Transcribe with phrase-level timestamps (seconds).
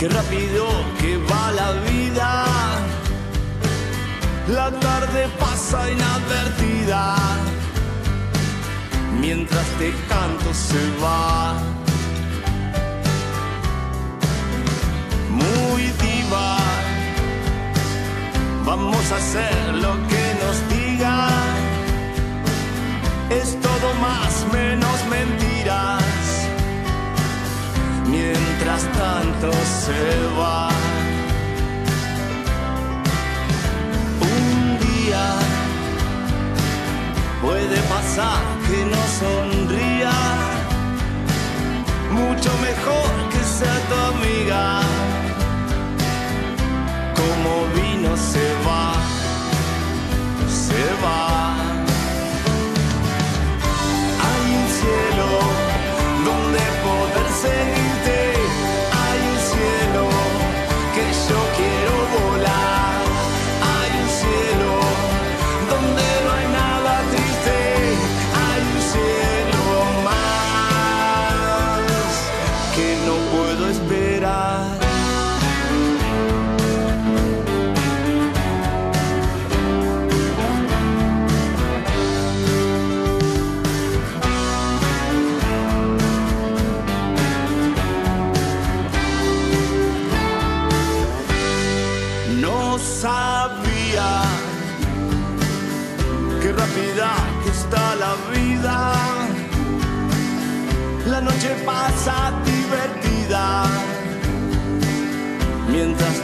[0.00, 0.66] Qué rápido
[0.98, 2.46] que va la vida.
[4.48, 7.16] La tarde pasa inadvertida.
[9.20, 11.52] Mientras te canto se va.
[15.28, 16.56] Muy diva.
[18.64, 21.28] Vamos a hacer lo que nos diga.
[23.28, 25.99] Es todo más menos mentiras
[28.06, 29.52] mientras tanto
[29.84, 30.02] se
[30.38, 30.68] va.
[34.20, 35.26] Un día
[37.42, 40.12] puede pasar que no sonría,
[42.10, 44.80] mucho mejor que sea tu amiga.
[47.20, 48.94] Como vino se va,
[50.48, 51.54] se va.
[54.26, 55.28] Hay un cielo
[56.24, 57.79] donde poder seguir.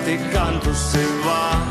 [0.07, 1.66] κάτι καν του συμβά.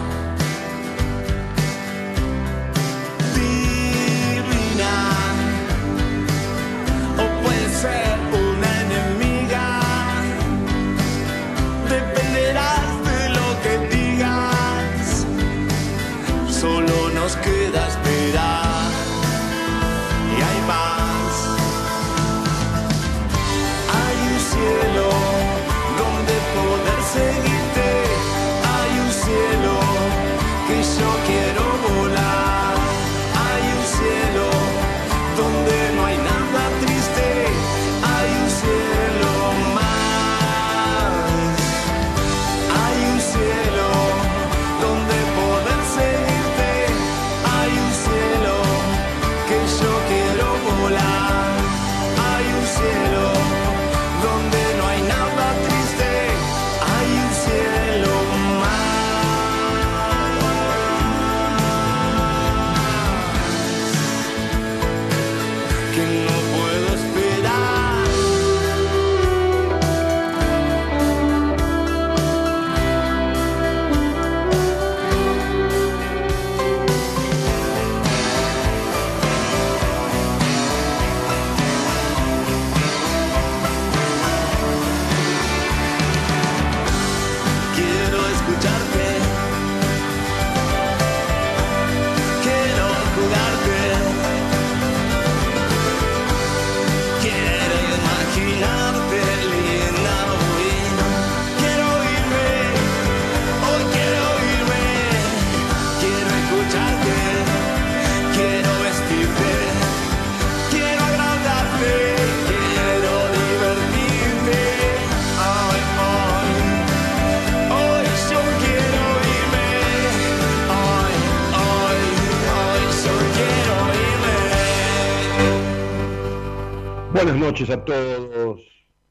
[127.25, 128.61] Buenas noches a todos.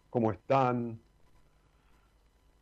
[0.09, 1.01] ¿Cómo están?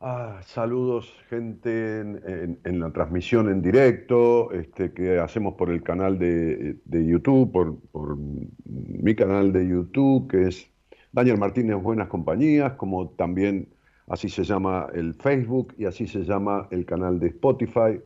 [0.01, 6.79] Ah, saludos, gente, en, la transmisión en directo este, que hacemos por el canal de,
[6.91, 8.17] YouTube, por, por
[8.65, 10.71] mi canal de YouTube, que es
[11.13, 13.69] Daniel Martínez Buenas Compañías, como también
[14.09, 18.01] así se llama el Facebook y así se llama el canal de Spotify,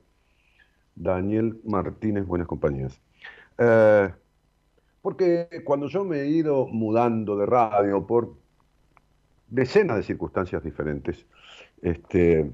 [0.96, 3.00] Daniel Martínez Buenas Compañías.
[3.58, 4.10] Eh,
[5.06, 8.34] porque cuando yo me he ido mudando de radio por
[9.46, 11.24] decenas de circunstancias diferentes,
[11.80, 12.50] este,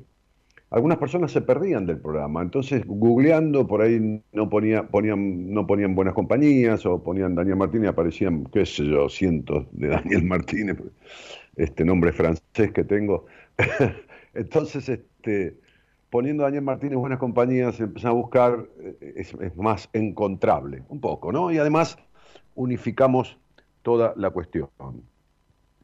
[0.68, 2.42] algunas personas se perdían del programa.
[2.42, 7.88] Entonces, googleando por ahí no, ponía, ponían, no ponían buenas compañías o ponían Daniel Martínez
[7.88, 10.76] aparecían, qué sé yo, cientos de Daniel Martínez,
[11.56, 13.24] este nombre francés que tengo.
[14.34, 15.56] Entonces, este,
[16.10, 21.50] poniendo Daniel Martínez buenas compañías, empecé a buscar, eh, es más encontrable, un poco, ¿no?
[21.50, 21.96] Y además
[22.54, 23.38] unificamos
[23.82, 24.68] toda la cuestión.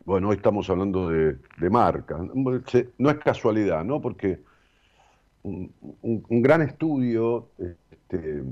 [0.04, 2.18] Bueno, hoy estamos hablando de, de marca.
[2.98, 4.00] No es casualidad, ¿no?
[4.00, 4.40] Porque
[5.42, 8.42] un, gran estudio, este,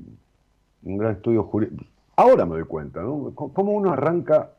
[0.83, 1.85] un gran estudio jurídico.
[2.17, 3.33] Ahora me doy cuenta, ¿no?
[3.35, 4.53] Cómo uno arranca.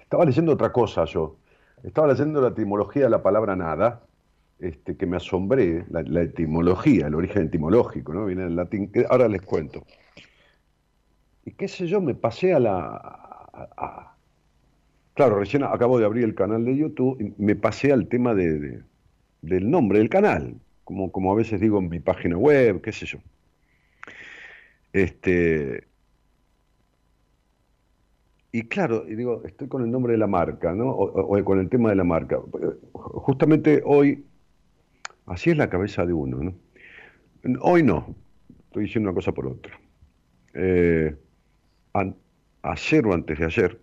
[0.00, 1.36] Estaba leyendo otra cosa yo.
[1.82, 4.02] Estaba leyendo la etimología de la palabra nada,
[4.58, 8.24] este, que me asombré, la, etimología, el origen etimológico, ¿no?
[8.26, 8.90] Viene del latín.
[9.10, 9.84] Ahora les cuento.
[11.48, 12.76] Y qué sé yo, me pasé a la.
[15.14, 18.58] Claro, recién acabo de abrir el canal de YouTube y me pasé al tema de,
[18.58, 18.82] de-
[19.42, 23.06] del nombre del canal, como, como a veces digo en mi página web, qué sé
[23.06, 23.18] yo.
[24.92, 25.88] Este,
[28.52, 30.90] y claro, digo, estoy con el nombre de la marca, ¿no?
[30.90, 32.40] O, o- o con el tema de la marca.
[32.92, 34.24] Justamente hoy,
[35.26, 36.54] así es la cabeza de uno, ¿no?
[37.62, 38.14] Hoy no,
[38.66, 39.78] estoy diciendo una cosa por otra.
[40.54, 41.16] Eh,
[41.92, 42.16] an-
[42.62, 43.80] ayer o antes de ayer,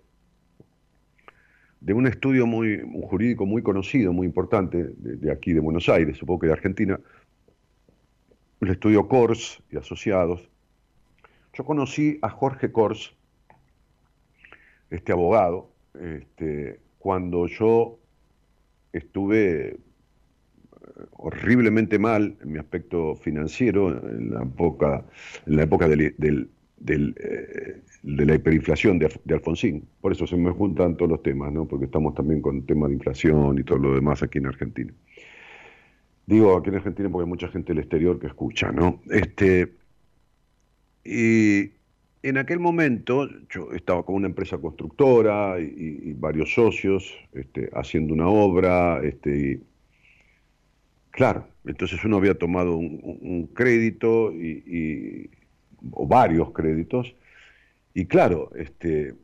[1.81, 6.17] de un estudio muy un jurídico muy conocido, muy importante, de, aquí de Buenos Aires,
[6.17, 6.99] supongo que de Argentina,
[8.61, 10.49] el estudio Kors y Asociados.
[11.53, 13.13] Yo conocí a Jorge Kors,
[14.89, 15.69] este abogado,
[15.99, 17.99] este, cuando yo
[18.93, 19.77] estuve eh,
[21.11, 25.05] horriblemente mal en mi aspecto financiero, en la época,
[25.45, 29.87] en la época del- del, eh, de la hiperinflación de, de Alfonsín.
[30.01, 31.67] Por eso se me juntan todos los temas, ¿no?
[31.67, 34.93] porque estamos también con temas de inflación y todo lo demás aquí en Argentina.
[36.25, 38.99] Digo aquí en Argentina porque hay mucha gente del exterior que escucha, ¿no?
[39.09, 39.73] Este,
[41.03, 41.71] y
[42.23, 48.27] en aquel momento yo estaba con una empresa constructora y, varios socios este, haciendo una
[48.27, 49.61] obra, este,
[51.11, 55.29] claro, entonces uno había tomado un, crédito y-
[55.91, 57.15] o varios créditos,
[57.93, 59.15] y claro, este,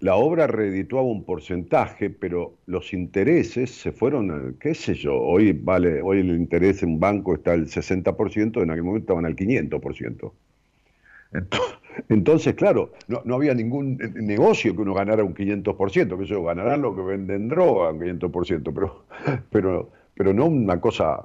[0.00, 5.52] la obra redituaba un porcentaje, pero los intereses se fueron, al- qué sé yo, hoy
[5.52, 9.34] vale, hoy el interés en un banco está al 60%, en aquel momento estaban al
[9.34, 10.34] 500%.
[11.32, 11.60] Ento-
[12.08, 16.42] Entonces, claro, no, no había ningún eh, negocio que uno ganara un 500%, que eso
[16.44, 19.04] ganarán lo que venden droga un 500%, pero,
[19.50, 21.22] pero, pero no una cosa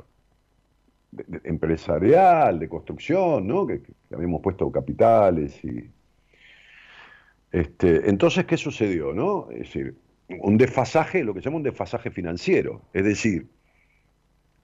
[1.43, 3.65] empresarial, de construcción, ¿no?
[3.67, 3.81] Que,
[4.13, 5.89] habíamos puesto capitales y...
[7.51, 9.49] Este, entonces, ¿qué sucedió, no?
[9.51, 9.95] Es decir,
[10.39, 13.47] un desfasaje, lo que se llama un desfasaje financiero, es decir,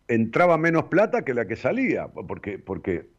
[0.07, 3.09] entraba menos plata que la que salía, porque, porque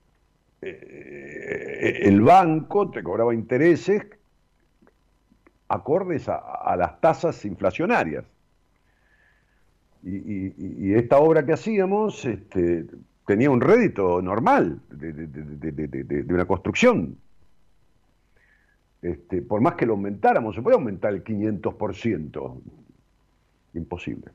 [0.62, 4.02] eh, el banco te cobraba intereses
[5.70, 8.24] acordes a, las tasas inflacionarias.
[10.02, 12.86] Y, y- y esta obra que hacíamos este,
[13.30, 17.16] tenía un rédito normal de, una construcción.
[19.00, 22.60] Este, por más que lo aumentáramos, se puede aumentar el 500%.
[23.74, 24.32] Imposible.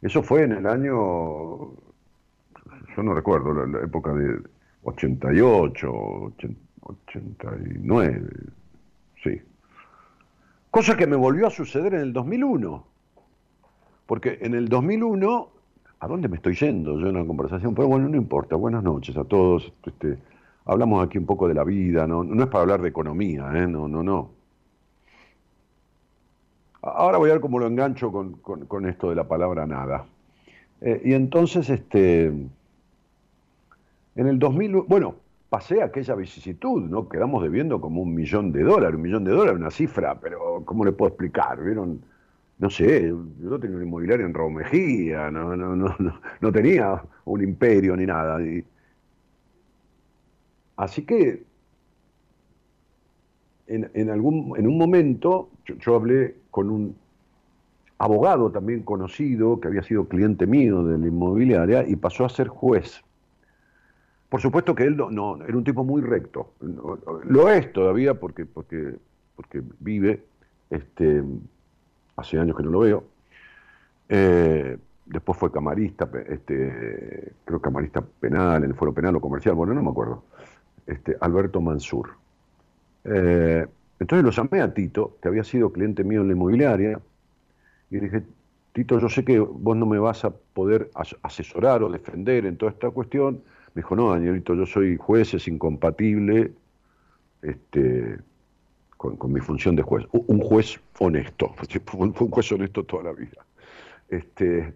[0.00, 4.38] Eso fue en el año, yo no recuerdo, la, la época de
[4.84, 8.30] 88, 80, 89,
[9.24, 9.42] sí.
[10.70, 12.86] Cosa que me volvió a suceder en el 2001.
[14.06, 15.53] Porque en el 2001,
[16.04, 17.74] ¿a dónde me estoy yendo yo en la conversación?
[17.74, 18.56] Pero bueno, no importa.
[18.56, 19.72] Buenas noches a todos.
[19.86, 20.18] Este,
[20.66, 23.66] hablamos aquí un poco de la vida, no, es para hablar de economía, ¿eh?
[23.66, 24.30] no, no, no.
[26.82, 30.04] Ahora voy a ver cómo lo engancho con esto de la palabra nada.
[30.82, 32.50] Eh, y entonces, este, en
[34.14, 35.14] el 2000, bueno,
[35.48, 37.08] pasé aquella vicisitud, ¿no?
[37.08, 40.84] Quedamos debiendo como un millón de dólares, un millón de dólares, una cifra, pero ¿cómo
[40.84, 41.62] le puedo explicar?
[41.62, 42.02] ¿Vieron?
[42.64, 47.02] No sé, yo tenía un inmobiliario en Raúl Mejía, no, no, no, no, no tenía
[47.26, 48.38] un imperio ni nada.
[50.76, 51.46] así que
[53.66, 56.96] en, en algún, en un momento yo, hablé con un
[57.98, 62.46] abogado también conocido, que había sido cliente mío de la inmobiliaria y pasó a ser
[62.46, 63.02] juez.
[64.28, 66.54] Por supuesto que él no, no- era un tipo muy recto.
[66.60, 68.96] No, Lo es todavía porque, porque,
[69.36, 70.24] porque vive,
[70.70, 71.22] este,
[72.16, 73.04] hace años que no lo veo.
[74.08, 79.74] Eh, después fue camarista, este, creo camarista penal, en el foro penal o comercial, bueno,
[79.74, 80.22] no me acuerdo.
[80.86, 82.10] Este, Alberto Mansur.
[83.04, 83.66] Eh,
[84.00, 87.00] entonces lo llamé a Tito, que había sido cliente mío en la inmobiliaria,
[87.90, 88.22] y le dije,
[88.72, 92.56] Tito, yo sé que vos no me vas a poder as- asesorar o defender en
[92.56, 93.42] toda esta cuestión.
[93.74, 96.52] Me dijo, no, Danielito, yo soy juez, es incompatible
[97.42, 98.18] este,
[99.12, 100.06] con, mi función de juez.
[100.12, 101.54] Un juez honesto,
[101.86, 103.44] fue un juez honesto toda la vida.
[104.08, 104.74] Este,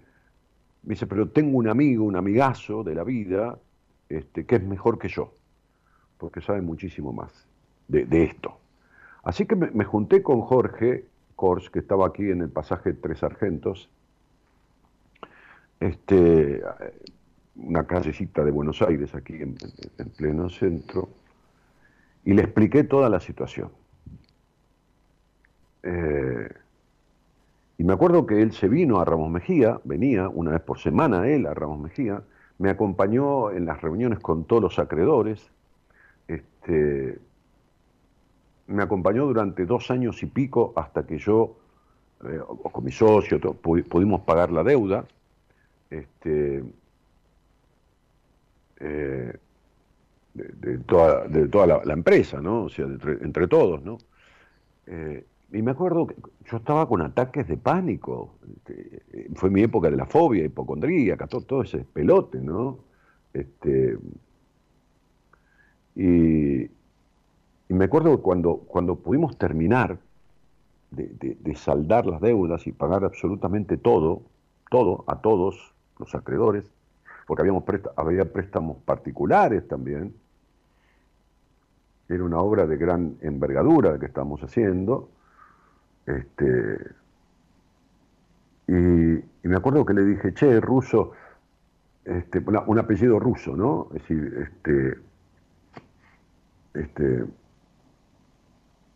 [0.83, 3.59] me dice, pero tengo un amigo, un amigazo de la vida,
[4.09, 5.33] este, que es mejor que yo,
[6.19, 7.47] porque sabe muchísimo más
[7.89, 8.59] de, esto.
[9.23, 11.05] Así que me, junté con Jorge
[11.37, 13.89] Kors, que estaba aquí en el pasaje Tres Sargentos,
[15.81, 16.63] este,
[17.57, 19.57] una callecita de Buenos Aires, aquí en-
[19.99, 21.09] en pleno centro,
[22.25, 23.71] y le expliqué toda la situación.
[25.91, 26.49] Eh,
[27.79, 31.27] y me acuerdo que él se vino a Ramos Mejía, venía una vez por semana
[31.27, 32.23] él a Ramos Mejía,
[32.59, 35.51] me acompañó en las reuniones con todos los acreedores,
[36.27, 37.19] este,
[38.67, 41.57] me acompañó durante dos años y pico hasta que yo,
[42.25, 42.41] eh,
[42.71, 45.07] con mi socio, pudimos pagar la deuda.
[45.89, 46.63] Este,
[48.81, 49.33] eh,
[50.35, 52.65] de, toda, de toda la, empresa, ¿no?
[52.65, 53.97] O sea, entre, entre todos, ¿no?
[54.87, 56.17] Eh, y me acuerdo que
[56.51, 58.35] yo estaba con ataques de pánico.
[58.57, 59.03] Este,
[59.35, 62.79] fue mi época de la fobia, hipocondríaca, todo, todo ese pelote, ¿no?
[63.33, 63.99] Este,
[65.95, 66.71] y,
[67.69, 69.99] me acuerdo que cuando, cuando pudimos terminar
[70.91, 74.23] de, de- saldar las deudas y pagar absolutamente todo,
[74.71, 76.65] todo, a todos los acreedores,
[77.27, 77.65] porque habíamos
[77.97, 80.15] había préstamos particulares también,
[82.09, 85.11] era una obra de gran envergadura que estábamos haciendo,
[86.09, 86.79] este,
[88.67, 91.13] y, me acuerdo que le dije, che, ruso,
[92.05, 93.89] este, un apellido ruso, ¿no?
[93.95, 94.99] Es decir, este,
[96.75, 97.25] este,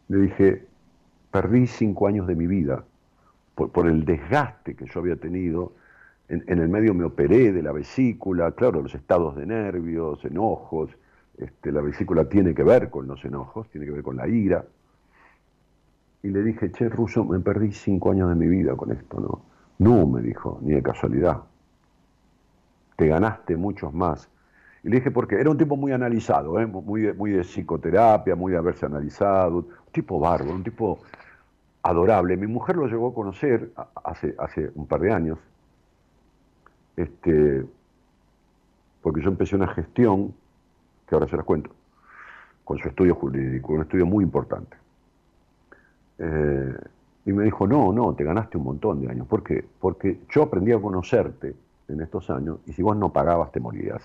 [0.09, 0.67] le dije,
[1.31, 2.85] perdí cinco años de mi vida
[3.55, 5.73] por, por el desgaste que yo había tenido.
[6.29, 10.91] En, en el medio me operé de la vesícula, claro, los estados de nervios, enojos.
[11.37, 14.65] Este, la vesícula tiene que ver con los enojos, tiene que ver con la ira.
[16.23, 19.43] Y le dije, che, Ruso, me perdí cinco años de mi vida con esto, ¿no?
[19.79, 21.43] No, me dijo, ni de casualidad.
[22.97, 24.29] Te ganaste muchos más.
[24.85, 26.67] Y le dije, porque era un tipo muy analizado, ¿eh?
[26.67, 30.99] muy, de, muy de psicoterapia, muy de haberse analizado, un tipo bárbaro, un tipo
[31.83, 32.37] adorable.
[32.37, 33.73] Mi mujer lo llegó a conocer
[34.05, 35.39] hace, hace un par de años,
[36.97, 37.65] este,
[39.03, 40.35] porque yo empecé una gestión,
[41.09, 41.71] que ahora se las cuento,
[42.65, 44.82] con su estudio jurídico, un estudio muy importante.
[46.19, 46.75] Eh,
[47.25, 49.27] y me dijo, no, no, te ganaste un montón de años.
[49.27, 49.65] ¿Por qué?
[49.81, 51.55] Porque yo aprendí a conocerte
[51.89, 54.03] en estos años y si vos no pagabas, te morías.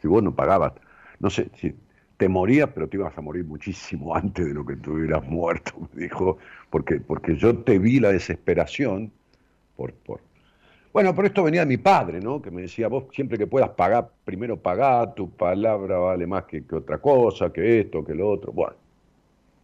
[0.00, 0.72] Si vos no pagabas,
[1.18, 1.74] no sé, si
[2.16, 5.72] te morías, pero te ibas a morir muchísimo antes de lo que tú hubieras muerto,
[5.94, 6.38] me dijo,
[6.70, 9.10] porque, porque yo te vi la desesperación
[9.76, 10.20] por, por...
[10.92, 12.42] Bueno, pero esto venía de mi padre, ¿no?
[12.42, 16.64] Que me decía, vos siempre que puedas pagar, primero pagá, tu palabra vale más que,
[16.64, 18.52] que otra cosa, que esto, que lo otro.
[18.52, 18.76] Bueno,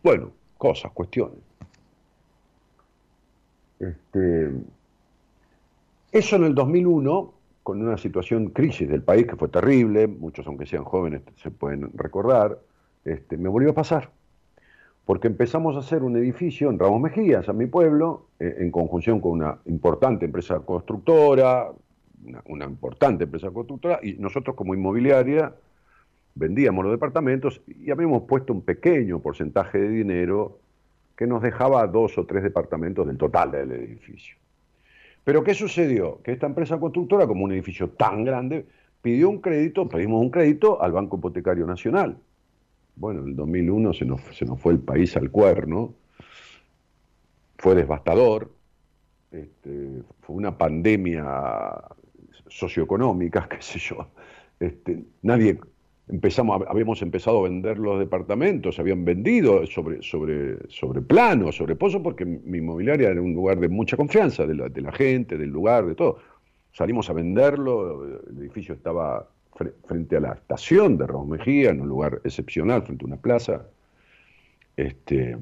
[0.02, 1.47] bueno, cosas, cuestiones.
[3.80, 4.50] Este,
[6.10, 10.66] eso en el 2001, con una situación crisis del país que fue terrible, muchos aunque
[10.66, 12.58] sean jóvenes se pueden recordar,
[13.04, 14.10] este, me volvió a pasar.
[15.04, 19.20] Porque empezamos a hacer un edificio en Ramos Mejías, a mi pueblo, eh, en conjunción
[19.20, 21.70] con una importante empresa constructora,
[22.26, 25.54] una, una importante empresa constructora, y nosotros como inmobiliaria
[26.34, 30.58] vendíamos los departamentos y habíamos puesto un pequeño porcentaje de dinero
[31.18, 34.36] que nos dejaba dos o tres departamentos del total del edificio.
[35.24, 36.22] Pero ¿qué sucedió?
[36.22, 38.66] Que esta empresa constructora, como un edificio tan grande,
[39.02, 42.18] pidió un crédito, pedimos un crédito al Banco Hipotecario Nacional.
[42.94, 45.92] Bueno, en el 2001 se nos, se nos fue el país al cuerno,
[47.56, 48.52] fue devastador,
[49.32, 51.82] este, fue una pandemia
[52.46, 54.06] socioeconómica, qué sé yo.
[54.60, 55.58] Este, nadie
[56.08, 61.76] empezamos, habíamos empezado a vender los departamentos, se habían vendido sobre, sobre, sobre plano, sobre
[61.76, 65.36] pozo, porque mi inmobiliaria era un lugar de mucha confianza de la, de la gente,
[65.36, 66.18] del lugar, de todo.
[66.72, 71.80] Salimos a venderlo, el edificio estaba fre- frente a la estación de Ramos Mejía, en
[71.80, 73.66] un lugar excepcional, frente a una plaza.
[74.76, 75.36] Este,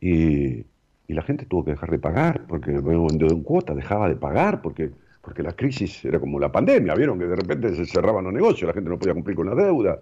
[0.00, 0.64] Y,
[1.08, 4.90] y la gente tuvo que dejar de pagar, porque en cuota dejaba de pagar, porque,
[5.20, 8.68] porque la crisis era como la pandemia, vieron que de repente se cerraban los negocios,
[8.68, 9.98] la gente no podía cumplir con la deuda,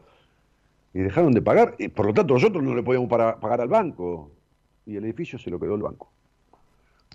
[0.93, 4.31] y dejaron de pagar, y por lo tanto nosotros no le podíamos pagar al banco,
[4.87, 6.11] y el edificio se lo quedó el banco.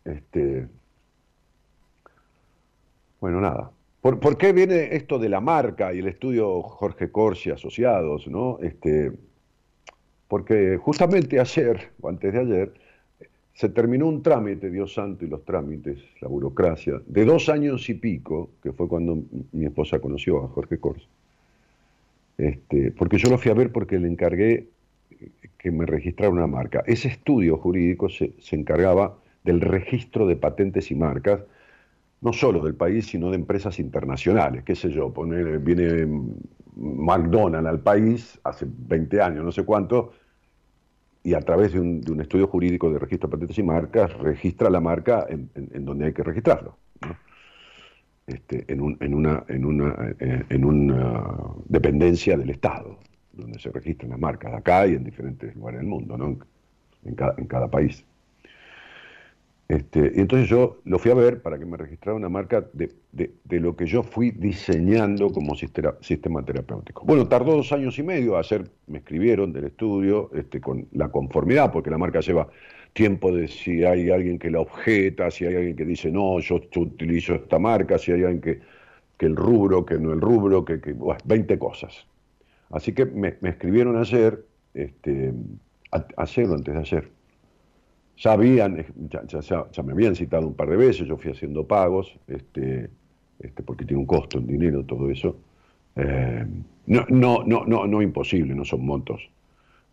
[0.04, 0.68] Este,
[3.20, 3.72] bueno, nada.
[4.02, 8.28] ¿Por, ¿Por, qué viene esto de la marca y el estudio Jorge Corsi asociados?
[8.28, 8.58] ¿no?
[8.60, 9.12] Este,
[10.28, 12.74] porque justamente ayer, o antes de ayer,
[13.62, 17.94] se terminó un trámite, Dios santo y los trámites, la burocracia, de dos años y
[17.94, 19.20] pico, que fue cuando
[19.52, 21.06] mi esposa conoció a Jorge Corsi.
[22.40, 24.70] Este, porque yo lo fui a ver porque le encargué
[25.60, 26.82] que me registrara una marca.
[26.88, 31.42] Ese estudio jurídico se, se encargaba del registro de patentes y marcas,
[32.22, 36.08] no solo del país, sino de empresas internacionales, qué sé yo, poner, viene
[36.76, 40.14] McDonald's al país hace 20 años, no sé cuánto,
[41.24, 44.14] y a través de un, de un, estudio jurídico de registro de patentes y marcas
[44.18, 46.78] registra la marca en, en, donde hay que registrarlo.
[48.26, 51.24] Este, en, un, en, una, en, una, eh, en una
[51.66, 52.98] dependencia del Estado,
[53.34, 56.38] donde se registran las marcas, acá y en diferentes lugares del mundo, ¿no?
[57.04, 58.06] en, cada, en cada país.
[59.72, 62.92] Este, y entonces yo lo fui a ver para que me registrara una marca de,
[63.58, 67.06] lo que yo fui diseñando como sistema, terapéutico.
[67.06, 71.72] Bueno, tardó dos años y medio, ayer me escribieron del estudio este, con la conformidad,
[71.72, 72.50] porque la marca lleva
[72.92, 76.60] tiempo de si hay alguien que la objeta, si hay alguien que dice, no, yo,
[76.76, 78.60] utilizo esta marca, si hay alguien que,
[79.26, 82.06] el rubro, que no el rubro, que, que bueno, 20 cosas.
[82.72, 85.32] Así que me, escribieron ayer, este,
[85.94, 87.21] a, ayer antes de ayer,
[88.18, 92.90] ya habían, ya, me habían citado un par de veces, yo fui haciendo pagos, este,
[93.40, 95.38] este, porque tiene un costo en dinero todo eso.
[95.96, 96.46] Eh,
[96.88, 99.30] no, no, no, no, no imposible, no son montos.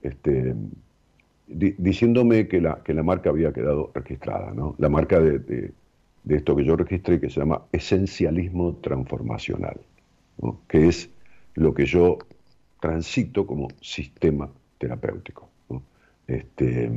[0.03, 0.55] Este,
[1.47, 4.75] di, diciéndome que la, que la marca había quedado registrada, ¿no?
[4.79, 5.73] La marca de, de,
[6.29, 9.81] esto que yo registré que se llama esencialismo transformacional,
[10.69, 11.11] que es
[11.55, 12.19] lo que yo
[12.81, 15.49] transito como sistema terapéutico.
[16.27, 16.91] Este,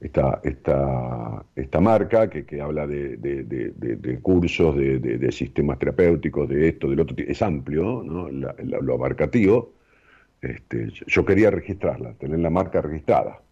[0.00, 6.48] esta, esta, esta marca que, que habla de, de, de, de cursos, de, sistemas terapéuticos,
[6.48, 8.30] de esto, del otro, es amplio, ¿no?
[8.30, 9.74] lo abarcativo.
[10.40, 13.42] Este, yo quería registrarla, tener la marca registrada.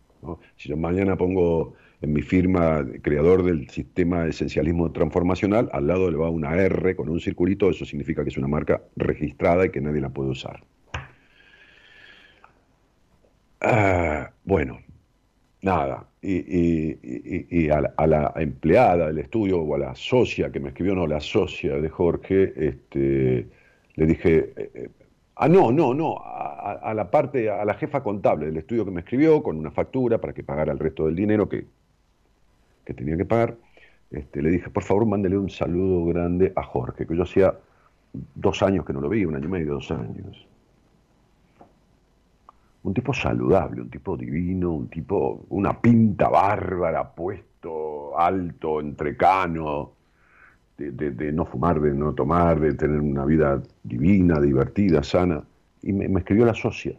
[0.56, 6.10] Si yo mañana pongo en mi firma creador del sistema de esencialismo transformacional, al lado
[6.10, 9.70] le va una R con un circulito, eso significa que es una marca registrada y
[9.70, 10.62] que nadie la puede usar.
[13.60, 14.78] Ah, bueno,
[15.60, 20.50] nada, y, y, y, a, la, a, la, empleada del estudio o a la socia
[20.50, 23.46] que me escribió, no, la socia de Jorge, este,
[23.94, 24.88] le dije, eh,
[25.36, 28.90] ah, no, no, no, a, a, la parte, a la jefa contable del estudio que
[28.90, 31.66] me escribió con una factura para que pagara el resto del dinero que,
[32.84, 33.56] que tenía que pagar,
[34.10, 37.54] este, le dije, por favor, mándele un saludo grande a Jorge, que yo hacía
[38.34, 40.48] dos años que no lo vi, un año y medio, dos años
[42.88, 49.92] un tipo saludable, un tipo divino, un tipo, una pinta bárbara, puesto, alto, entrecano,
[50.76, 55.42] de, de, no fumar, de no tomar, de tener una vida divina, divertida, sana.
[55.82, 56.96] Y me, escribió la socia.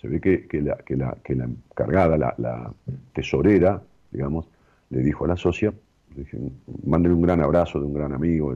[0.00, 2.72] Se ve que, que, la, que, la, que la encargada, la, la,
[3.14, 4.48] tesorera, digamos,
[4.90, 5.72] le dijo a la socia,
[6.14, 8.54] le dije, un gran abrazo de un gran amigo.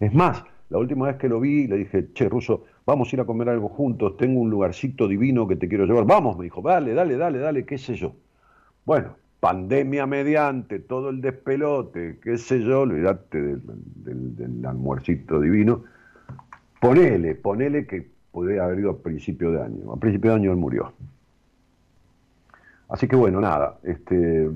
[0.00, 3.20] Es más, la última vez que lo vi, le dije, che, Ruso, vamos a ir
[3.20, 6.04] a comer algo juntos, tengo un lugarcito divino que te quiero llevar.
[6.04, 8.14] Vamos, me dijo, dale, dale, dale, dale, qué sé yo.
[8.84, 15.84] Bueno, pandemia mediante, todo el despelote, qué sé yo, olvidate del, del, almuercito divino.
[16.80, 19.92] Ponele, ponele que podría haber ido a principio de año.
[19.92, 20.92] A principio de año él murió.
[22.88, 24.48] Así que bueno, nada, este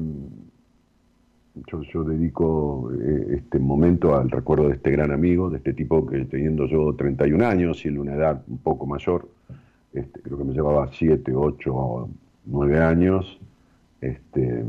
[1.67, 6.25] yo, dedico eh, este momento al recuerdo de este gran amigo, de este tipo que
[6.25, 9.29] teniendo yo 31 años y en una edad un poco mayor,
[9.93, 12.11] este, creo que me llevaba 7, 8 o
[12.47, 13.39] 9 años,
[14.01, 14.65] este,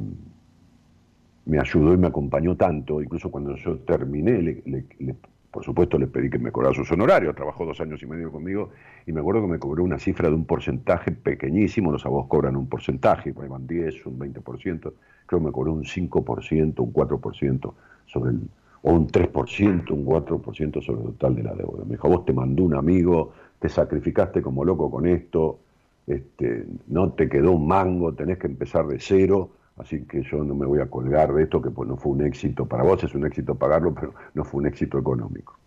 [1.45, 5.15] me ayudó y me acompañó tanto, incluso cuando yo terminé, le, le, le,
[5.52, 8.70] por supuesto le pedí que me cobrara sus honorarios, trabajó dos años y medio conmigo
[9.06, 12.56] y me acuerdo que me cobró una cifra de un porcentaje pequeñísimo, los abogados cobran
[12.56, 14.94] un porcentaje, pues van 10, un 20%,
[15.26, 17.74] creo que me cobró un 5%, un 4%
[18.06, 18.42] sobre el,
[18.82, 21.84] o un 3%, un 4% sobre el total de la deuda.
[21.84, 25.60] Me dijo, vos te mandó un amigo, te sacrificaste como loco con esto,
[26.08, 30.54] este, no te quedó un mango, tenés que empezar de cero, así que yo no
[30.54, 33.15] me voy a colgar de esto, que pues no fue un éxito para vos, es
[33.15, 35.58] un éxito pagarlo, pero no fue un éxito económico.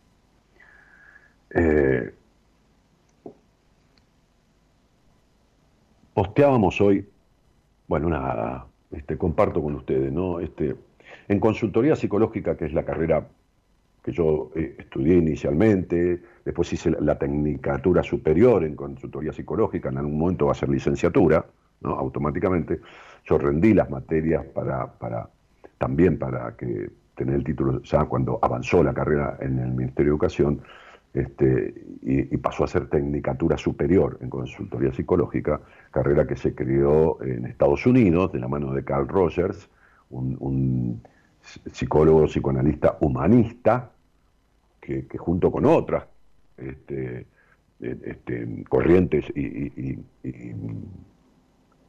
[1.51, 2.15] Eh,
[6.15, 7.09] posteábamos hoy,
[7.89, 10.41] bueno, nada, este, comparto con ustedes, ¿no?
[10.41, 10.77] Este,
[11.29, 13.27] en consultoría psicológica, que es la carrera
[14.03, 20.19] que yo eh, estudié inicialmente, después hice la, tecnicatura superior en consultoría psicológica, en algún
[20.19, 21.47] momento va a ser licenciatura,
[21.85, 22.81] automáticamente.
[23.25, 25.29] Yo rendí las materias para, para
[25.79, 30.15] también para que tener el título, ya cuando avanzó la carrera en el Ministerio de
[30.15, 30.63] Educación,
[31.15, 37.45] este, y, pasó a ser tecnicatura superior en consultoría psicológica, carrera que se creó en
[37.45, 39.69] Estados Unidos de la mano de Carl Rogers,
[40.09, 41.03] un
[41.71, 43.91] psicólogo, psicoanalista humanista,
[44.83, 46.05] que, junto con otras
[46.57, 47.27] este,
[47.81, 49.99] e, este, corrientes y,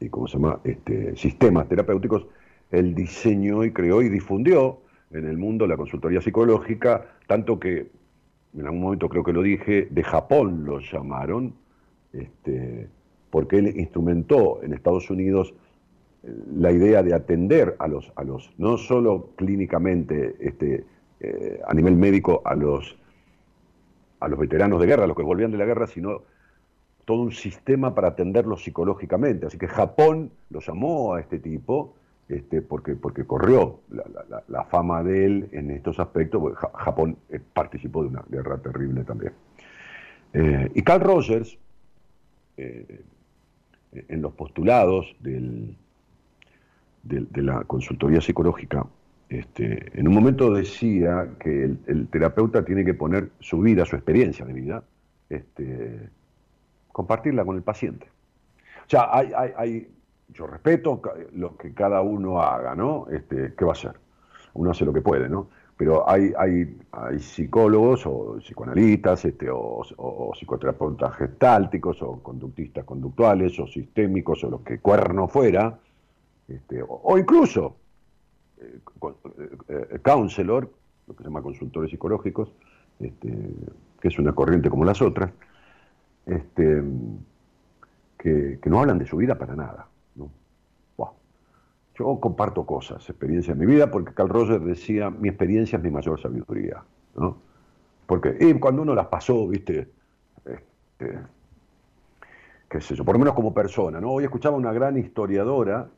[0.08, 0.60] ¿cómo se llama?
[0.64, 2.26] Este, sistemas terapéuticos,
[2.70, 7.90] él diseñó y creó y difundió en el mundo la consultoría psicológica, tanto que
[8.56, 11.54] en algún momento creo que lo dije, de Japón lo llamaron,
[12.12, 12.88] este,
[13.30, 15.54] porque él instrumentó en Estados Unidos
[16.56, 20.84] la idea de atender a los, a los no solo clínicamente, este,
[21.20, 22.96] eh, a nivel médico, a los,
[24.20, 26.22] a los veteranos de guerra, a los que volvían de la guerra, sino
[27.04, 29.46] todo un sistema para atenderlos psicológicamente.
[29.46, 31.94] Así que Japón lo llamó a este tipo
[32.28, 33.80] este, porque, porque corrió
[34.48, 39.04] la, fama de él en estos aspectos, porque Japón eh, participó de una guerra terrible
[39.04, 39.32] también.
[40.32, 41.58] Eh, y Carl Rogers,
[42.56, 45.76] en los postulados del,
[47.04, 48.86] de, la consultoría psicológica,
[49.28, 54.44] este, en un momento decía que el, terapeuta tiene que poner su vida, su experiencia
[54.44, 54.84] de vida,
[55.28, 56.08] este,
[56.94, 58.06] compartirla con el paciente.
[58.86, 59.88] O sea, hay, hay,
[60.28, 61.02] yo respeto
[61.32, 63.06] lo que cada uno haga, ¿no?
[63.10, 63.96] Este, ¿Qué va a hacer?
[64.54, 65.48] Uno hace lo que puede, ¿no?
[65.76, 73.58] Pero hay, hay, hay psicólogos o psicoanalistas este, o, o, psicoterapeutas gestálticos o conductistas conductuales
[73.58, 75.76] o sistémicos o los que cuerno fuera,
[76.46, 77.74] este, o, incluso
[78.60, 78.78] eh,
[79.68, 80.70] eh, counselor,
[81.08, 82.52] lo que se llama consultores psicológicos,
[83.00, 83.36] este,
[84.00, 85.32] que es una corriente como las otras,
[86.26, 86.82] este,
[88.18, 89.88] que, no hablan de su vida para nada.
[91.96, 95.92] Yo comparto cosas, experiencias de mi vida, porque Carl Rogers decía, mi experiencia es mi
[95.92, 96.82] mayor sabiduría.
[97.14, 97.36] ¿no?
[98.06, 99.88] Porque y cuando uno las pasó, viste,
[100.44, 101.18] este,
[102.68, 104.10] qué sé yo, por lo menos como persona, ¿no?
[104.10, 105.88] Hoy escuchaba una gran historiadora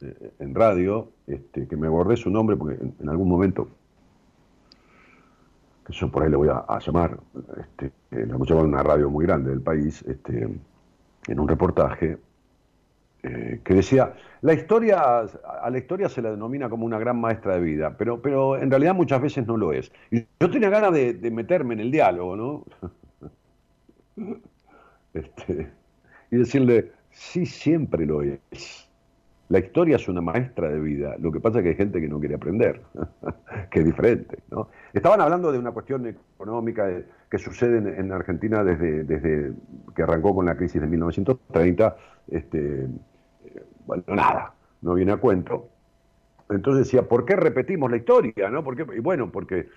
[0.00, 3.68] este, en radio, este, que me abordé su nombre porque en, algún momento,
[5.84, 7.18] que yo por ahí le voy a, llamar,
[7.58, 10.48] este, lo escuchaba en una radio muy grande del país, este,
[11.26, 12.18] en un reportaje,
[13.24, 17.54] eh, que decía, la historia, a la historia se la denomina como una gran maestra
[17.54, 19.92] de vida, pero, pero en realidad muchas veces no lo es.
[20.10, 22.64] Y yo tenía ganas de, de meterme en el diálogo, ¿no?
[25.14, 25.70] este,
[26.32, 28.88] y decirle, sí, siempre lo es.
[29.52, 32.08] La historia es una maestra de vida, lo que pasa es que hay gente que
[32.08, 32.80] no quiere aprender,
[33.70, 34.38] que es diferente.
[34.50, 34.70] ¿no?
[34.94, 36.88] Estaban hablando de una cuestión económica
[37.28, 39.52] que sucede en, Argentina desde, desde,
[39.94, 41.96] que arrancó con la crisis de 1930.
[42.28, 42.86] Este,
[43.84, 45.68] bueno, nada, no viene a cuento.
[46.48, 48.48] Entonces decía, ¿por qué repetimos la historia?
[48.48, 48.64] ¿no?
[48.64, 49.68] ¿Por Y bueno, porque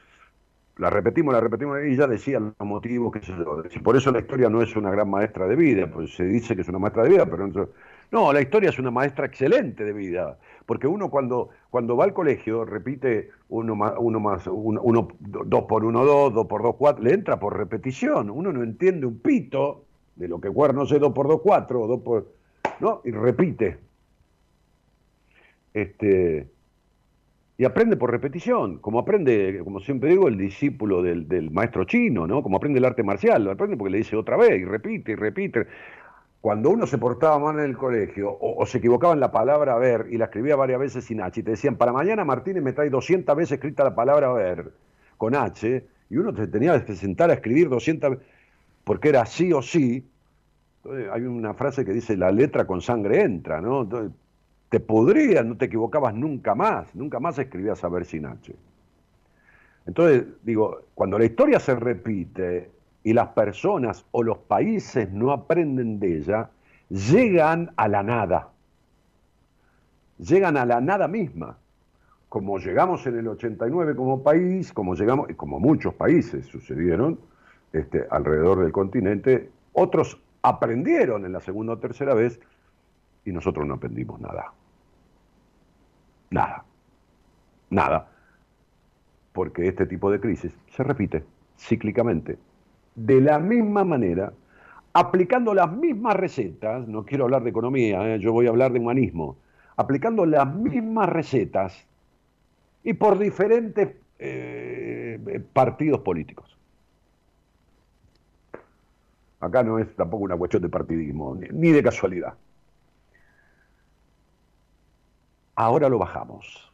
[0.77, 4.61] la repetimos, la repetimos, y ya decía los motivos, que Por eso la historia no
[4.61, 7.25] es una gran maestra de vida, pues se dice que es una maestra de vida,
[7.25, 7.69] pero no,
[8.11, 12.13] no, la historia es una maestra excelente de vida, porque uno cuando, cuando va al
[12.13, 17.03] colegio repite uno más, uno más, uno, dos por uno, dos, dos por dos, cuatro,
[17.03, 21.13] le entra por repetición, uno no entiende un pito de lo que no sé dos
[21.13, 22.31] por dos, cuatro, o dos por,
[22.79, 23.01] ¿no?
[23.03, 23.77] Y repite.
[25.73, 26.47] Este,
[27.57, 32.27] y aprende por repetición, como aprende, como siempre digo, el discípulo del, del, maestro chino,
[32.27, 32.43] ¿no?
[32.43, 35.15] Como aprende el arte marcial, lo aprende porque le dice otra vez y repite y
[35.15, 35.67] repite
[36.45, 40.05] cuando uno se portaba mal en el colegio o, se equivocaba en la palabra ver
[40.11, 42.91] y la escribía varias veces sin H y te decían, para mañana Martínez me trae
[42.91, 44.71] 200 veces escrita la palabra ver
[45.17, 48.27] con H y uno te tenía que sentar a escribir 200 veces
[48.83, 50.07] porque era sí o sí.
[50.83, 53.89] Entonces, hay una frase que dice, la letra con sangre entra, ¿no?
[54.69, 58.55] Te podría, no te equivocabas nunca más, nunca más escribías a ver sin H.
[59.87, 62.69] Entonces, digo, cuando la historia se repite,
[63.05, 66.49] y las personas o los países no aprenden de ella,
[66.89, 68.49] llegan a la nada.
[70.17, 71.55] Llegan a la nada misma.
[72.29, 77.19] Como llegamos en el 89 como país, como llegamos, como muchos países sucedieron
[77.73, 82.39] este, alrededor del continente, otros aprendieron en la segunda o tercera vez
[83.23, 84.51] y nosotros no aprendimos nada.
[86.31, 86.65] Nada.
[87.69, 88.09] Nada.
[89.31, 91.23] Porque este tipo de crisis se repite
[91.55, 92.39] cíclicamente
[92.95, 94.33] de la misma manera,
[94.93, 98.19] aplicando las mismas recetas, no quiero hablar de economía, ¿eh?
[98.19, 99.37] yo voy a hablar de humanismo,
[99.75, 101.85] aplicando las mismas recetas
[102.83, 106.57] y por diferentes eh, partidos políticos.
[109.41, 112.35] Acá no es tampoco una cuestión de partidismo, ni de casualidad.
[115.55, 116.73] Ahora lo bajamos.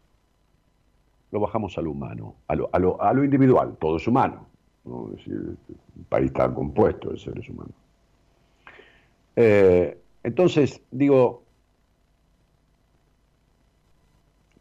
[1.32, 4.51] Lo bajamos a lo humano, a lo, a lo, a lo individual, todo es humano.
[4.86, 5.10] ¿No?
[5.12, 7.74] Decir, el país está compuesto de seres humanos.
[9.36, 11.44] Eh, entonces, digo,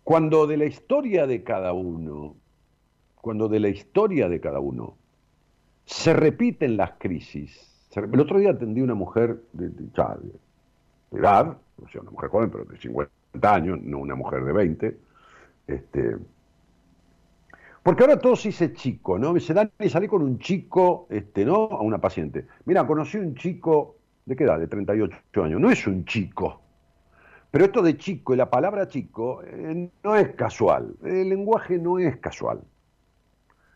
[0.05, 2.37] cuando de la historia de cada uno,
[3.21, 4.97] cuando de la historia de cada uno
[5.85, 9.71] se repiten las crisis, el otro día atendí una mujer de,
[11.13, 14.97] edad, o sea, una mujer joven, pero de 50 años, no una mujer de 20,
[15.67, 16.17] este,
[17.83, 19.33] porque ahora todo se dice chico, ¿no?
[19.33, 21.55] Me dice, Dani, salí con un chico, este, ¿no?
[21.55, 22.47] A una paciente.
[22.67, 24.59] Mira, conocí un chico, ¿de qué edad?
[24.59, 25.61] De 38 años.
[25.61, 26.61] No es un chico.
[27.51, 30.95] Pero esto de chico y la palabra chico eh, no es casual.
[31.03, 32.61] El lenguaje no es casual.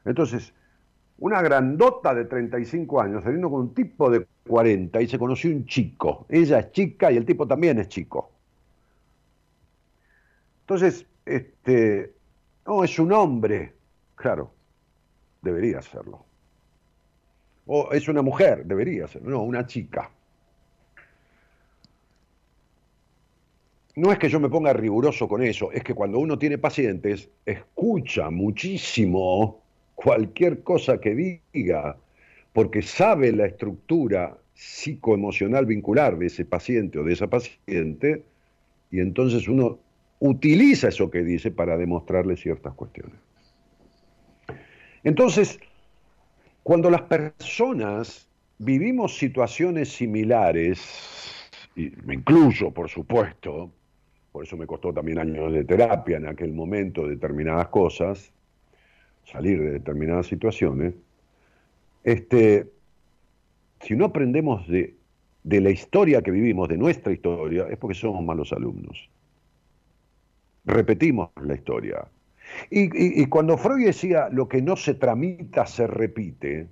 [0.04, 0.52] Entonces,
[1.18, 5.64] una grandota de 35 años saliendo con un tipo de 40 y se conoció un
[5.64, 6.26] chico.
[6.28, 8.30] Ella es chica y el tipo también es chico.
[10.60, 12.14] Entonces, este,
[12.66, 13.73] no, es un hombre.
[14.14, 14.52] Claro,
[15.42, 16.24] debería serlo.
[17.66, 19.30] O es una mujer, debería serlo.
[19.30, 20.10] No, una chica.
[23.96, 27.30] No es que yo me ponga riguroso con eso, es que cuando uno tiene pacientes,
[27.46, 29.62] escucha muchísimo
[29.94, 31.96] cualquier cosa que diga,
[32.52, 38.24] porque sabe la estructura psicoemocional vincular de ese paciente o de esa paciente,
[38.90, 39.78] y entonces uno
[40.18, 43.14] utiliza eso que dice para demostrarle ciertas cuestiones.
[45.04, 45.60] Entonces,
[46.62, 48.26] cuando las personas
[48.58, 50.80] vivimos situaciones similares,
[51.76, 53.70] y me incluyo, por supuesto,
[54.32, 58.32] por eso me costó también años de terapia en aquel momento determinadas cosas,
[59.24, 60.94] salir de determinadas situaciones,
[62.02, 62.70] este,
[63.80, 64.94] si no aprendemos de,
[65.42, 69.08] de la historia que vivimos, de nuestra historia, es porque somos malos alumnos.
[70.64, 72.08] Repetimos la historia.
[72.70, 76.68] Y, cuando Freud decía lo que no se tramita se repite,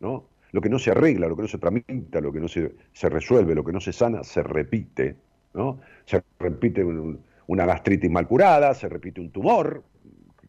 [0.00, 0.28] ¿no?
[0.52, 2.70] lo que no se arregla, lo que no se tramita, lo que no se,
[3.08, 5.16] resuelve, lo que no se sana, se repite.
[5.54, 5.80] ¿no?
[6.04, 9.82] Se repite un, una gastritis mal curada, se repite un tumor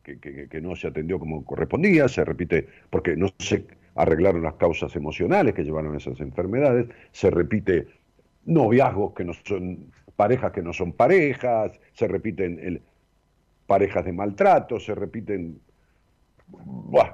[0.04, 4.54] que, que, que, no se atendió como correspondía, se repite porque no se arreglaron las
[4.56, 7.88] causas emocionales que llevaron a esas enfermedades, se repite
[8.46, 12.82] noviazgos que no son parejas que no son parejas, se repiten el,
[13.70, 15.62] parejas de maltrato, se repiten
[16.48, 17.14] buah,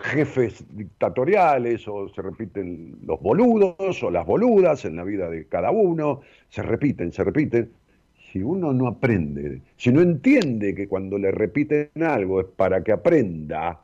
[0.00, 5.70] jefes dictatoriales, o se repiten los boludos o las boludas en la vida de cada
[5.70, 7.70] uno, se repiten, se repiten.
[8.32, 12.92] Si uno no aprende, si no entiende que cuando le repiten algo es para que
[12.92, 13.82] aprenda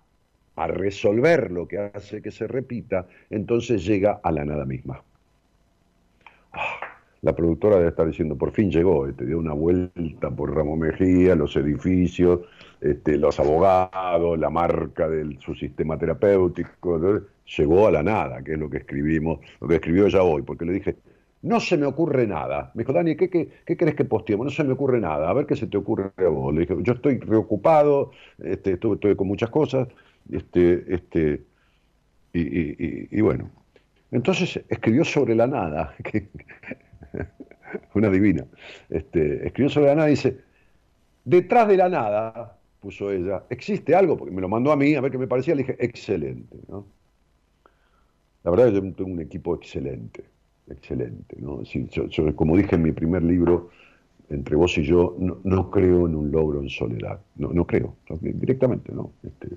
[0.56, 5.02] a resolver lo que hace que se repita, entonces llega a la nada misma.
[6.52, 6.87] Ah
[7.22, 11.34] la productora debe estar diciendo, por fin llegó, te dio una vuelta por Ramón Mejía,
[11.34, 12.40] los edificios,
[12.80, 17.00] este, los abogados, la marca de su sistema terapéutico,
[17.56, 20.64] llegó a la nada, que es lo que escribimos, lo que escribió ella hoy, porque
[20.64, 20.96] le dije,
[21.42, 22.70] no se me ocurre nada.
[22.74, 24.44] Me dijo, Dani, ¿qué, qué, querés que posteemos?
[24.44, 26.54] No se me ocurre nada, a ver qué se te ocurre a vos.
[26.54, 29.88] Le dije, yo estoy preocupado, este, estoy, estoy con muchas cosas,
[30.30, 31.42] este, este,
[32.32, 33.50] y, y, y, y bueno.
[34.10, 35.94] Entonces escribió sobre la nada,
[37.94, 38.44] una divina.
[38.88, 40.38] Este, escribió sobre la nada y dice,
[41.24, 45.00] detrás de la nada, puso ella, existe algo, porque me lo mandó a mí, a
[45.00, 46.56] ver qué me parecía, le dije, excelente.
[46.68, 46.86] ¿no?
[48.44, 50.24] La verdad yo tengo un equipo excelente,
[50.68, 51.36] excelente.
[51.38, 51.64] ¿no?
[51.64, 51.88] Sí,
[52.34, 53.70] como dije en mi primer libro,
[54.30, 57.20] entre vos y yo, no, no creo en un logro en soledad.
[57.36, 59.12] No, no creo, directamente, ¿no?
[59.22, 59.48] Este,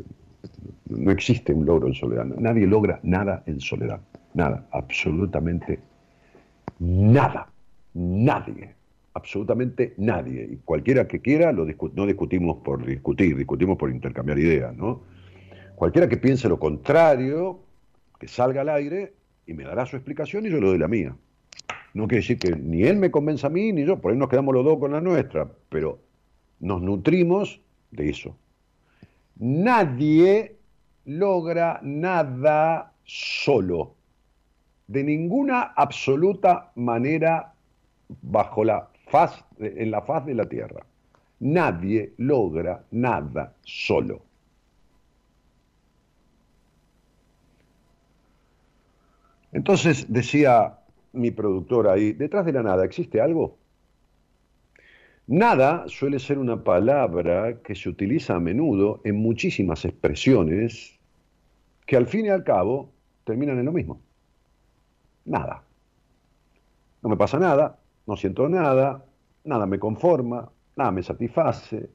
[0.90, 2.26] no existe un logro en soledad.
[2.26, 4.02] Nadie logra nada en soledad.
[4.34, 5.80] Nada, absolutamente
[6.80, 7.52] nada,
[7.94, 8.76] nadie,
[9.14, 10.48] absolutamente nadie.
[10.52, 15.02] Y cualquiera que quiera, lo no discutimos por discutir, discutimos por intercambiar ideas, ¿no?
[15.76, 17.60] Cualquiera que piense lo contrario,
[18.20, 19.14] que salga al aire
[19.48, 21.16] y me dará su explicación y yo le doy la mía.
[21.94, 24.30] No quiere decir que ni él me convenza a mí, ni yo, por ahí nos
[24.30, 26.00] quedamos los dos con la nuestra, pero
[26.60, 27.60] nos nutrimos
[27.92, 28.36] de eso.
[29.38, 30.56] Nadie
[31.06, 33.96] logra nada solo
[34.92, 37.54] de ninguna absoluta manera
[38.22, 40.86] bajo la faz, en la faz de la tierra.
[41.40, 44.22] Nadie logra nada solo.
[49.54, 50.78] Entonces decía
[51.14, 53.58] mi productora ahí, detrás de la nada, ¿existe algo?
[55.28, 61.00] Nada suele ser una palabra que se utiliza a menudo en muchísimas expresiones
[61.86, 62.92] que al fin y al cabo
[63.24, 64.02] terminan en lo mismo.
[65.26, 65.64] Nada.
[67.02, 69.06] No me pasa nada, no siento nada,
[69.44, 71.90] nada me conforma, nada me satisface.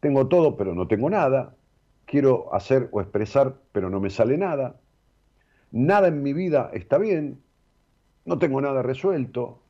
[0.00, 1.54] Tengo todo, pero no tengo nada.
[2.06, 4.76] Quiero hacer o expresar, pero no me sale nada.
[5.70, 7.40] Nada en mi vida está bien.
[8.24, 9.62] No tengo nada resuelto.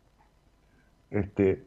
[1.11, 1.65] Este,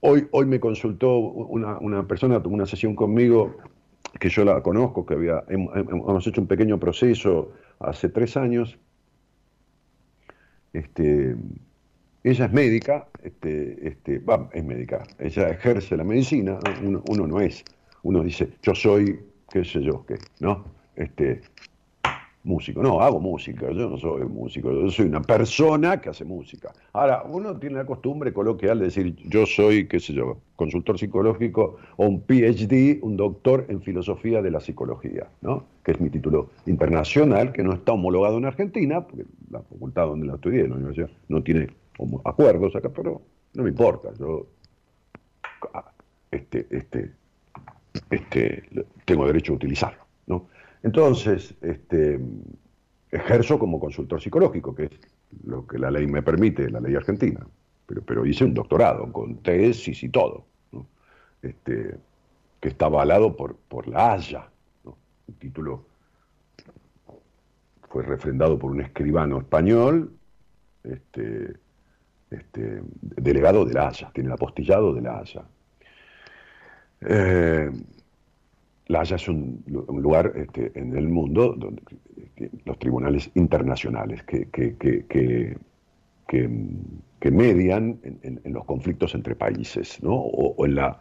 [0.00, 3.56] hoy, hoy me consultó una, una persona, tuvo una sesión conmigo
[4.18, 8.78] que yo la conozco, que había, hemos hecho un pequeño proceso hace tres años.
[10.74, 11.36] Este,
[12.24, 14.20] ella es médica, este, este,
[14.52, 17.64] es médica, ella ejerce la medicina, uno, uno, no es,
[18.02, 20.64] uno dice, yo soy, qué sé yo, qué, ¿no?
[20.96, 21.42] Este,
[22.44, 22.82] músico.
[22.82, 26.72] No, hago música, yo no soy músico, yo soy una persona que hace música.
[26.92, 31.78] Ahora, uno tiene la costumbre coloquial de decir, yo soy, qué sé yo, consultor psicológico
[31.96, 35.64] o un PhD, un doctor en filosofía de la psicología, ¿no?
[35.82, 40.26] Que es mi título internacional, que no está homologado en Argentina, porque la facultad donde
[40.26, 41.68] la estudié, la universidad, no tiene
[42.24, 43.22] acuerdos acá, pero
[43.54, 44.46] no me importa, yo
[46.30, 47.12] este, este,
[48.10, 48.64] este,
[49.04, 50.03] tengo derecho a utilizarlo.
[50.84, 52.20] Entonces, este,
[53.10, 54.90] ejerzo como consultor psicológico, que es
[55.42, 57.44] lo que la ley me permite, la ley argentina.
[57.86, 60.44] Pero, hice un doctorado con tesis y todo,
[61.40, 61.96] este,
[62.60, 64.50] que está avalado por, por la Haya.
[65.26, 65.86] El título
[67.88, 70.12] fue refrendado por un escribano español,
[70.82, 71.54] este,
[72.30, 75.44] este, delegado de la Haya, tiene el apostillado de la Haya.
[77.00, 77.70] Eh,
[78.86, 81.82] la Haya es un, lugar este, en el mundo donde
[82.64, 85.56] los tribunales internacionales que, que,
[87.30, 90.14] median en, los conflictos entre países, ¿no?
[90.14, 91.00] o, en la,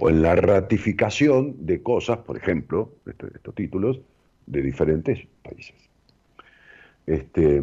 [0.00, 4.00] o en la ratificación de cosas, por ejemplo, estos títulos,
[4.46, 5.76] de diferentes países.
[7.06, 7.62] Este,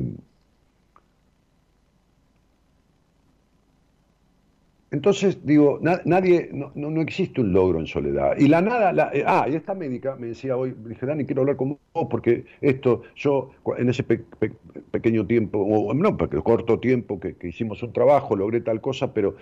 [4.91, 8.35] Entonces, digo, nadie, no, no, existe un logro en soledad.
[8.39, 11.41] Y la nada, la, eh, ah, y esta médica me decía hoy, dije, Dani, quiero
[11.41, 17.19] hablar con vos porque esto, yo en ese pequeño tiempo, o no, porque corto tiempo
[17.19, 19.35] que, hicimos un trabajo, logré tal cosa, pero,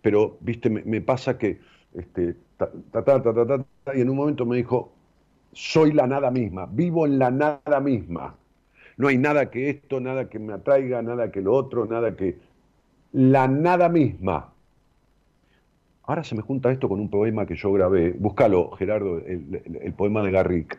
[0.00, 1.60] pero viste, me, pasa que,
[1.92, 3.64] este, ta, ta, ta,
[3.94, 4.90] y en un momento me dijo,
[5.52, 8.36] soy la nada misma, vivo en la nada misma.
[8.96, 12.38] No hay nada que esto, nada que me atraiga, nada que lo otro, nada que...
[13.12, 14.53] La nada misma
[16.06, 18.12] Ahora se me junta esto con un poema que yo grabé.
[18.12, 20.78] Búscalo, Gerardo, el, poema de Garrick.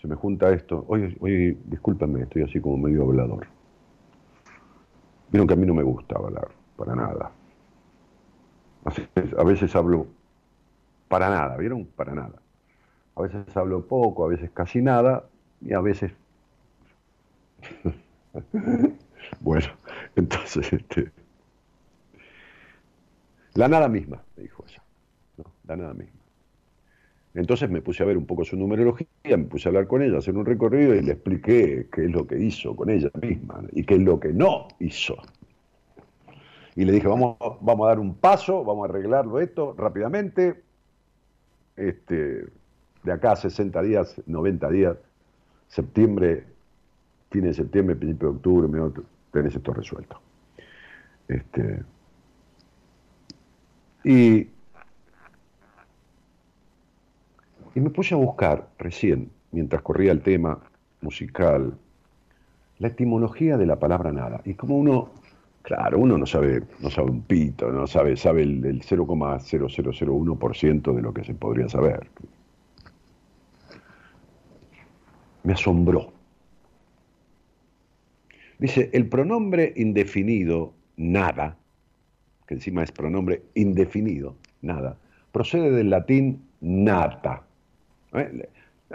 [0.00, 0.84] Se me junta esto.
[0.88, 3.46] Oye, oye, discúlpame, estoy así como medio hablador.
[5.30, 7.30] Vieron que a mí no me gusta hablar, para nada.
[9.38, 10.08] A veces, hablo
[11.08, 11.86] para nada, ¿vieron?
[11.86, 12.34] Para nada.
[13.16, 15.24] A veces hablo poco, a veces casi nada,
[15.60, 16.12] y a veces...
[19.40, 19.68] bueno,
[20.16, 21.23] entonces, este...
[23.54, 24.82] La nada misma, me dijo ella.
[25.66, 26.20] La nada misma.
[27.34, 30.18] Entonces me puse a ver un poco su numerología, me puse a hablar con ella,
[30.18, 33.84] hacer un recorrido y le expliqué qué es lo que hizo con ella misma y
[33.84, 35.16] qué es lo que no hizo.
[36.76, 40.62] Y le dije, vamos, vamos a dar un paso, vamos a arreglarlo esto rápidamente.
[41.76, 42.46] Este,
[43.02, 44.96] de acá a 60 días, 90 días,
[45.68, 46.44] septiembre,
[47.30, 50.20] fin de septiembre, principio de octubre, tenés esto resuelto.
[51.26, 51.82] Este,
[54.04, 54.48] y,
[57.74, 60.60] me puse a buscar recién, mientras corría el tema
[61.00, 61.76] musical,
[62.78, 64.42] la etimología de la palabra nada.
[64.44, 65.10] Y como uno,
[65.62, 71.02] claro, uno no sabe, no sabe un pito, no sabe, sabe el, el 0,0001% de
[71.02, 72.08] lo que se podría saber.
[75.42, 76.12] Me asombró.
[78.58, 81.56] Dice, el pronombre indefinido nada
[82.46, 84.96] que encima es pronombre indefinido, nada,
[85.32, 87.42] procede del latín nata.
[88.12, 88.48] ¿Eh?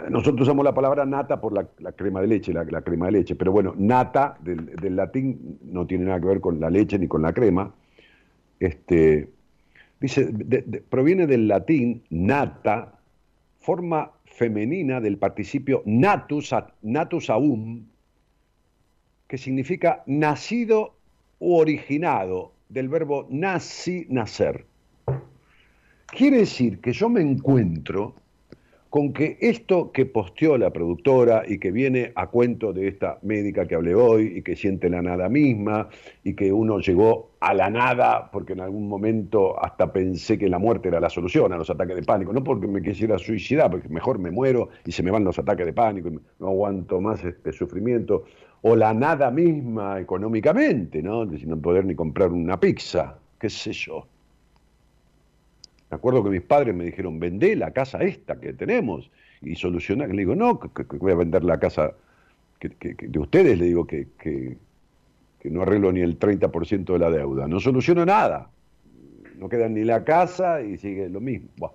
[0.08, 3.52] Nosotros usamos la palabra nata por la, crema de leche, la, crema de leche, pero
[3.52, 7.32] bueno, nata del, latín no tiene nada que ver con la leche ni con la
[7.32, 7.74] crema.
[8.60, 9.28] Este,
[10.00, 10.32] dice,
[10.88, 12.98] proviene del latín nata,
[13.58, 17.84] forma femenina del participio natus, natus aum,
[19.26, 20.94] que significa nacido
[21.40, 24.64] u originado, del verbo nací, nacer.
[26.06, 28.14] Quiere decir que yo me encuentro
[28.90, 33.66] con que esto que posteó la productora y que viene a cuento de esta médica
[33.66, 35.88] que hablé hoy y que siente la nada misma
[36.24, 40.58] y que uno llegó a la nada porque en algún momento hasta pensé que la
[40.58, 43.88] muerte era la solución a los ataques de pánico, no porque me quisiera suicidar, porque
[43.88, 47.24] mejor me muero y se me van los ataques de pánico y no aguanto más
[47.24, 48.24] este sufrimiento,
[48.62, 51.24] o la nada misma económicamente, ¿no?
[51.24, 54.06] De no poder ni comprar una pizza, qué sé yo.
[55.90, 60.10] Me acuerdo que mis padres me dijeron, vendé la casa esta que tenemos y solucionar.
[60.10, 60.60] Le digo, no,
[60.98, 61.94] voy a vender la casa
[62.60, 64.56] de ustedes, le digo que,
[65.44, 67.48] no arreglo ni el 30% de la deuda.
[67.48, 68.50] No soluciono nada.
[69.36, 71.74] No queda ni la casa y sigue lo mismo.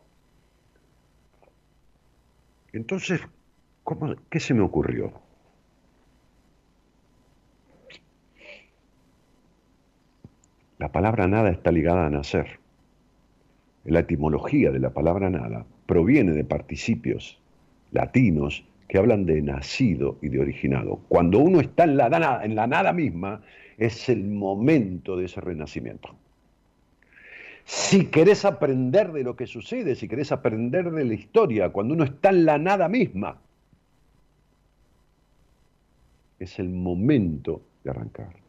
[2.71, 3.21] Entonces,
[3.83, 5.24] ¿cómo, ¿qué se me ocurrió?
[10.77, 12.59] La palabra nada está ligada a nacer.
[13.85, 17.39] La etimología de la palabra nada proviene de participios
[17.91, 20.99] latinos que hablan de nacido y de originado.
[21.07, 23.41] Cuando uno está en la, nada, en la nada misma,
[23.77, 26.15] es el momento de ese renacimiento.
[27.63, 32.03] Si querés aprender de lo que sucede, si querés aprender de la historia, cuando uno
[32.03, 33.39] está en la nada misma,
[36.37, 38.44] es el momento de arrancar.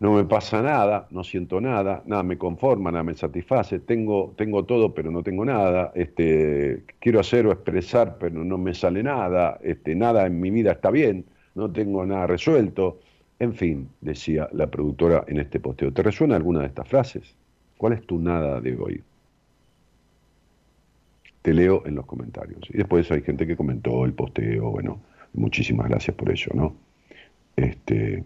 [0.00, 4.64] No me pasa nada, no siento nada, nada me conforma, nada me satisface, tengo, tengo
[4.64, 9.58] todo pero no tengo nada, este, quiero hacer o expresar pero no me sale nada,
[9.62, 11.24] este, nada en mi vida está bien,
[11.54, 13.00] no tengo nada resuelto,
[13.40, 15.92] en fin, decía la productora en este posteo.
[15.92, 17.36] ¿Te resuena alguna de estas frases?
[17.76, 19.02] ¿Cuál es tu nada de hoy?
[21.42, 22.60] Te leo en los comentarios.
[22.70, 25.00] Y después hay gente que comentó el posteo, bueno,
[25.34, 26.74] muchísimas gracias por ello, ¿no?
[27.56, 28.24] Este,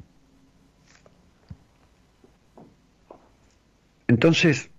[4.13, 4.71] Entonces,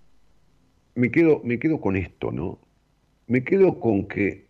[0.93, 2.59] me quedo, me quedo con esto, ¿no?
[3.25, 4.45] Me quedo con que,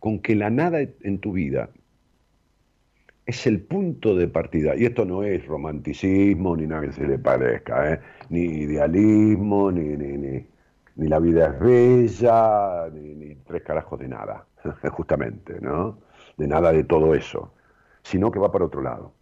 [0.00, 1.70] con que la nada en tu vida
[3.24, 4.74] es el punto de partida.
[4.74, 8.00] Y esto no es romanticismo, ni nada que se le parezca, ¿eh?
[8.30, 10.44] ni idealismo, ni, ni,
[10.96, 14.44] ni, la vida es bella, ni, ni tres carajos de nada,
[14.90, 16.00] justamente, ¿no?
[16.36, 17.54] De nada de todo eso,
[18.02, 19.19] sino que va para otro lado.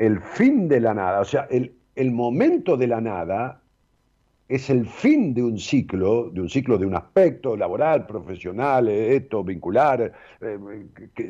[0.00, 3.60] El fin de la nada, o sea, el, momento de la nada
[4.48, 9.44] es el fin de un ciclo, de un ciclo de un aspecto laboral, profesional, esto,
[9.44, 10.58] vincular, eh,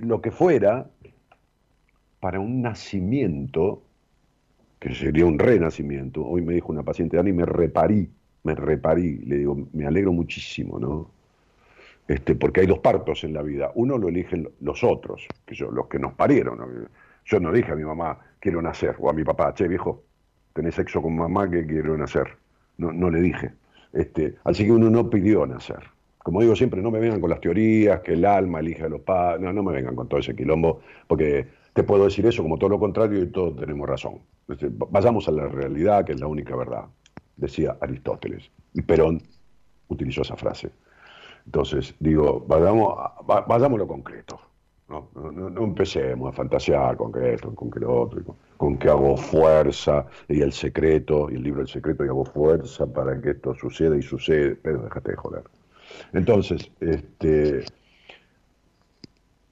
[0.03, 0.89] lo que fuera,
[2.21, 3.83] para un nacimiento,
[4.79, 6.25] que sería un renacimiento.
[6.25, 8.09] Hoy me dijo una paciente, Dani, me reparí,
[8.45, 9.19] me reparí.
[9.19, 11.11] Le digo, me alegro muchísimo, ¿no?
[12.07, 13.73] Este, porque hay dos partos en la vida.
[13.75, 16.89] Uno lo eligen los otros, que yo, los que nos parieron.
[17.25, 20.03] Yo no dije a mi mamá, quiero nacer, o a mi papá, che viejo,
[20.53, 22.37] tenés sexo con mamá que quiero nacer.
[22.79, 23.53] No, no le dije.
[23.93, 25.83] Este, así que uno no pidió nacer.
[26.19, 29.01] Como digo siempre, no me vengan con las teorías, que el alma elige a los
[29.01, 32.59] padres, no, no me vengan con todo ese quilombo, porque te puedo decir eso como
[32.59, 34.21] todo lo contrario y todos tenemos razón.
[34.49, 36.85] Este, vayamos a la realidad, que es la única verdad,
[37.37, 38.51] decía Aristóteles.
[38.75, 39.23] Y Perón
[39.89, 40.71] utilizó esa frase.
[41.47, 44.41] Entonces, digo, vayamos, vayamos a lo concreto.
[44.91, 49.17] No, no, empecemos a fantasear con que esto, con que lo otro, con, que hago
[49.17, 53.55] fuerza y el secreto, y el libro El secreto, y hago fuerza para que esto
[53.55, 55.45] suceda y sucede, pero déjate de joder.
[56.13, 57.65] Entonces, este,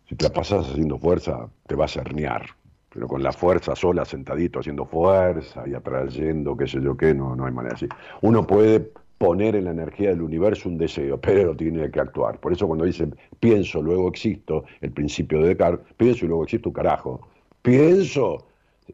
[0.08, 2.46] si te la pasas haciendo fuerza, te vas a herniar,
[2.92, 7.36] pero con la fuerza sola, sentadito, haciendo fuerza y atrayendo, qué sé yo qué, no,
[7.36, 7.86] no hay manera así.
[8.22, 12.38] Uno puede poner en la energía del universo un deseo, pero tiene que actuar.
[12.40, 13.08] Por eso cuando dice
[13.40, 17.28] pienso, luego existo, el principio de Descartes, pienso y luego existo, carajo.
[17.62, 18.46] Pienso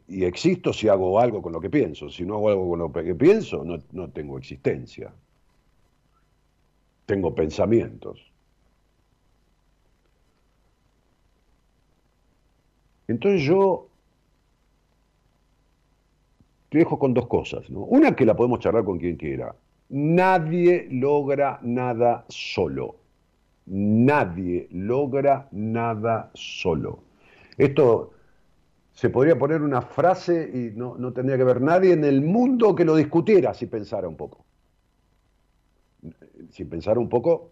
[0.07, 2.09] y existo si hago algo con lo que pienso.
[2.09, 5.13] Si no hago algo con lo que pienso, no, no tengo existencia.
[7.05, 8.19] Tengo pensamientos.
[13.07, 13.87] Entonces yo
[16.69, 17.69] te dejo con dos cosas.
[17.69, 17.81] ¿no?
[17.81, 19.55] Una que la podemos charlar con quien quiera.
[19.89, 22.95] Nadie logra nada solo.
[23.67, 26.99] Nadie logra nada solo.
[27.57, 28.11] Esto
[28.91, 32.85] se podría poner una frase y no, tendría que haber nadie en el mundo que
[32.85, 34.45] lo discutiera si pensara un poco.
[36.51, 37.51] Si pensara un poco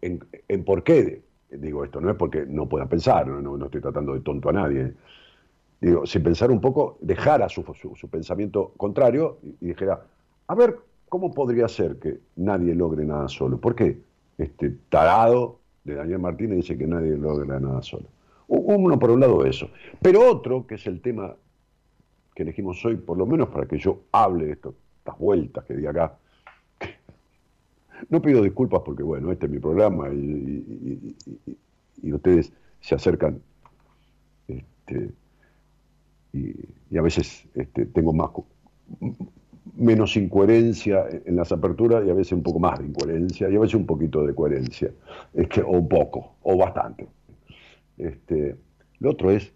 [0.00, 2.00] en, por qué digo esto.
[2.00, 4.94] No es porque no pueda pensar, no, estoy tratando de tonto a nadie.
[5.80, 10.00] Digo, si pensara un poco, dejara su, su, pensamiento contrario y dijera,
[10.46, 10.76] a ver,
[11.12, 13.58] ¿Cómo podría ser que nadie logre nada solo?
[13.60, 14.00] ¿Por qué?
[14.38, 18.06] Este tarado de Daniel Martínez dice que nadie logra nada solo.
[18.48, 19.68] Uno por un lado eso.
[20.00, 21.36] Pero otro, que es el tema
[22.34, 24.72] que elegimos hoy, por lo menos para que yo hable de estas
[25.18, 26.16] vueltas que di acá.
[28.08, 31.14] No pido disculpas porque, bueno, este es mi programa y,
[32.02, 33.38] y- ustedes se acercan
[34.48, 35.10] este,
[36.32, 38.30] y, a veces este, tengo más
[39.76, 43.60] menos incoherencia en las aperturas y a veces un poco más de incoherencia y a
[43.60, 44.90] veces un poquito de coherencia,
[45.34, 47.06] este, o poco, o bastante.
[47.98, 48.56] Este,
[49.00, 49.52] lo otro es,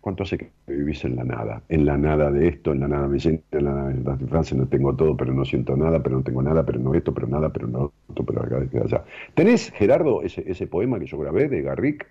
[0.00, 1.62] ¿cuánto hace que vivís en la nada?
[1.68, 4.56] En la nada de esto, en la nada me siento, en la nada de Francia
[4.56, 7.26] no tengo todo, pero no siento nada, pero no tengo nada, pero no esto, pero
[7.26, 9.04] nada, pero no esto, pero acá, pero allá.
[9.34, 12.06] ¿Tenés, Gerardo, ese, ese poema que yo grabé de Garrick?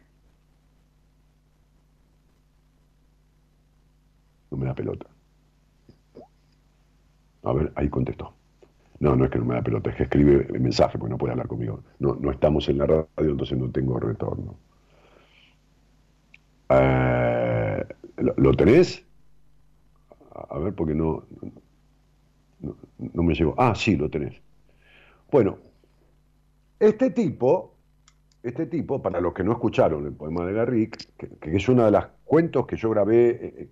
[4.52, 5.08] No me da pelota.
[7.44, 8.34] A ver, ahí contestó.
[9.00, 11.18] No, no es que no me da pelota, es que escribe el mensaje porque no
[11.18, 11.84] puede hablar conmigo.
[12.00, 14.56] No, no estamos en la radio, entonces no tengo retorno.
[16.70, 17.86] Eh,
[18.18, 19.06] ¿lo, tenés?
[20.36, 21.24] A a ver, porque no,
[22.60, 22.76] no,
[23.14, 23.56] no me llegó.
[23.58, 24.36] Ah, sí, lo tenés.
[25.32, 25.58] Bueno,
[26.80, 27.76] este tipo,
[28.42, 31.92] este tipo, para los que no escucharon el poema de Garrick, que, es uno de
[31.92, 33.68] los cuentos que yo grabé eh, eh,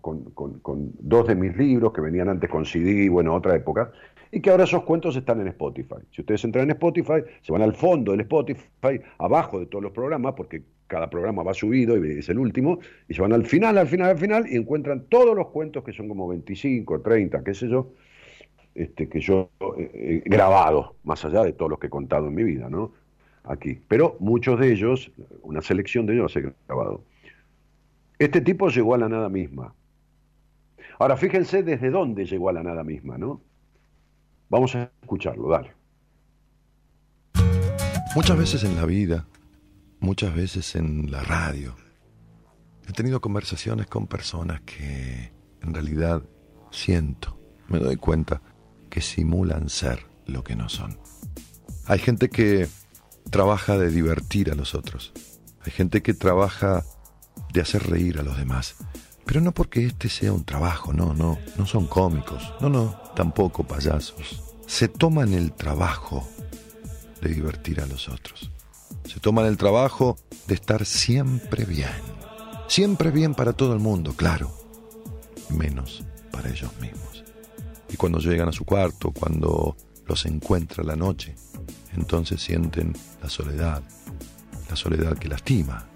[0.00, 3.92] con, dos de mis libros que venían antes con CD, bueno, otra época,
[4.32, 5.96] y que ahora esos cuentos están en Spotify.
[6.10, 9.92] Si ustedes entran en Spotify, se van al fondo del Spotify, abajo de todos los
[9.92, 13.78] programas, porque cada programa va subido y es el último, y se van al final,
[13.78, 17.54] al final, al final, y encuentran todos los cuentos que son como 25, 30, qué
[17.54, 17.92] sé yo,
[18.74, 22.42] este, que yo he grabado, más allá de todos los que he contado en mi
[22.42, 22.92] vida, ¿no?
[23.48, 23.80] Aquí.
[23.88, 25.10] Pero muchos de ellos,
[25.42, 27.02] una selección de ellos los he grabado.
[28.18, 29.74] Este tipo llegó a la nada misma.
[30.98, 33.40] Ahora fíjense desde dónde llegó a la nada misma, ¿no?
[34.50, 35.72] Vamos a escucharlo, dale.
[38.14, 39.26] Muchas veces en la vida,
[40.00, 41.74] muchas veces en la radio,
[42.88, 45.30] he tenido conversaciones con personas que
[45.62, 46.22] en realidad
[46.70, 47.38] siento,
[47.68, 48.42] me doy cuenta,
[48.90, 50.98] que simulan ser lo que no son.
[51.86, 52.66] Hay gente que
[53.30, 55.12] trabaja de divertir a los otros.
[55.64, 56.84] Hay gente que trabaja
[57.52, 58.76] de hacer reír a los demás.
[59.24, 63.62] Pero no porque este sea un trabajo, no, no, no son cómicos, no, no, tampoco
[63.62, 64.42] payasos.
[64.66, 66.26] Se toman el trabajo
[67.20, 68.50] de divertir a los otros.
[69.04, 70.16] Se toman el trabajo
[70.46, 71.90] de estar siempre bien.
[72.68, 74.50] Siempre bien para todo el mundo, claro.
[75.50, 77.24] Menos para ellos mismos.
[77.90, 79.76] Y cuando llegan a su cuarto, cuando
[80.06, 81.34] los encuentra la noche,
[81.94, 83.82] entonces sienten la soledad.
[84.68, 85.86] La soledad que lastima,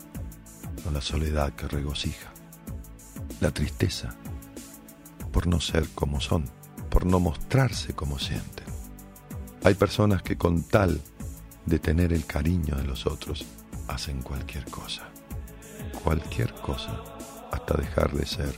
[0.85, 2.33] no la soledad que regocija.
[3.41, 4.15] La tristeza
[5.33, 6.45] por no ser como son,
[6.91, 8.67] por no mostrarse como sienten.
[9.65, 11.01] Hay personas que con tal
[11.67, 13.45] de tener el cariño de los otros,
[13.89, 15.09] hacen cualquier cosa.
[16.05, 17.03] Cualquier cosa,
[17.51, 18.55] hasta dejar de ser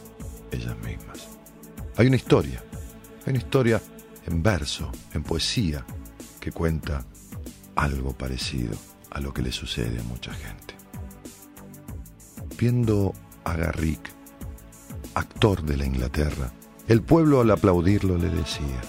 [0.51, 1.29] ellas mismas.
[1.97, 2.63] Hay una historia,
[3.25, 3.81] hay una historia
[4.27, 5.85] en verso, en poesía,
[6.41, 7.05] que cuenta
[7.77, 8.75] algo parecido
[9.11, 10.75] a lo que le sucede a mucha gente.
[12.59, 13.13] Viendo
[13.45, 14.11] a Garrick,
[15.15, 16.53] actor de la Inglaterra,
[16.89, 18.81] el pueblo al aplaudirlo le decía,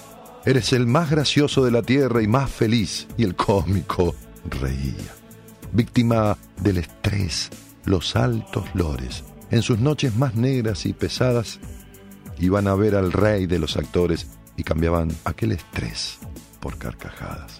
[0.46, 3.08] Eres el más gracioso de la tierra y más feliz.
[3.18, 4.14] Y el cómico
[4.48, 5.16] reía.
[5.74, 7.50] Víctima del estrés,
[7.84, 11.60] los altos lores, en sus noches más negras y pesadas,
[12.38, 16.20] iban a ver al rey de los actores y cambiaban aquel estrés
[16.60, 17.60] por carcajadas.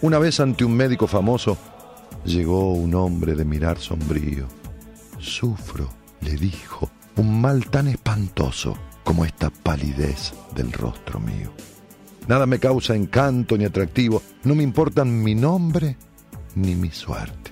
[0.00, 1.58] Una vez ante un médico famoso,
[2.24, 4.46] llegó un hombre de mirar sombrío.
[5.18, 5.90] Sufro,
[6.20, 11.52] le dijo, un mal tan espantoso como esta palidez del rostro mío.
[12.28, 15.96] Nada me causa encanto ni atractivo, no me importan mi nombre
[16.54, 17.50] ni mi suerte.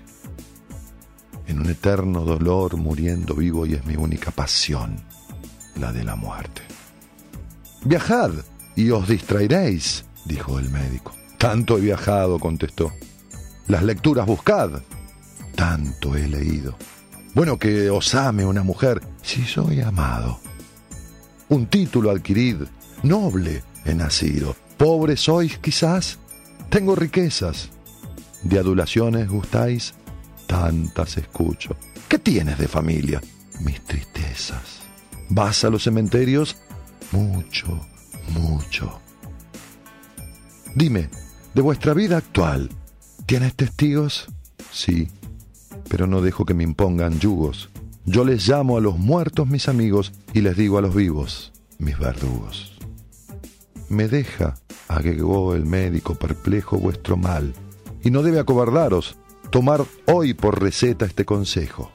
[1.48, 4.96] En un eterno dolor muriendo vivo y es mi única pasión,
[5.80, 6.62] la de la muerte.
[7.84, 8.30] Viajad
[8.76, 11.12] y os distraeréis, dijo el médico.
[11.38, 12.92] Tanto he viajado, contestó.
[13.68, 14.82] Las lecturas buscad,
[15.54, 16.76] tanto he leído.
[17.34, 20.40] Bueno, que os ame una mujer, si soy amado.
[21.48, 22.62] Un título adquirid,
[23.02, 24.56] noble he nacido.
[24.76, 26.18] Pobre sois quizás,
[26.70, 27.70] tengo riquezas.
[28.42, 29.94] De adulaciones gustáis,
[30.46, 31.76] tantas escucho.
[32.08, 33.20] ¿Qué tienes de familia?
[33.60, 34.80] Mis tristezas.
[35.28, 36.56] ¿Vas a los cementerios?
[37.12, 37.86] Mucho,
[38.28, 39.00] mucho.
[40.74, 41.08] Dime,
[41.56, 42.68] de vuestra vida actual,
[43.24, 44.26] ¿tienes testigos?
[44.70, 45.08] Sí,
[45.88, 47.70] pero no dejo que me impongan yugos.
[48.04, 51.98] Yo les llamo a los muertos mis amigos y les digo a los vivos mis
[51.98, 52.76] verdugos.
[53.88, 57.54] Me deja, agregó el médico perplejo, vuestro mal,
[58.04, 59.16] y no debe acobardaros
[59.48, 59.82] tomar
[60.12, 61.90] hoy por receta este consejo.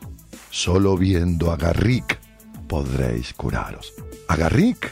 [0.50, 2.20] Solo viendo a Garrick
[2.68, 3.94] podréis curaros.
[4.28, 4.92] ¿A Garrick?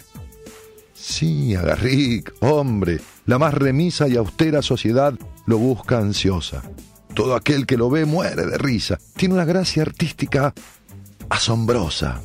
[0.93, 2.99] Sí, a Garrick, hombre,
[3.29, 5.13] la más remisa y austera sociedad
[5.45, 6.63] lo busca ansiosa.
[7.13, 8.97] Todo aquel que lo ve muere de risa.
[9.15, 10.51] Tiene una gracia artística
[11.29, 12.23] asombrosa.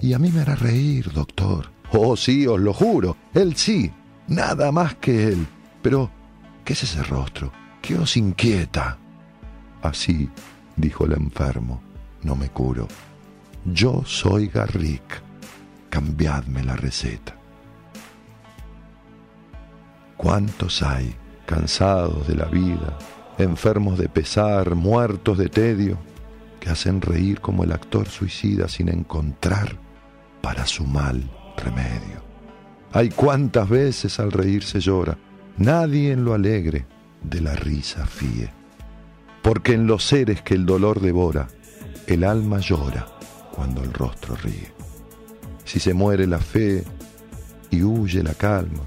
[0.00, 1.72] Y a mí me hará reír, doctor.
[1.90, 3.16] Oh, sí, os lo juro.
[3.34, 3.90] Él sí,
[4.28, 5.48] nada más que él.
[5.82, 6.12] Pero,
[6.64, 7.50] ¿qué es ese rostro?
[7.82, 8.98] ¿Qué os inquieta?
[9.82, 10.30] Así,
[10.76, 11.82] dijo el enfermo,
[12.22, 12.86] no me curo.
[13.64, 15.22] Yo soy Garrick.
[15.90, 17.35] Cambiadme la receta.
[20.16, 21.14] ¿Cuántos hay,
[21.44, 22.96] cansados de la vida,
[23.38, 25.98] enfermos de pesar, muertos de tedio,
[26.58, 29.76] que hacen reír como el actor suicida sin encontrar
[30.40, 31.22] para su mal
[31.58, 32.24] remedio?
[32.92, 35.18] Hay cuántas veces al reír se llora,
[35.58, 36.86] nadie en lo alegre
[37.22, 38.50] de la risa fíe.
[39.42, 41.46] Porque en los seres que el dolor devora,
[42.06, 43.06] el alma llora
[43.52, 44.72] cuando el rostro ríe.
[45.64, 46.84] Si se muere la fe
[47.70, 48.80] y huye la calma,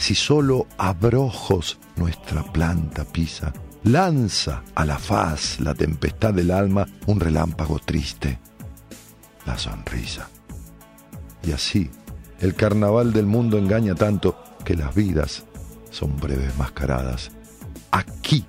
[0.00, 3.52] si solo abrojos nuestra planta pisa,
[3.84, 8.38] lanza a la faz la tempestad del alma un relámpago triste,
[9.44, 10.30] la sonrisa.
[11.42, 11.90] Y así,
[12.40, 15.44] el carnaval del mundo engaña tanto que las vidas
[15.90, 17.30] son breves mascaradas.
[17.90, 18.46] Aquí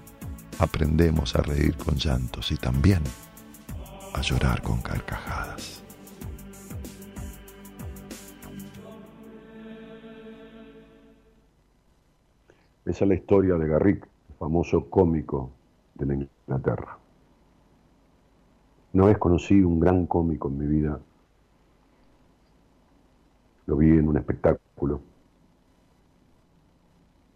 [0.57, 3.01] aprendemos a reír con llantos y también
[4.13, 5.80] a llorar con carcajadas.
[12.83, 14.07] Esa es la historia de Garrick,
[14.39, 15.51] famoso cómico
[15.93, 16.97] de la Inglaterra.
[18.93, 20.99] Una vez conocí un gran cómico en mi vida.
[23.67, 24.99] Lo vi en un espectáculo.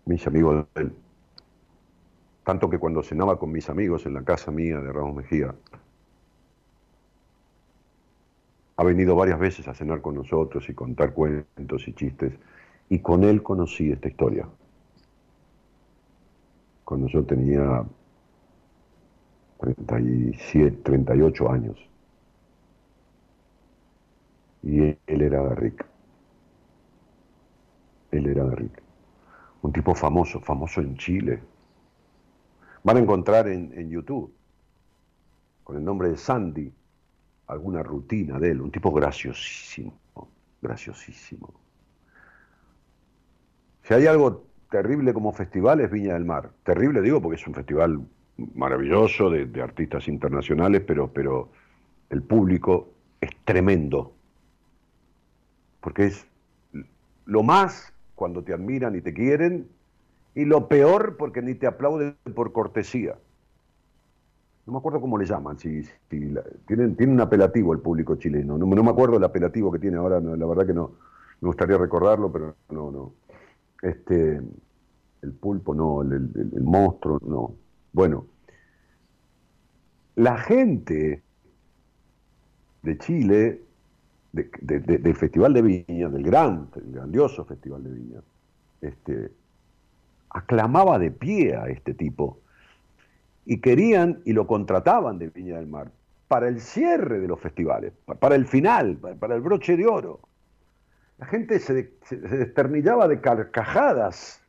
[0.06, 0.96] Mis amigos de él.
[2.44, 5.54] Tanto que cuando cenaba con mis amigos en la casa mía de Ramos Mejía,
[8.78, 12.34] ha venido varias veces a cenar con nosotros y contar cuentos y chistes,
[12.90, 14.48] y con él conocí esta historia
[16.86, 17.84] cuando yo tenía
[19.60, 21.78] 37, 38 años.
[24.62, 25.86] Y él, era Garrick.
[28.12, 28.82] Él era Garrick.
[29.64, 31.42] Un tipo famoso, famoso en Chile.
[32.84, 34.32] Van a encontrar en, en YouTube,
[35.64, 36.72] con el nombre de Sandy,
[37.48, 38.62] alguna rutina de él.
[38.62, 39.98] Un tipo graciosísimo,
[40.62, 41.52] graciosísimo.
[43.82, 46.52] Si hay algo terrible como festival es Viña del Mar.
[46.64, 48.02] Terrible digo porque es un festival
[48.38, 51.50] maravilloso de, artistas internacionales, pero, pero
[52.10, 52.90] el público
[53.22, 54.14] es tremendo.
[55.82, 56.28] Porque es
[57.26, 59.68] lo más cuando te admiran y te quieren,
[60.34, 63.16] y lo peor porque ni te aplauden por cortesía.
[64.66, 68.58] No me acuerdo cómo le llaman, si, tienen, tiene un apelativo el público chileno.
[68.58, 70.92] No, no, me acuerdo el apelativo que tiene ahora, la verdad que no,
[71.40, 73.14] me gustaría recordarlo, pero no, no.
[73.86, 74.42] Este,
[75.22, 77.56] el pulpo no, el, monstruo no.
[77.94, 78.26] Bueno,
[80.16, 81.22] la gente
[82.82, 83.62] de Chile,
[84.32, 88.22] del Festival de Viña, del gran, el grandioso Festival de Viña,
[88.82, 89.32] este,
[90.32, 92.40] aclamaba de pie a este tipo
[93.46, 95.92] y querían y lo contrataban de Viña del Mar
[96.28, 100.22] para el cierre de los festivales, para el final, para el broche de oro.
[101.18, 104.46] La gente se, se desternillaba de carcajadas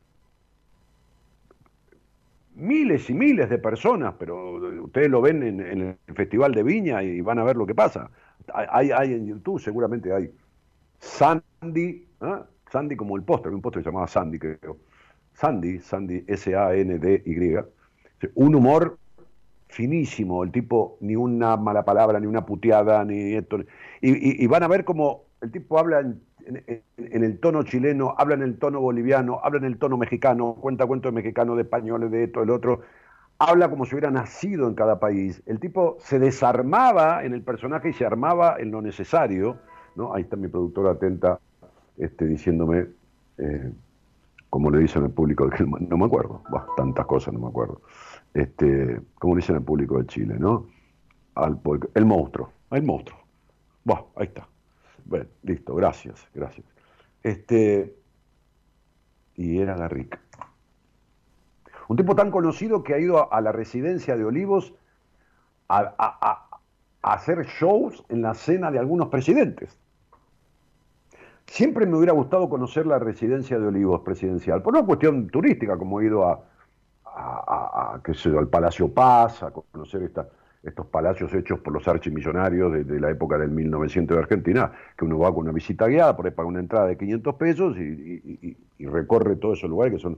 [2.57, 7.21] miles y miles de personas, pero ustedes lo ven en, el Festival de Viña y
[7.21, 8.09] van a ver lo que pasa.
[8.53, 10.31] Hay, hay en YouTube, seguramente hay.
[10.99, 12.45] Sandy, ¿ah?
[12.71, 14.77] Sandy como el póster, un póster se llamaba Sandy, creo.
[15.33, 17.57] Sandy, Sandy, S-A-N-D-Y.
[18.33, 18.97] Un humor
[19.67, 23.59] finísimo, el tipo ni una mala palabra, ni una puteada, ni esto.
[24.01, 28.35] Y, y van a ver como el tipo habla en en, el tono chileno, habla
[28.35, 32.25] en el tono boliviano, habla en el tono mexicano, cuenta cuentos mexicano, de españoles, de
[32.25, 32.81] esto, del otro,
[33.39, 35.41] habla como si hubiera nacido en cada país.
[35.45, 39.57] El tipo se desarmaba en el personaje y se armaba en lo necesario,
[39.95, 40.13] ¿no?
[40.13, 41.39] Ahí está mi productora atenta
[41.97, 42.87] este, diciéndome,
[43.37, 43.71] eh,
[44.49, 46.41] como le dicen al público, no me acuerdo,
[46.75, 47.81] tantas cosas no me acuerdo,
[48.33, 50.67] este, como le dicen al público de Chile, ¿no?
[51.93, 53.19] El monstruo, el monstruo.
[53.83, 54.47] Bueno, ahí está.
[55.07, 56.65] Bueno, listo, gracias, gracias.
[57.23, 57.95] Este,
[59.35, 60.19] y era Garrick.
[61.87, 64.73] Un tipo tan conocido que ha ido a, la residencia de Olivos
[65.69, 66.43] a,
[67.01, 69.79] hacer shows en la cena de algunos presidentes.
[71.45, 76.01] Siempre me hubiera gustado conocer la residencia de Olivos presidencial, por una cuestión turística, como
[76.01, 76.43] he ido a,
[77.05, 80.27] a, al Palacio Paz, a conocer esta,
[80.69, 85.05] estos palacios hechos por los archimillonarios de, de la época del 1900 de Argentina, que
[85.05, 87.81] uno va con una visita guiada, por ahí paga una entrada de 500 pesos y,
[87.83, 90.17] y- y- y recorre todos esos lugares que son...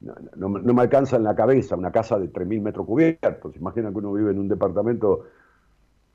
[0.00, 3.54] No, no no me alcanza en la cabeza una casa de 3.000 metros cubiertos.
[3.56, 5.26] Imagina que uno vive en un departamento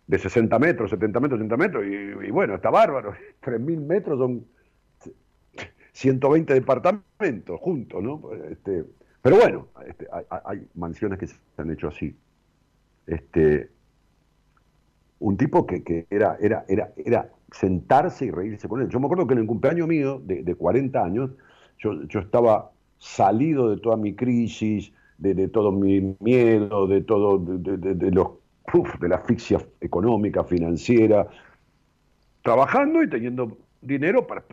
[0.07, 3.13] de 60 metros, 70 metros, 80 metros, y, bueno, está bárbaro.
[3.41, 4.45] 3.000 metros son
[5.93, 8.21] 120 departamentos juntos, ¿no?
[8.49, 8.85] Este,
[9.21, 12.15] pero bueno, este, hay- hay mansiones que se han hecho así.
[13.07, 13.71] Este,
[15.19, 18.89] un tipo que, que era, era, era, era sentarse y reírse con él.
[18.89, 21.31] Yo me acuerdo que en el cumpleaños mío, de, de 40 años,
[21.79, 27.39] yo, yo estaba salido de toda mi crisis, de, de todo mi miedo, de todo,
[27.39, 28.27] de, de- los,
[28.73, 31.27] uf, de la asfixia económica, financiera,
[32.41, 34.45] trabajando y teniendo dinero para,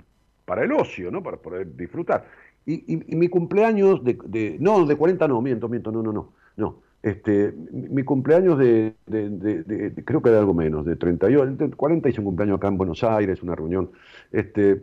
[0.44, 1.22] para el ocio, ¿no?
[1.22, 2.26] Para poder disfrutar.
[2.66, 6.32] Y, y- y mi cumpleaños de- no, de 40 no, miento, miento, no, no, no,
[6.56, 6.82] no.
[7.04, 9.28] Este, mi, cumpleaños de, de-
[9.62, 12.78] de- creo que de algo menos, de 38, de 40 hice un cumpleaños acá en
[12.78, 13.90] Buenos Aires, una reunión,
[14.32, 14.82] este,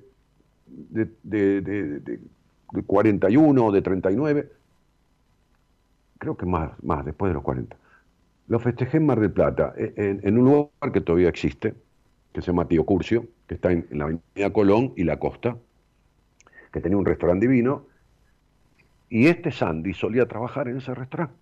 [1.24, 2.20] de
[2.86, 4.52] 41 de 39,
[6.20, 7.76] creo que más, más, después de los 40.
[8.48, 11.74] Lo festejé en Mar del Plata, e- en, en un lugar que todavía existe,
[12.34, 15.58] que se llama Tío Curcio, que está en, en la avenida Colón y la Costa,
[16.72, 17.88] que tenía un restaurante divino,
[19.10, 21.36] y este Sandy solía trabajar en ese restaurante.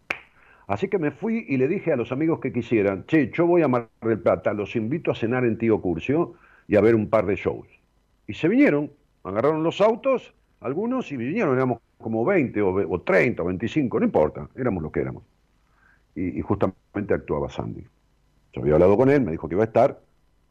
[0.74, 3.64] Así que me fui y le dije a los amigos que quisieran, che, yo voy
[3.64, 6.36] a Mar del Plata, los invito a cenar en Tío Curcio
[6.68, 7.68] y a ver un par de shows.
[8.28, 8.92] Y se vinieron,
[9.24, 14.06] agarraron los autos, algunos, y vinieron, éramos como 20 o, o 30 o 25, no
[14.06, 15.24] importa, éramos lo que éramos.
[16.16, 17.84] Y, justamente actuaba Sandy.
[18.54, 20.00] Yo había hablado con él, me dijo que iba a estar,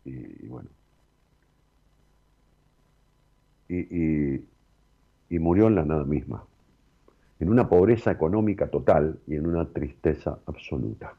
[0.05, 0.69] y, bueno.
[3.69, 4.41] Y-
[5.31, 6.45] y murió en la nada misma,
[7.41, 11.15] en una pobreza económica total y en una tristeza absoluta.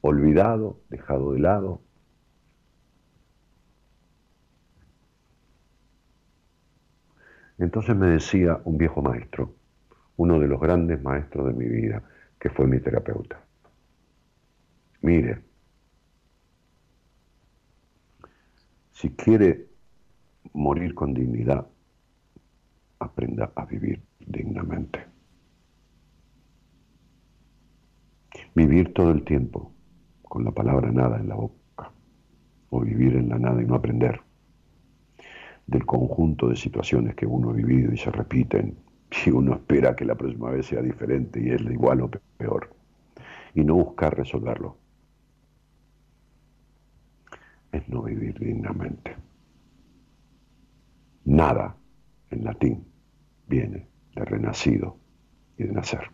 [0.00, 1.80] Olvidado, dejado de lado.
[7.58, 9.54] Entonces me decía un viejo maestro,
[10.16, 12.02] uno de los grandes maestros de mi vida,
[12.40, 13.40] que fue mi terapeuta.
[15.00, 15.42] Mire,
[18.90, 19.68] si quiere
[20.52, 21.66] morir con dignidad,
[23.02, 25.00] aprenda a vivir dignamente.
[28.54, 29.72] Vivir todo el tiempo
[30.22, 31.92] con la palabra nada en la boca,
[32.70, 34.20] o vivir en la nada y no aprender
[35.66, 38.76] del conjunto de situaciones que uno ha vivido y se repiten,
[39.24, 42.74] y uno espera que la próxima vez sea diferente y es igual o peor,
[43.54, 44.76] y no buscar resolverlo,
[47.72, 49.16] es no vivir dignamente.
[51.24, 51.76] Nada,
[52.30, 52.84] en latín,
[53.52, 54.96] viene de renacido
[55.58, 56.10] y de nacer.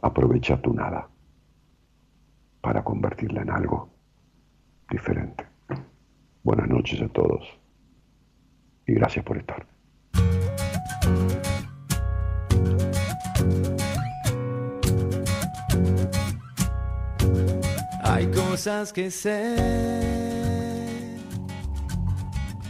[0.00, 1.06] Aprovecha tu nada
[2.62, 3.90] para convertirla en algo
[4.90, 5.44] diferente.
[6.42, 7.46] Buenas noches a todos
[8.86, 9.66] y gracias por estar.
[18.02, 19.56] Hay cosas que sé,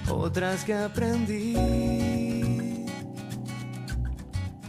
[0.09, 2.42] otras que aprendí.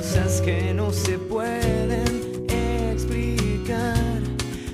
[0.00, 4.22] cosas que no se pueden explicar,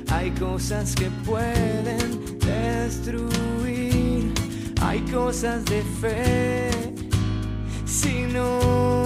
[0.08, 4.32] hay cosas que pueden destruir,
[4.80, 6.70] hay cosas de fe.
[7.84, 9.05] Si no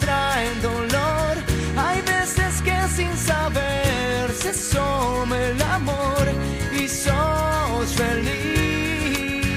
[6.73, 9.47] y sos feliz.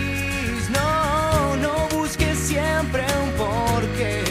[0.70, 4.24] No, no busques siempre un porqué.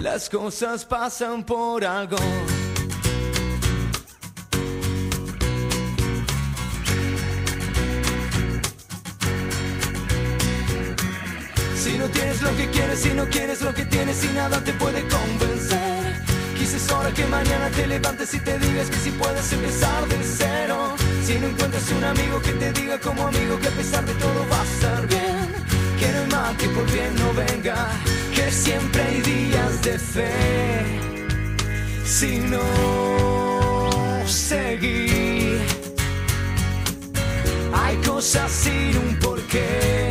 [0.00, 2.16] Las cosas pasan por algo.
[11.76, 14.72] Si no tienes lo que quieres, si no quieres lo que tienes y nada te
[14.74, 15.91] puede convencer.
[16.82, 20.94] Quizás hora que mañana te levantes y te digas que si puedes empezar de cero.
[21.24, 24.46] Si no encuentras un amigo que te diga como amigo que a pesar de todo
[24.50, 25.48] va a estar bien.
[25.98, 27.88] Que no hay mal que por bien no venga,
[28.34, 30.32] que siempre hay días de fe.
[32.04, 32.62] Si no
[34.26, 35.60] seguir,
[37.72, 40.01] hay cosas sin un porqué.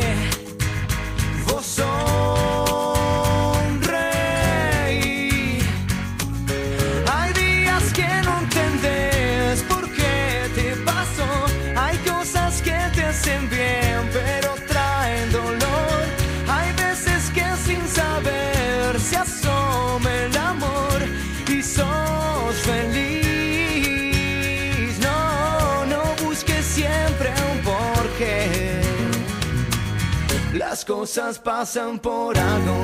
[31.02, 32.74] Cosas pasan por algo.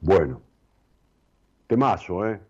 [0.00, 0.40] Bueno,
[1.66, 2.40] temazo, ¿eh?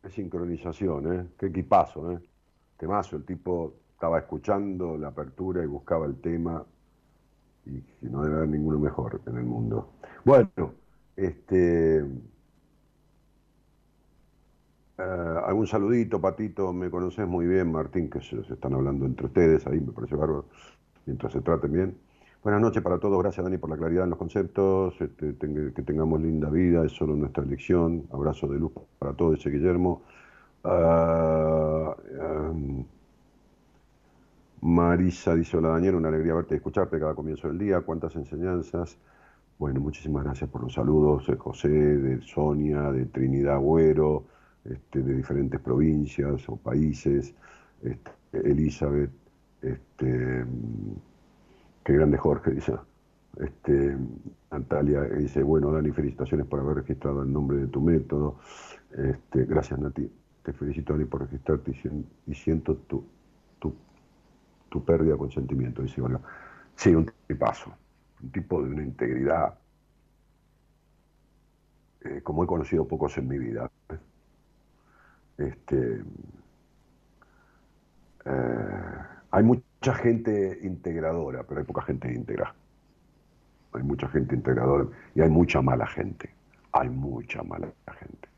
[0.00, 1.26] Qué sincronización, ¿eh?
[1.36, 2.20] Qué equipazo, ¿eh?
[2.76, 6.64] Temazo, el tipo estaba escuchando la apertura y buscaba el tema
[7.66, 9.94] y no debe haber ninguno mejor en el mundo.
[10.24, 10.74] Bueno,
[11.16, 12.06] este...
[14.98, 15.02] eh,
[15.46, 19.80] algún saludito, Patito, me conoces muy bien, Martín, que se, están hablando entre ustedes, ahí
[19.80, 20.46] me parece bárbaro,
[21.06, 21.98] mientras se traten bien.
[22.42, 26.20] Buenas noches para todos, gracias Dani por la claridad en los conceptos, este, que tengamos
[26.20, 30.02] linda vida, es solo nuestra elección, abrazo de luz para todos, dice Guillermo.
[30.64, 32.84] Ah, em,
[34.60, 38.98] Marisa dice, hola Daniel, una alegría verte y escucharte cada comienzo del día, cuántas enseñanzas.
[39.58, 44.24] Bueno, muchísimas gracias por los saludos de José, de Sonia, de Trinidad Agüero,
[44.64, 47.34] este, de diferentes provincias o países,
[47.82, 49.10] este, Elizabeth,
[49.62, 50.44] este,
[51.84, 52.74] Qué grande Jorge, dice.
[53.38, 53.96] Este,
[54.50, 58.38] Natalia dice, bueno, Dani, felicitaciones por haber registrado el nombre de tu método.
[58.96, 60.10] Este, gracias, Nati.
[60.42, 63.04] Te felicito, Dani, por registrarte y, sien- y siento tu,
[63.58, 63.74] tu,
[64.68, 66.20] tu pérdida de consentimiento, dice Olga.
[66.76, 67.72] Sí, un tipazo.
[68.22, 69.54] Un tipo de una integridad
[72.00, 73.70] eh, como he conocido pocos en mi vida.
[75.38, 76.02] Este,
[78.24, 78.98] eh,
[79.30, 82.54] hay mucha gente integradora, pero hay poca gente íntegra.
[83.72, 86.30] Hay mucha gente integradora y hay mucha mala gente.
[86.72, 87.68] Hay mucha mala
[87.98, 88.28] gente.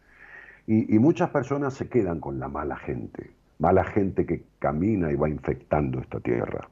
[0.66, 3.32] Y, y muchas personas se quedan con la mala gente.
[3.58, 6.68] Mala gente que camina y va infectando esta tierra.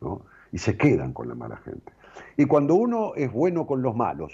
[0.00, 0.22] ¿no?
[0.52, 1.92] Y se quedan con la mala gente.
[2.36, 4.32] Y cuando uno es bueno con los malos,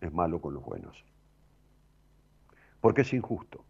[0.00, 1.04] es malo con los buenos.
[2.80, 3.64] Porque es injusto.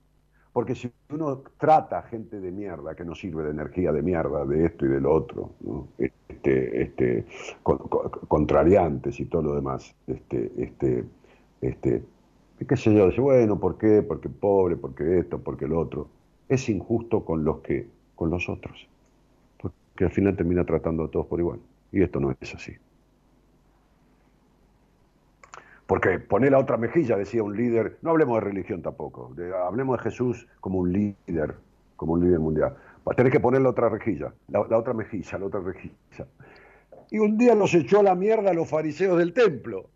[0.54, 4.46] Porque si uno trata a gente de mierda que no sirve de energía de mierda,
[4.46, 5.88] de esto y de lo otro, ¿no?
[5.98, 7.26] este, este,
[7.62, 11.04] con- con- contrariantes y todo lo demás, este, este,
[11.60, 12.04] este,
[12.68, 14.02] qué sé yo, dice, bueno, ¿por qué?
[14.02, 16.08] Porque pobre, porque esto, porque lo otro.
[16.48, 18.88] Es injusto con los que, con los otros.
[19.60, 21.60] Porque al final termina tratando a todos por igual.
[21.92, 22.72] Y esto no es así.
[25.86, 29.34] Porque poner la otra mejilla, decía un líder, no hablemos de religión tampoco,
[29.66, 31.56] hablemos de Jesús como un líder,
[31.96, 32.74] como un líder mundial.
[33.16, 35.94] Tenés que poner la otra rejilla, la, otra mejilla, la otra rejilla.
[37.10, 39.90] Y un día los echó a la mierda a los fariseos del templo.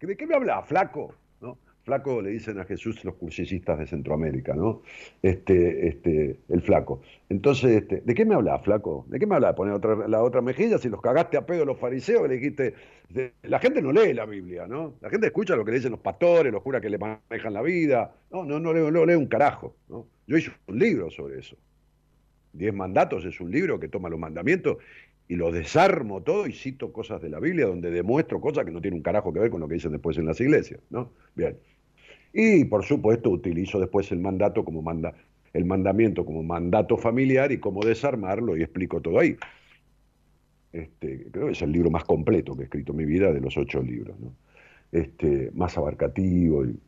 [0.00, 1.14] ¿Que ¿De qué me hablas, flaco?
[1.82, 1.84] ¿No?
[1.84, 4.82] Flaco le dicen a Jesús los cursistas de Centroamérica, ¿no?
[5.22, 7.02] Este, este, el flaco.
[7.28, 9.04] Entonces, este, ¿de qué me habla, flaco?
[9.08, 9.48] ¿De qué me habla?
[9.48, 10.78] ¿De poner otra, la otra mejilla?
[10.78, 12.74] Si los cagaste a pedo los fariseos, le dijiste.
[13.42, 14.94] La gente no lee la Biblia, ¿no?
[15.02, 17.60] La gente escucha lo que le dicen los pastores, los curas que le manejan la
[17.60, 18.14] vida.
[18.30, 20.06] No, no, no, no, lee un carajo, ¿no?
[20.26, 21.56] Yo hice un libro sobre eso.
[22.54, 24.78] Diez mandatos es un libro que toma los mandamientos
[25.28, 28.80] y lo desarmo todo y cito cosas de la Biblia donde demuestro cosas que no
[28.80, 31.12] tienen un carajo que ver con lo que dicen después en las iglesias, ¿no?
[31.34, 31.56] Bien.
[32.32, 35.14] Y por supuesto utilizo después el mandato como manda,
[35.52, 39.36] el mandamiento como mandato familiar y cómo desarmarlo y explico todo ahí.
[40.72, 43.40] Este, creo que es el libro más completo que he escrito en mi vida de
[43.40, 44.32] los ocho libros, ¿no?
[44.92, 46.64] este, más abarcativo.
[46.64, 46.78] Y,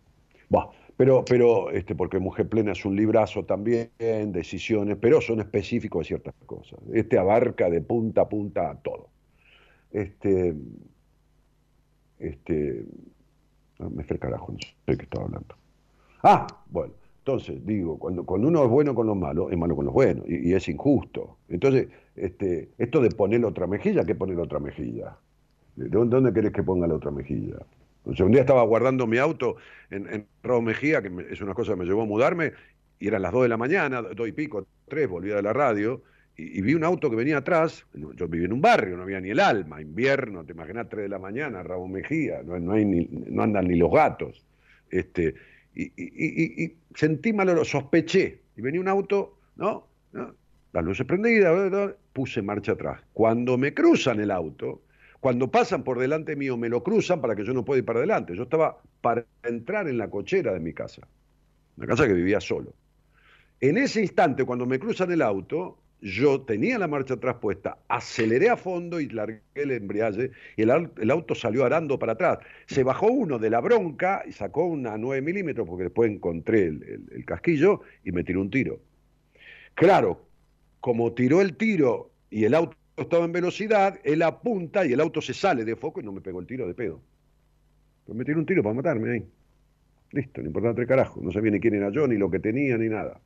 [0.97, 6.09] pero, pero este, porque Mujer Plena es un librazo también, decisiones, pero son específicos de
[6.09, 6.78] ciertas cosas.
[6.92, 9.09] Este abarca de punta a punta todo.
[9.90, 10.55] Este,
[12.18, 12.84] este,
[13.79, 15.55] me fue carajo, no sé de qué estaba hablando.
[16.22, 19.87] Ah, bueno, entonces digo, cuando, cuando uno es bueno con los malos, es malo con
[19.87, 21.39] los buenos, y, es injusto.
[21.49, 25.16] Entonces, este, esto de poner otra mejilla, ¿qué poner otra mejilla?
[25.77, 27.57] ¿De dónde, querés que ponga la otra mejilla?
[28.05, 29.57] O un día estaba guardando mi auto
[29.91, 32.53] en, en Raúl Mejía, que es una cosa que me llevó a mudarme,
[32.99, 36.03] y eran las dos de la mañana, dos y pico, tres, volvía de la radio,
[36.37, 39.30] y, vi un auto que venía atrás, yo vivía en un barrio, no había ni
[39.30, 43.43] el alma, invierno, te imaginas, 3 de la mañana, Raúl Mejía, no, hay ni, no
[43.43, 44.45] andan ni los gatos.
[44.91, 45.35] Este,
[45.74, 49.87] y, sentí mal, lo sospeché, y venía un auto, ¿no?
[50.72, 53.01] Las luces prendidas, puse marcha atrás.
[53.12, 54.82] Cuando me cruzan el auto,
[55.20, 58.01] cuando pasan por delante mío, me lo cruzan para que yo no pueda ir para
[58.01, 58.37] adelante.
[58.37, 61.07] Yo estaba para entrar en la cochera de mi casa,
[61.76, 62.74] una casa que vivía solo.
[63.61, 68.51] En ese instante, cuando me cruzan el auto, yo tenía la marcha atrás puesta, aceleré
[68.51, 72.40] a fondo y largué el embriague y el, auto salió arando para atrás.
[72.66, 77.24] Se bajó uno de la bronca y sacó una 9 milímetros porque después encontré el,
[77.24, 78.80] casquillo y me tiró un tiro.
[79.74, 80.26] Claro,
[80.80, 85.22] como tiró el tiro y el auto estaba en velocidad, él apunta y el auto
[85.22, 87.01] se sale de foco y no me pegó el tiro de pedo.
[88.05, 89.26] Pues me tiró un tiro para matarme ahí.
[90.12, 91.20] Listo, no importa tres carajo.
[91.22, 93.20] No sabía ni quién era yo, ni lo que tenía, ni nada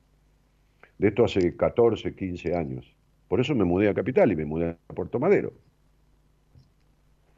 [0.99, 2.95] de esto hace 14, 15 años.
[3.29, 5.53] Por eso me mudé a Capital y me mudé a Puerto Madero.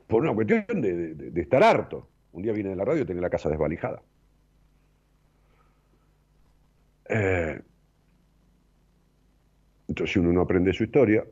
[0.07, 2.09] Por una cuestión de, estar harto.
[2.33, 4.03] Un día vine de la radio y tenía la casa desvalijada.
[7.09, 7.61] Eh,
[9.89, 11.25] entonces, si uno no aprende su historia,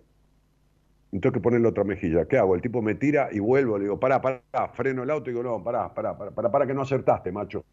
[1.11, 2.27] tengo que ponerle otra mejilla.
[2.27, 2.55] ¿Qué hago?
[2.55, 3.79] El tipo me tira y vuelvo.
[3.79, 4.43] Le digo, pará, pará,
[4.75, 7.65] freno el auto y digo, no, pará, pará, pará, pará que no acertaste, macho.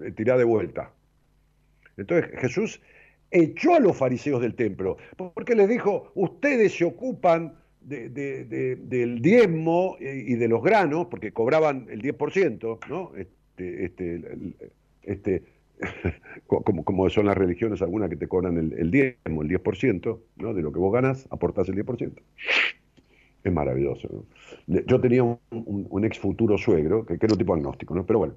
[0.00, 0.90] Eh, tirá de vuelta.
[1.96, 2.80] Entonces Jesús
[3.32, 10.34] echó a los fariseos del templo, porque les dijo, ustedes se ocupan del diezmo y
[10.34, 13.12] de los granos, porque cobraban el 10%, ¿no?
[13.16, 14.22] Este, este,
[15.02, 15.42] este
[16.46, 20.54] como, como, son las religiones algunas que te cobran el, diezmo, el 10%, ¿no?
[20.54, 22.12] De lo que vos ganas, aportás el 10%.
[23.44, 24.24] Es maravilloso.
[24.68, 28.06] Yo tenía un, ex futuro suegro, que, que, era un tipo agnóstico, ¿no?
[28.06, 28.34] Pero bueno,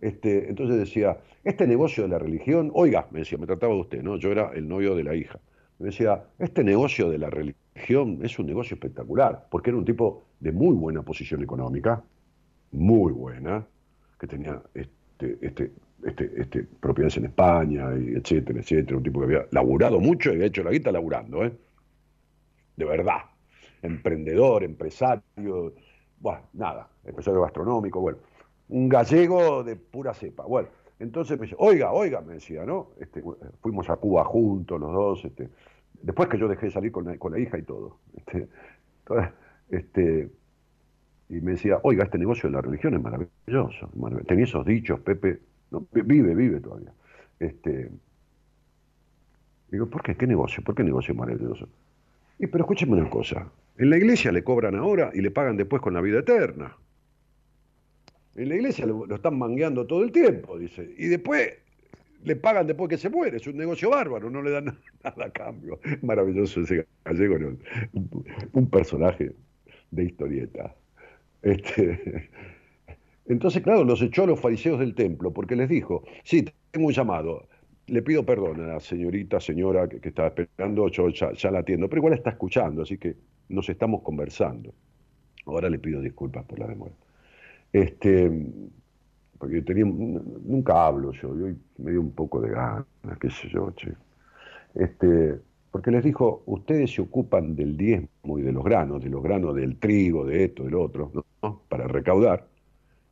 [0.00, 4.02] este, entonces decía, este negocio de la religión, oiga, me decía, me trataba de usted,
[4.02, 4.16] ¿no?
[4.16, 5.38] Yo era el novio de la hija.
[5.78, 10.24] Me decía, este negocio de la religión es un negocio espectacular, porque era un tipo
[10.40, 12.02] de muy buena posición económica,
[12.72, 13.66] muy buena,
[14.18, 15.72] que tenía este, este,
[16.04, 20.34] este, este, propiedades en España, y etcétera, etcétera, un tipo que había laburado mucho y
[20.34, 21.52] había hecho la guita laburando, ¿eh?
[22.76, 23.22] De verdad.
[23.82, 25.74] Emprendedor, empresario,
[26.18, 28.18] bueno, nada, empresario gastronómico, bueno
[28.68, 30.44] un gallego de pura cepa.
[30.44, 32.88] Bueno, entonces me dice, oiga, oiga, me decía, ¿no?
[33.00, 33.22] Este,
[33.60, 35.48] fuimos a Cuba juntos los dos, este,
[36.02, 37.98] después que yo dejé de salir con la, hija y todo.
[38.16, 38.48] Este,
[39.70, 40.30] este,
[41.28, 43.90] y me decía, oiga, este negocio de la religión es maravilloso.
[44.26, 45.40] Tenía esos dichos, Pepe,
[45.92, 46.92] vive, vive todavía.
[47.38, 47.90] Este,
[49.70, 50.16] digo, ¿por qué?
[50.16, 50.62] ¿Qué negocio?
[50.64, 51.68] ¿Por qué negocio maravilloso?
[52.38, 55.82] Y pero escúcheme una cosa, en la iglesia le cobran ahora y le pagan después
[55.82, 56.76] con la vida eterna.
[58.36, 60.94] En la iglesia lo, están mangueando todo el tiempo, dice.
[60.98, 61.54] Y después
[62.24, 63.38] le pagan después que se muere.
[63.38, 64.64] Es un negocio bárbaro, no le dan
[65.04, 65.80] nada, a cambio.
[66.02, 67.56] Maravilloso ese gallego,
[68.52, 69.32] un personaje
[69.90, 70.74] de historieta.
[71.42, 72.28] Este,
[73.26, 76.92] entonces, claro, los echó a los fariseos del templo porque les dijo, sí, tengo un
[76.92, 77.48] llamado,
[77.86, 81.88] le pido perdón a la señorita, señora que, estaba esperando, yo ya, ya, la atiendo,
[81.88, 83.16] pero igual está escuchando, así que
[83.48, 84.74] nos estamos conversando.
[85.44, 86.94] Ahora le pido disculpas por la demora.
[87.76, 88.30] Este,
[89.38, 92.86] porque tenía, nunca hablo yo, yo me dio un poco de ganas,
[93.20, 93.92] qué sé yo, che.
[94.74, 95.38] Este,
[95.70, 99.54] porque les dijo, ustedes se ocupan del diezmo y de los granos, de los granos
[99.54, 101.12] del trigo, de esto, del otro,
[101.42, 101.60] ¿no?
[101.68, 102.46] para recaudar,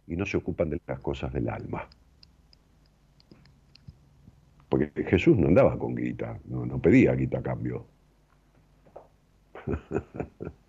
[0.07, 1.87] y no se ocupan de las cosas del alma.
[4.71, 7.85] Porque Jesús no andaba con guita, no, no pedía guita a cambio.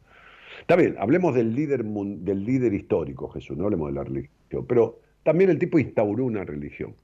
[0.62, 5.00] Está bien, hablemos del líder, del líder histórico, Jesús, no hablemos de la religión, pero
[5.24, 6.96] también el tipo instauró una religión.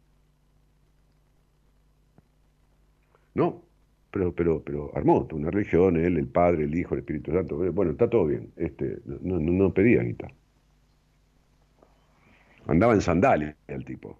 [3.33, 3.63] ¿No?
[4.11, 7.55] Pero, pero, pero armó una religión, él, el Padre, el Hijo, el Espíritu Santo.
[7.71, 8.51] Bueno, está todo bien.
[8.57, 10.35] Este, no, no, no pedía guitarra.
[12.67, 14.19] Andaba en sandalias el tipo.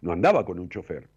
[0.00, 1.08] No andaba con un chofer.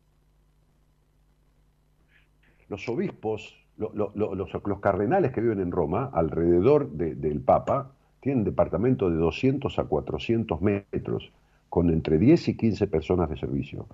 [2.67, 9.77] Los obispos los, cardenales que viven en Roma, alrededor del Papa, tienen departamento de 200
[9.79, 11.31] a 400 metros,
[11.69, 13.87] con entre 10 y 15 personas de servicio.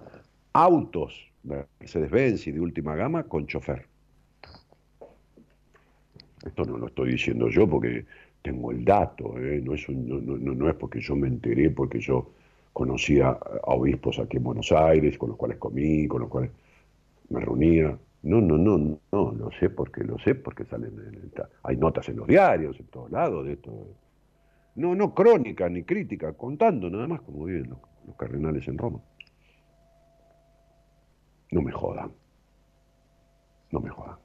[0.54, 3.88] Autos Mercedes-Benz y de última gama con chofer.
[6.46, 8.06] Esto no lo estoy diciendo yo porque
[8.42, 9.62] tengo el dato, ¿eh?
[9.64, 12.32] no, es no, es porque yo me enteré, porque yo
[12.74, 16.52] conocía a obispos aquí en Buenos Aires, con los cuales comí, con los cuales
[17.30, 17.98] me reunía.
[18.24, 21.32] No, no, no, no, lo sé porque lo sé porque salen,
[21.64, 23.88] hay notas en los diarios, en todos lados de esto.
[24.76, 29.00] No, no crónica ni crítica, contando nada más como viven los, los cardenales en Roma.
[31.52, 32.14] No me jodan.
[33.72, 34.18] No me jodan.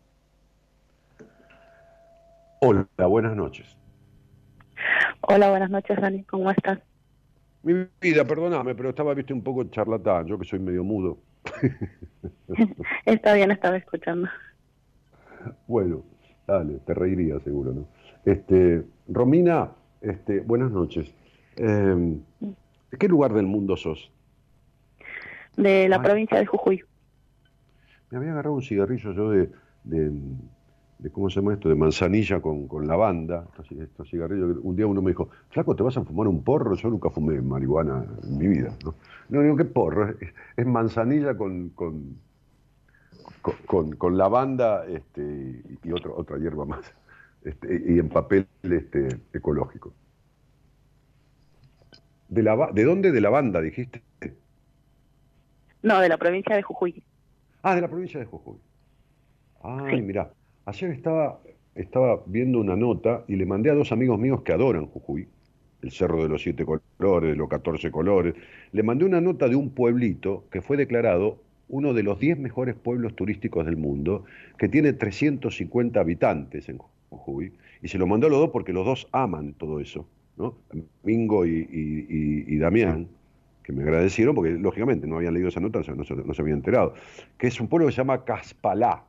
[2.61, 3.77] Hola, buenas noches.
[5.23, 6.23] Hola, buenas noches, Dani.
[6.25, 6.79] ¿Cómo estás?
[7.63, 11.19] Mi vida, perdóname, pero estaba, viste, un poco charlatán, yo que soy medio mudo.
[13.05, 14.29] Está bien, estaba escuchando.
[15.67, 16.05] Bueno,
[16.47, 17.89] dale, te reiría seguro, ¿no?
[18.25, 21.15] Este, Romina, este, buenas noches.
[21.57, 24.11] Em, ¿De qué lugar del mundo sos?
[25.57, 26.83] De la provincia de Jujuy.
[28.11, 29.51] Me había agarrado un cigarrillo yo de,
[29.85, 30.11] de,
[31.13, 31.69] ¿cómo se llama esto?
[31.69, 34.59] De manzanilla con, con lavanda, estos, cigarrillos.
[34.63, 36.75] Un día uno me dijo, flaco, ¿te vas a fumar un porro?
[36.75, 38.95] Yo nunca fumé marihuana en mi vida, ¿no?
[39.29, 40.15] No digo, ¿qué porro?
[40.57, 42.17] Es, manzanilla con, con,
[43.97, 46.93] con, lavanda este, y otro, otra hierba más.
[47.45, 49.93] Este, y en papel este, ecológico.
[52.29, 53.13] ¿De, la, ¿De dónde?
[53.13, 54.03] ¿De lavanda, dijiste?
[55.83, 57.05] No, de la provincia de Jujuy.
[57.63, 58.59] Ah, de la provincia de Jujuy.
[59.63, 60.33] Ay, mira,
[60.69, 61.41] ayer estaba,
[61.75, 65.27] estaba viendo una nota y le mandé a dos amigos míos que adoran Jujuy,
[65.81, 68.35] el Cerro de los Siete Colores, de los Catorce Colores,
[68.73, 71.39] le mandé una nota de un pueblito que fue declarado
[71.69, 74.25] uno de los diez mejores pueblos turísticos del mundo,
[74.59, 76.79] que tiene 350 habitantes en
[77.11, 77.53] Jujuy,
[77.83, 80.07] y se lo mandó a los dos porque los dos aman todo eso,
[80.37, 80.55] ¿no?
[81.03, 83.09] Mingo y Damián
[83.69, 86.57] que me agradecieron, porque lógicamente no habían leído esa nota, no se, no se habían
[86.57, 86.95] enterado,
[87.37, 89.05] que es un pueblo que se llama Caspalá,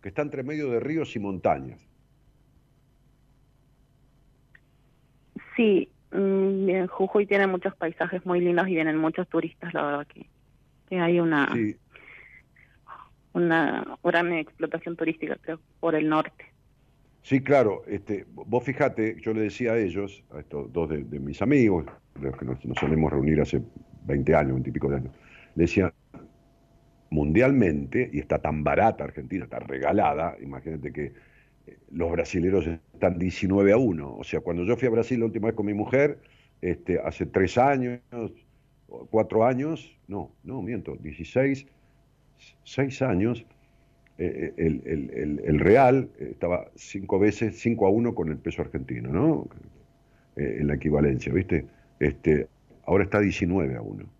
[0.00, 1.86] que está entre medio de ríos y montañas.
[5.56, 10.26] Sí, mm, Jujuy tiene muchos paisajes muy lindos y vienen muchos turistas, la verdad que,
[10.98, 11.54] hay una,
[13.32, 16.50] una gran explotación turística, creo, por el norte.
[17.22, 17.82] Sí, claro.
[17.86, 21.86] Este, vos fijate, yo le decía a ellos, a estos dos de, mis amigos,
[22.20, 23.62] los que nos, solemos reunir hace
[24.06, 25.12] 20 años, 20 y pico de años,
[25.54, 25.92] le decía,
[27.10, 31.12] mundialmente, y está tan barata Argentina, está regalada, imagínate que
[31.66, 34.16] eh, los brasileros están 19 a 1.
[34.16, 36.18] O sea, cuando yo fui a Brasil la última vez con mi mujer,
[36.62, 38.00] este, hace tres años,
[39.10, 41.66] cuatro años, no, no, miento, 16,
[42.64, 43.44] seis años,
[44.18, 49.48] eh, el, real estaba cinco veces, 5 a 1 con el peso argentino, ¿no?
[50.36, 51.66] Eh, en la equivalencia, ¿viste?
[51.98, 52.46] Este,
[52.84, 54.19] ahora está 19 a 1.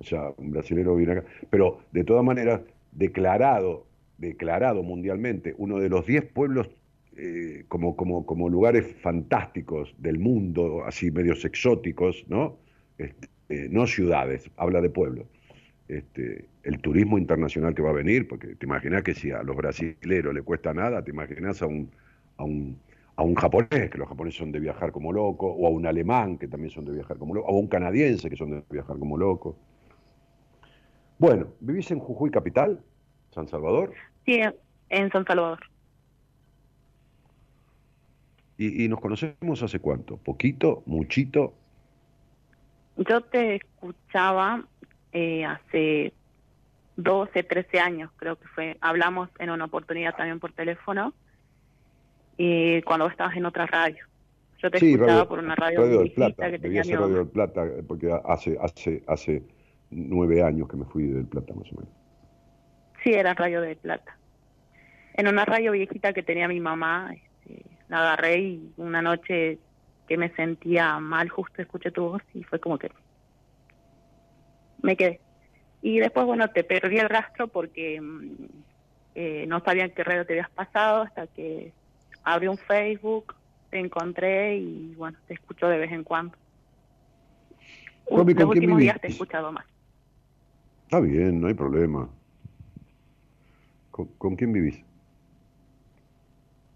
[0.00, 1.24] O sea, un brasilero viene acá.
[1.50, 3.86] Pero de todas maneras, declarado,
[4.18, 6.68] declarado mundialmente, uno de los 10 pueblos
[7.16, 12.56] eh, como, como, como lugares fantásticos del mundo, así medios exóticos, ¿no?
[12.98, 13.28] Este,
[13.68, 15.26] no ciudades, habla de pueblos
[15.90, 19.56] este, el turismo internacional que va a venir, porque te imaginas que si a los
[19.56, 21.90] brasileros le cuesta nada, te imaginas a un,
[22.36, 22.78] a un,
[23.16, 26.38] a un japonés, que los japoneses son de viajar como locos, o a un alemán,
[26.38, 28.98] que también son de viajar como locos, o a un canadiense, que son de viajar
[28.98, 29.56] como locos.
[31.20, 32.80] Bueno, ¿vivís en Jujuy Capital,
[33.34, 33.92] San Salvador?
[34.24, 34.40] Sí,
[34.88, 35.58] en San Salvador.
[38.56, 40.16] ¿Y, y nos conocemos hace cuánto?
[40.16, 40.82] ¿Poquito?
[40.86, 41.52] ¿Muchito?
[42.96, 44.64] Yo te escuchaba
[45.12, 46.14] eh, hace
[46.96, 48.78] 12, 13 años, creo que fue.
[48.80, 51.12] Hablamos en una oportunidad también por teléfono,
[52.38, 54.06] y cuando estabas en otra radio.
[54.56, 58.56] Yo te escuchaba por una radio, del Plata, que tenía Radio del Plata, porque hace,
[58.58, 59.42] hace, hace
[59.90, 61.92] nueve años que me fui del Plata, más o menos.
[63.02, 64.16] Sí, era Radio del Plata.
[65.14, 69.58] En una radio viejita que tenía mi mamá, este, la agarré y una noche
[70.08, 72.90] que me sentía mal, justo escuché tu voz y fue como que
[74.82, 75.20] me quedé.
[75.82, 78.44] Y después, bueno, te perdí el rastro porque mm,
[79.14, 81.72] eh, no sabía en qué red te habías pasado hasta que
[82.22, 83.34] abrí un Facebook,
[83.70, 86.36] te encontré y bueno, te escucho de vez en cuando.
[88.10, 89.64] Los ¿con quién últimos días te he escuchado más.
[90.90, 92.08] Está bien, no hay problema.
[93.92, 94.82] ¿Con, con quién vivís?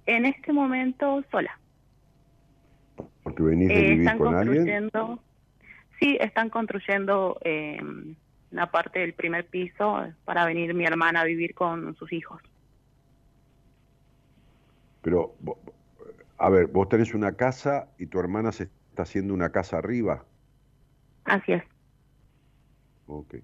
[0.06, 1.58] En este momento, sola.
[3.24, 4.56] Porque venís de Eh, vivir están con alguien.
[4.56, 5.24] construyendo,
[5.98, 7.80] sí, están construyendo eh,
[8.52, 12.40] una parte del primer piso para venir mi hermana a vivir con sus hijos.
[15.02, 15.34] Pero,
[16.38, 20.24] a ver, vos tenés una casa y tu hermana se está haciendo una casa arriba.
[21.24, 21.64] Así es.
[23.06, 23.34] Ok.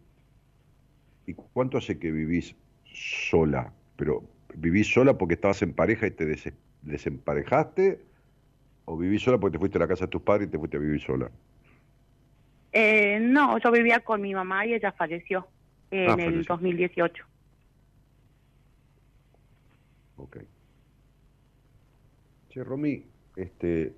[1.30, 2.56] ¿Y cuánto hace que vivís
[3.30, 3.72] sola?
[3.96, 4.24] Pero,
[4.56, 6.52] ¿vivís sola porque estabas en pareja y te des-
[6.82, 8.00] desemparejaste?
[8.86, 10.76] ¿O vivís sola porque te fuiste a la casa de tus padres y te fuiste
[10.76, 11.30] a vivir sola?
[12.72, 15.48] Eh, no, yo vivía con mi mamá y ella falleció
[15.90, 16.54] en Ah, el falleció.
[16.54, 17.24] 2018.
[20.16, 20.36] Ok.
[22.48, 23.04] Che, Romy,
[23.36, 23.94] este,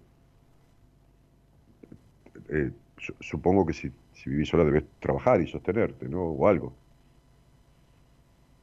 [2.50, 6.22] eh, su- supongo que si, si vivís sola debes trabajar y sostenerte, ¿no?
[6.24, 6.74] O algo.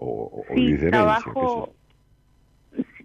[0.02, 1.74] O, o- Sí, trabajo,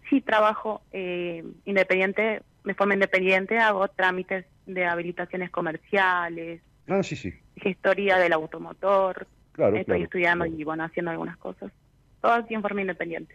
[0.09, 6.63] sí, trabajo eh, independiente, de forma independiente, hago trámites de habilitaciones comerciales.
[6.87, 9.77] Ah, sí, sí, gestoría del automotor, claro.
[9.77, 10.59] estoy claro, estudiando claro.
[10.61, 11.73] y bueno, haciendo algunas cosas.
[12.21, 13.35] Todo así en forma independiente.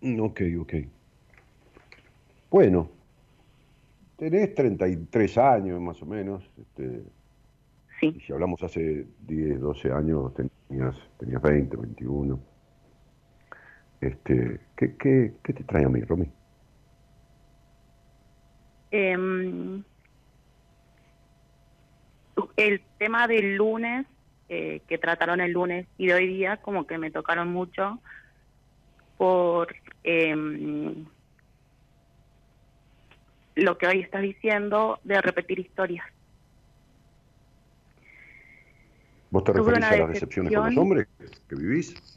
[0.00, 0.74] Mm, Ok, ok.
[2.50, 2.90] Bueno,
[4.16, 6.42] tenés 33 años más o menos.
[6.58, 7.02] Este,
[8.02, 8.20] y Sí.
[8.26, 10.32] si hablamos hace 10, 12 años,
[10.68, 12.38] tenías, tenías 20, 21.
[14.00, 16.30] Este, ¿qué, qué, qué te trae a mí, Romy?
[18.90, 19.82] Em,
[22.56, 24.06] el tema del lunes,
[24.48, 28.00] eh, que trataron el lunes y de hoy día, como que me tocaron mucho
[29.16, 29.74] por
[30.04, 31.06] em,
[33.54, 36.04] lo que hoy estás diciendo de repetir historias.
[39.30, 41.08] ¿Vos te Tuve referís a las decepciones con los hombres
[41.48, 42.15] que vivís?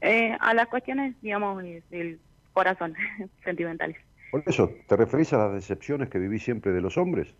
[0.00, 2.20] Eh, a las cuestiones, digamos, del
[2.52, 2.94] corazón,
[3.44, 3.96] sentimentales.
[4.30, 7.34] Por eso, ¿te referís a las decepciones que vivís siempre de los hombres?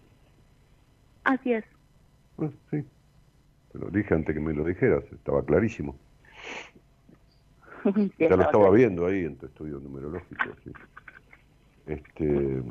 [1.25, 1.65] Así es.
[2.39, 2.83] Ah, sí.
[3.73, 5.99] Te lo dije antes que me lo dijeras, estaba clarísimo.
[7.95, 10.45] Sí, Ya lo estaba viendo ahí en tu estudio numerológico.
[10.65, 10.73] sí.
[11.87, 12.63] Este,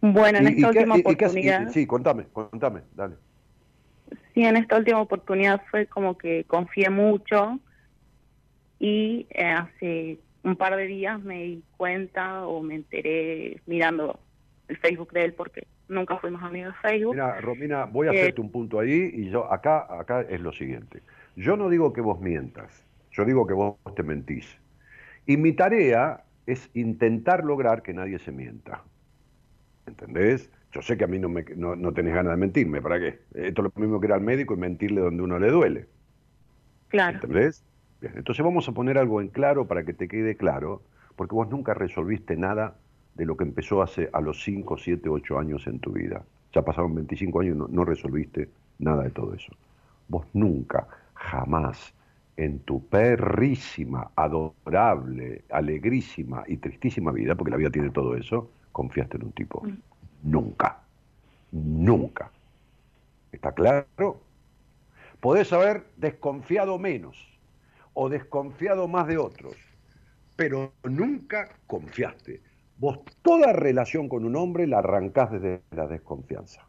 [0.00, 1.68] Bueno, en esta qué- última y- y oportunidad...
[1.70, 3.16] sí, contame, contame, dale.
[4.34, 7.58] Sí, en esta última oportunidad fue como que confié mucho
[8.78, 14.20] y eh, hace un par de días me di cuenta o me enteré mirando
[14.68, 17.18] el Facebook de él porque nunca fuimos amigos de Facebook.
[17.18, 20.52] Mira, Romina, voy a Eh, hacerte un punto ahí y yo acá, acá es lo
[20.52, 21.02] siguiente.
[21.36, 24.60] Yo no digo que vos mientas, yo digo que vos te mentís.
[25.26, 28.84] Y mi tarea es intentar lograr que nadie se mienta.
[29.86, 30.50] ¿Entendés?
[30.72, 33.20] Yo sé que a mí no, me, no, no tenés ganas de mentirme, ¿para qué?
[33.34, 35.88] Esto es lo mismo que ir al médico y mentirle donde uno le duele.
[36.88, 37.64] claro, ¿Entendés?
[38.14, 40.82] Entonces vamos a poner algo en claro para que te quede claro,
[41.16, 42.76] porque vos nunca resolviste nada
[43.14, 46.22] de lo que empezó hace a los 5, 7, 8 años en tu vida.
[46.52, 49.52] Ya pasaron 25 años y no, no resolviste nada de todo eso.
[50.08, 51.94] Vos nunca, jamás,
[52.36, 59.16] en tu perrísima, adorable, alegrísima y tristísima vida, porque la vida tiene todo eso, confiaste
[59.16, 59.62] en un tipo.
[59.62, 60.30] Mm.
[60.30, 60.78] Nunca.
[61.52, 62.30] Nunca.
[63.32, 64.20] ¿Está claro?
[65.20, 67.35] Podés haber desconfiado menos
[67.98, 69.56] o desconfiado más de otros,
[70.36, 72.42] pero nunca confiaste.
[72.76, 76.68] Vos toda relación con un hombre la arrancás desde la desconfianza.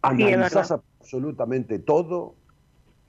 [0.00, 2.34] Analizás absolutamente todo,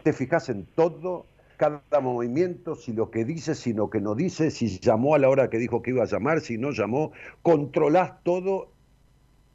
[0.03, 4.51] te fijas en todo, cada movimiento, si lo que dice, si lo que no dice,
[4.51, 8.21] si llamó a la hora que dijo que iba a llamar, si no llamó, controlás
[8.23, 8.73] todo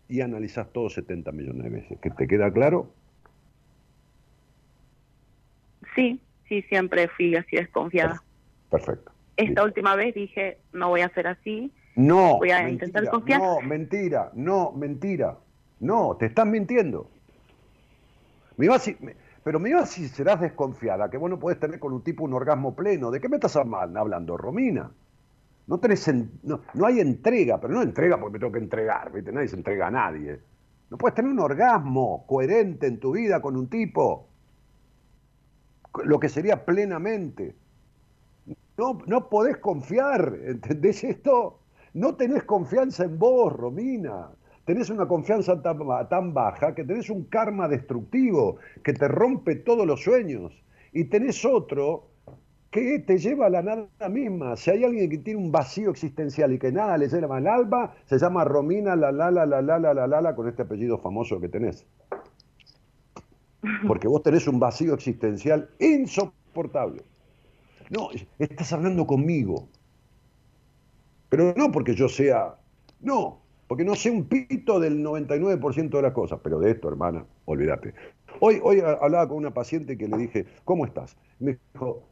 [0.09, 1.99] y analizás todo 70 millones de veces.
[2.01, 2.89] ¿Que te queda claro?
[5.95, 6.19] sí,
[6.61, 8.23] sí, siempre fui así desconfiada.
[8.71, 9.11] Perfecto.
[9.37, 12.39] Esta última vez dije, no voy a ser así, No.
[12.39, 13.39] Voy a intentar confiar.
[13.41, 15.37] No, mentira, no, mentira.
[15.81, 17.11] No, te estás mintiendo.
[18.57, 19.15] Me ibas me-
[19.45, 22.33] pero me ibas si serás desconfiada, que vos no podés tener con un tipo un
[22.33, 23.11] orgasmo pleno.
[23.11, 24.91] ¿De qué me estás habl- hablando, Romina?
[25.67, 29.13] No, tenés en- no, no hay entrega, pero no entrega porque me tengo que entregar,
[29.13, 29.31] ¿viste?
[29.33, 30.39] Nadie se entrega a nadie.
[30.91, 34.29] No puedes tener un orgasmo coherente en tu vida con un tipo.
[36.05, 37.55] Lo que sería plenamente.
[38.79, 41.61] No, no podés confiar, ¿entendés esto?
[41.95, 44.31] No tenés confianza en vos, Romina.
[44.65, 50.03] tenés una confianza tan, baja que tenés un karma destructivo que te rompe todos los
[50.03, 50.53] sueños.
[50.93, 52.09] Y tenés otro
[52.71, 54.57] que te lleva a la nada misma.
[54.57, 57.95] Si hay alguien que tiene un vacío existencial y que nada le lleva al alba,
[58.07, 60.97] se llama Romina la la la la la la la la la con este apellido
[60.99, 61.87] famoso que tenés.
[63.87, 67.03] Porque vos tenés un vacío existencial insoportable.
[67.91, 68.09] No,
[68.39, 69.69] estás hablando conmigo.
[71.29, 72.57] Pero no porque yo sea,
[73.01, 77.25] no, porque no sé un pito del 99% de las cosas, pero de esto, hermana,
[77.47, 77.95] olvídate.
[78.41, 81.17] Hoy, hoy hablaba con una paciente que le dije, ¿cómo estás?
[81.39, 82.03] Me dijo,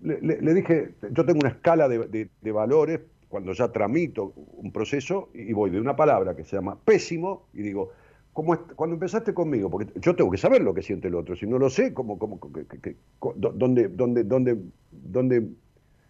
[0.00, 5.70] le, dije, yo tengo una escala de, valores cuando ya tramito un proceso y voy
[5.70, 7.92] de una palabra que se llama pésimo y digo,
[8.36, 11.46] ¿cómo cuando empezaste conmigo, porque yo tengo que saber lo que siente el otro, si
[11.46, 12.38] no lo sé, ¿cómo, cómo,
[13.34, 14.58] dónde, dónde, dónde,
[14.92, 15.48] dónde,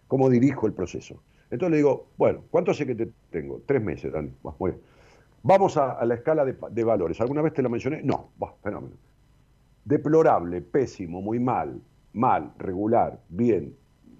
[0.09, 1.23] ¿cómo dirijo el proceso?
[1.49, 3.61] Entonces le digo, bueno, ¿cuánto sé que te tengo?
[3.65, 4.29] Tres meses, Dani.
[5.41, 7.21] Vamos a, la escala de, valores.
[7.21, 8.03] ¿Alguna vez te la mencioné?
[8.03, 8.95] No, va, fenómeno.
[9.85, 11.79] Deplorable, pésimo, muy mal,
[12.11, 13.73] mal, regular, bien,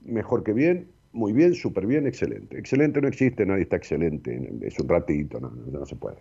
[0.05, 2.57] mejor que bien, muy bien, súper bien, excelente.
[2.57, 6.15] Excelente no existe, nadie está excelente, es un ratito, no, no, se puede.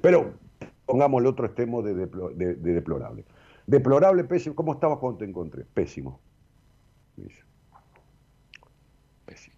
[0.00, 0.32] Pero
[0.88, 1.94] pongamos el otro extremo de,
[2.56, 3.24] deplorable.
[3.66, 5.66] Deplorable, pésimo, ¿cómo estabas cuando te encontré?
[5.74, 6.18] Pésimo.
[9.26, 9.56] Pésimo.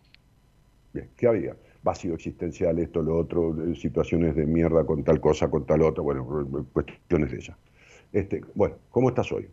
[0.93, 1.57] Bien, ¿qué había?
[1.85, 6.27] Vacío existencial, esto, lo otro, situaciones de mierda con tal cosa, con tal otra, bueno,
[6.73, 7.57] cuestiones de ella.
[8.13, 9.49] Este, bueno, ¿cómo estás hoy?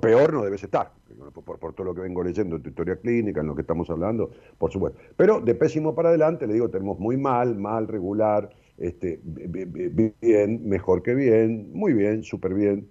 [0.00, 0.92] peor no debes estar,
[1.34, 3.90] por, por, todo lo que vengo leyendo en tu historia clínica, en lo que estamos
[3.90, 4.98] hablando, por supuesto.
[5.14, 8.48] Pero de pésimo para adelante, le digo, tenemos muy mal, mal, regular,
[8.78, 12.88] este, bien, mejor que bien, muy bien, súper bien.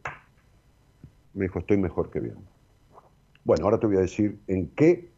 [1.34, 2.35] Me dijo, estoy mejor que bien.
[3.43, 5.09] Bueno, ahora te voy a decir en qué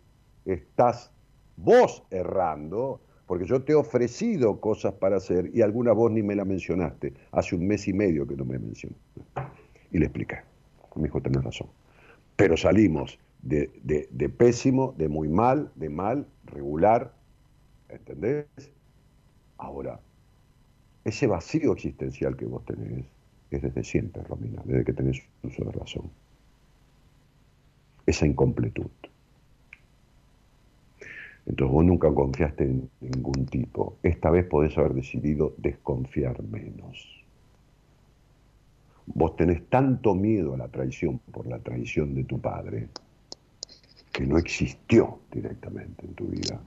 [0.46, 1.12] estás
[1.58, 6.36] vos errando, porque yo te he ofrecido cosas para hacer y alguna vos ni me
[6.36, 7.14] la mencionaste.
[7.32, 9.22] Hace un mes y medio que no me mencionaste.
[9.91, 10.38] Y le expliqué.
[10.96, 11.68] Me dijo, tenés razón.
[12.36, 17.14] Pero salimos de, de, pésimo, de muy mal, de mal, regular.
[17.90, 18.46] ¿Entendés?
[19.58, 20.00] Ahora,
[21.04, 23.06] ese vacío existencial que vos tenés
[23.52, 26.10] es desde siempre, Romina, desde que tenés uso de razón.
[28.06, 28.90] Esa incompletud.
[31.46, 33.98] Entonces vos nunca confiaste en ningún tipo.
[34.04, 37.24] Esta vez podés haber decidido desconfiar menos.
[39.08, 42.90] Vos tenés tanto miedo a la traición por la traición de tu padre
[44.12, 46.62] que no existió directamente en tu vida,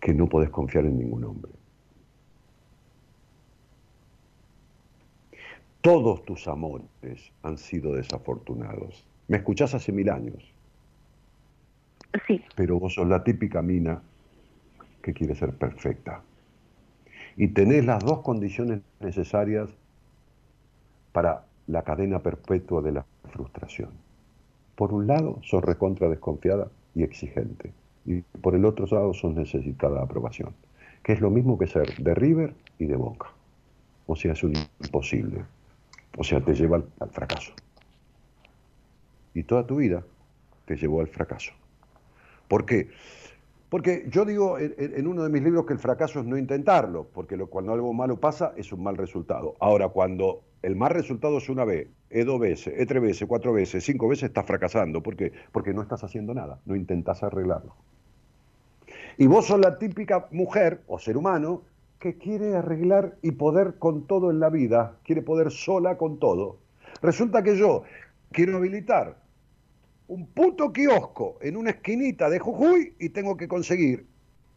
[0.00, 1.52] que no podés confiar en ningún hombre.
[5.80, 9.04] Todos tus amores han sido desafortunados.
[9.28, 10.52] Me escuchás hace mil años.
[12.26, 12.42] Sí.
[12.56, 14.02] Pero vos sos la típica mina
[15.02, 16.22] que quiere ser perfecta
[17.36, 19.70] y tenés las dos condiciones necesarias
[21.12, 23.90] para la cadena perpetua de la frustración.
[24.74, 27.72] Por un lado, sos recontra desconfiada y exigente,
[28.04, 30.54] y por el otro lado, sos necesitada de aprobación,
[31.02, 33.28] que es lo mismo que ser de River y de Boca.
[34.06, 35.44] O sea, es un imposible.
[36.16, 37.52] O sea, te lleva al fracaso.
[39.34, 40.02] Y toda tu vida
[40.64, 41.52] te llevó al fracaso.
[42.48, 42.88] ¿Por qué?
[43.68, 47.36] Porque yo digo en, uno de mis libros que el fracaso es no intentarlo, porque
[47.36, 49.56] cuando algo malo pasa es un mal resultado.
[49.60, 53.52] Ahora, cuando el mal resultado es una vez, es dos veces, es tres veces, cuatro
[53.52, 55.02] veces, cinco veces, estás fracasando.
[55.02, 55.32] ¿Por qué?
[55.52, 57.74] Porque no estás haciendo nada, no intentas arreglarlo.
[59.18, 61.62] Y vos sos la típica mujer o ser humano
[61.98, 66.58] que quiere arreglar y poder con todo en la vida, quiere poder sola con todo.
[67.02, 67.82] Resulta que yo
[68.32, 69.16] quiero habilitar
[70.08, 74.06] un puto kiosco en una esquinita de Jujuy y tengo que conseguir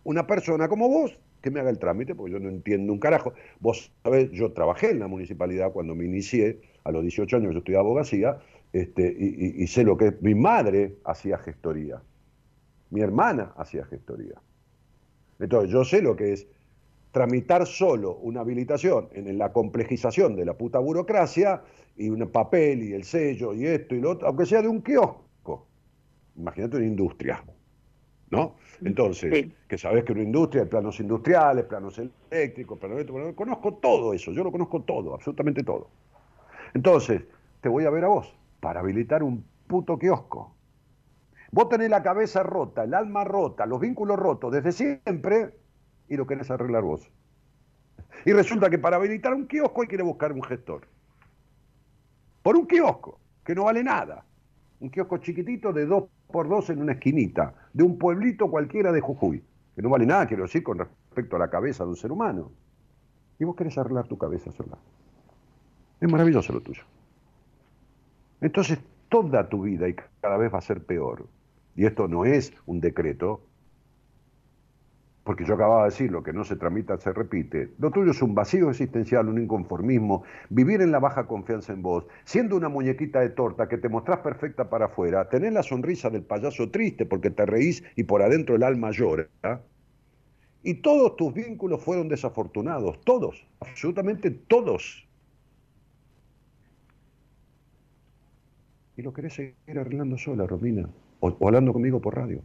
[0.04, 3.34] una persona como vos que me haga el trámite, porque yo no entiendo un carajo.
[3.60, 7.60] Vos sabés, yo trabajé en la municipalidad cuando me inicié, a los 18 años yo
[7.60, 8.38] estudiaba abogacía,
[8.74, 10.22] este, y, sé lo que es.
[10.22, 12.02] Mi madre hacía gestoría,
[12.92, 14.36] mi hermana hacía gestoría.
[15.40, 16.48] Entonces yo sé lo que es
[17.12, 21.64] tramitar solo una habilitación en la complejización de la puta burocracia
[21.98, 24.82] y un papel y el sello y esto y lo otro, aunque sea de un
[24.82, 25.31] kiosco
[26.36, 27.44] imagínate una industria,
[28.30, 28.56] ¿no?
[28.84, 34.14] Entonces, que sabes que una industria hay planos industriales, planos eléctricos, planos eléctricos, conozco todo
[34.14, 35.90] eso, yo lo conozco todo, absolutamente todo.
[36.74, 37.22] Entonces,
[37.62, 40.56] te voy a ver a vos, para habilitar un puto kiosco.
[41.52, 45.54] Vos tenés la cabeza rota, el alma rota, los vínculos rotos desde siempre
[46.08, 47.10] y lo querés arreglar vos.
[48.26, 50.88] Y resulta que para habilitar un kiosco hay que ir a buscar un gestor.
[52.42, 54.26] Por un kiosco, que no vale nada
[54.82, 59.00] un kiosco chiquitito de dos por dos en una esquinita, de un pueblito cualquiera de
[59.00, 59.44] Jujuy,
[59.76, 62.52] que no vale nada, quiero decir, con respecto a la cabeza de un ser humano.
[63.40, 64.78] Y vos querés arreglar tu cabeza sola.
[66.00, 66.84] Es maravilloso lo tuyo.
[68.42, 71.28] Entonces, toda tu vida y cada vez va a ser peor.
[71.76, 73.42] Y esto no es un decreto,
[75.24, 77.72] porque yo acababa de decir, lo que no se tramita se repite.
[77.78, 82.08] Lo tuyo es un vacío existencial, un inconformismo, vivir en la baja confianza en vos,
[82.24, 86.24] siendo una muñequita de torta que te mostrás perfecta para afuera, tener la sonrisa del
[86.24, 89.28] payaso triste porque te reís y por adentro el alma llora.
[90.64, 95.08] Y todos tus vínculos fueron desafortunados, todos, absolutamente todos.
[98.98, 100.90] Y lo querés seguir arreglando sola, Romina,
[101.20, 102.42] o, o hablando conmigo por radio.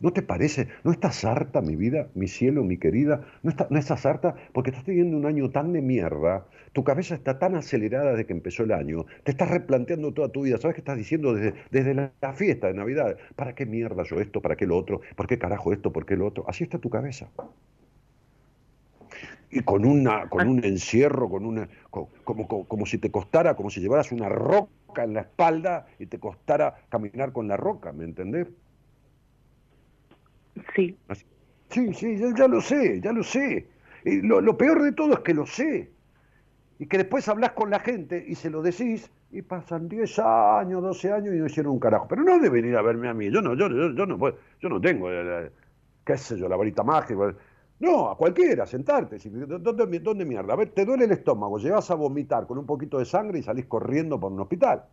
[0.00, 0.68] ¿No te parece?
[0.82, 3.20] ¿No estás harta, mi vida, mi cielo, mi querida?
[3.42, 4.34] ¿No, está- no estás harta?
[4.52, 8.32] Porque estás teniendo un año tan de mierda, tu cabeza está tan acelerada desde que
[8.32, 10.58] empezó el año, te estás replanteando toda tu vida.
[10.58, 13.16] ¿Sabes qué estás diciendo desde, desde la, fiesta de Navidad?
[13.36, 14.40] ¿Para qué mierda yo esto?
[14.42, 15.00] ¿Para qué lo otro?
[15.16, 15.92] ¿Por qué carajo esto?
[15.92, 16.44] ¿Por qué lo otro?
[16.48, 17.30] Así está tu cabeza.
[19.50, 23.56] Y con, una, con un encierro, con una, co- como, como, como si te costara,
[23.56, 27.92] como si llevaras una roca en la espalda y te costara caminar con la roca,
[27.92, 28.48] ¿me entendés?
[30.74, 30.96] Sí,
[31.70, 33.68] Sí, sí, ya, ya lo sé, ya lo sé.
[34.04, 35.92] Y lo, peor de todo es que lo sé.
[36.78, 40.82] Y que después hablas con la gente y se lo decís y pasan 10 años,
[40.82, 42.08] 12 años y no hicieron un carajo.
[42.08, 43.30] Pero no de venir a verme a mí.
[43.30, 44.18] Yo no, yo, yo, yo no,
[44.60, 45.52] yo no tengo, eh, eh,
[46.04, 47.34] qué sé yo, la varita mágica.
[47.80, 49.18] No, a cualquiera, sentarte.
[49.30, 50.52] ¿Dónde, dónde mierda?
[50.54, 53.42] A ver, te duele el estómago, llegas a vomitar con un poquito de sangre y
[53.42, 54.84] salís corriendo por un hospital.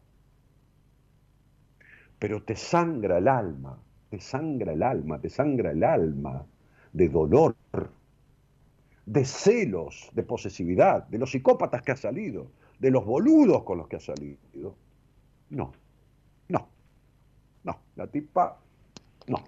[2.20, 6.46] Pero te sangra el alma, te sangra el alma, te sangra el alma
[6.94, 7.56] de dolor,
[9.06, 12.48] de celos, de posesividad, de los psicópatas que ha salido,
[12.80, 14.76] de los boludos con los que ha salido.
[15.50, 15.72] No,
[16.50, 16.68] no,
[17.64, 18.60] no, la tipa,
[19.28, 19.44] no.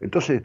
[0.00, 0.44] Entonces,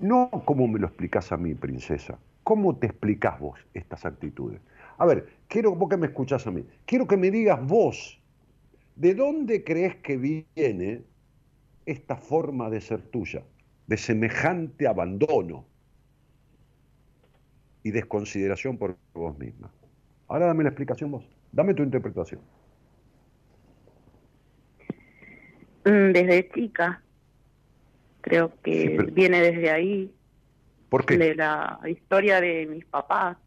[0.00, 2.18] no como me lo explicás a mí, princesa.
[2.44, 4.60] ¿Cómo te explicás vos estas actitudes?
[4.98, 6.64] A ver, quiero vos que me escuchás a mí.
[6.84, 8.20] Quiero que me digas vos,
[8.96, 11.02] ¿de dónde crees que viene
[11.86, 13.42] esta forma de ser tuya?
[13.86, 15.64] De semejante abandono
[17.82, 19.70] y desconsideración por vos misma.
[20.26, 21.24] Ahora dame la explicación vos.
[21.52, 22.40] Dame tu interpretación.
[25.84, 27.02] Mm, desde chica.
[28.20, 30.12] Creo que Sí, pero- viene desde ahí,
[30.90, 31.16] ¿Por qué?
[31.16, 33.38] de la historia de mis papás,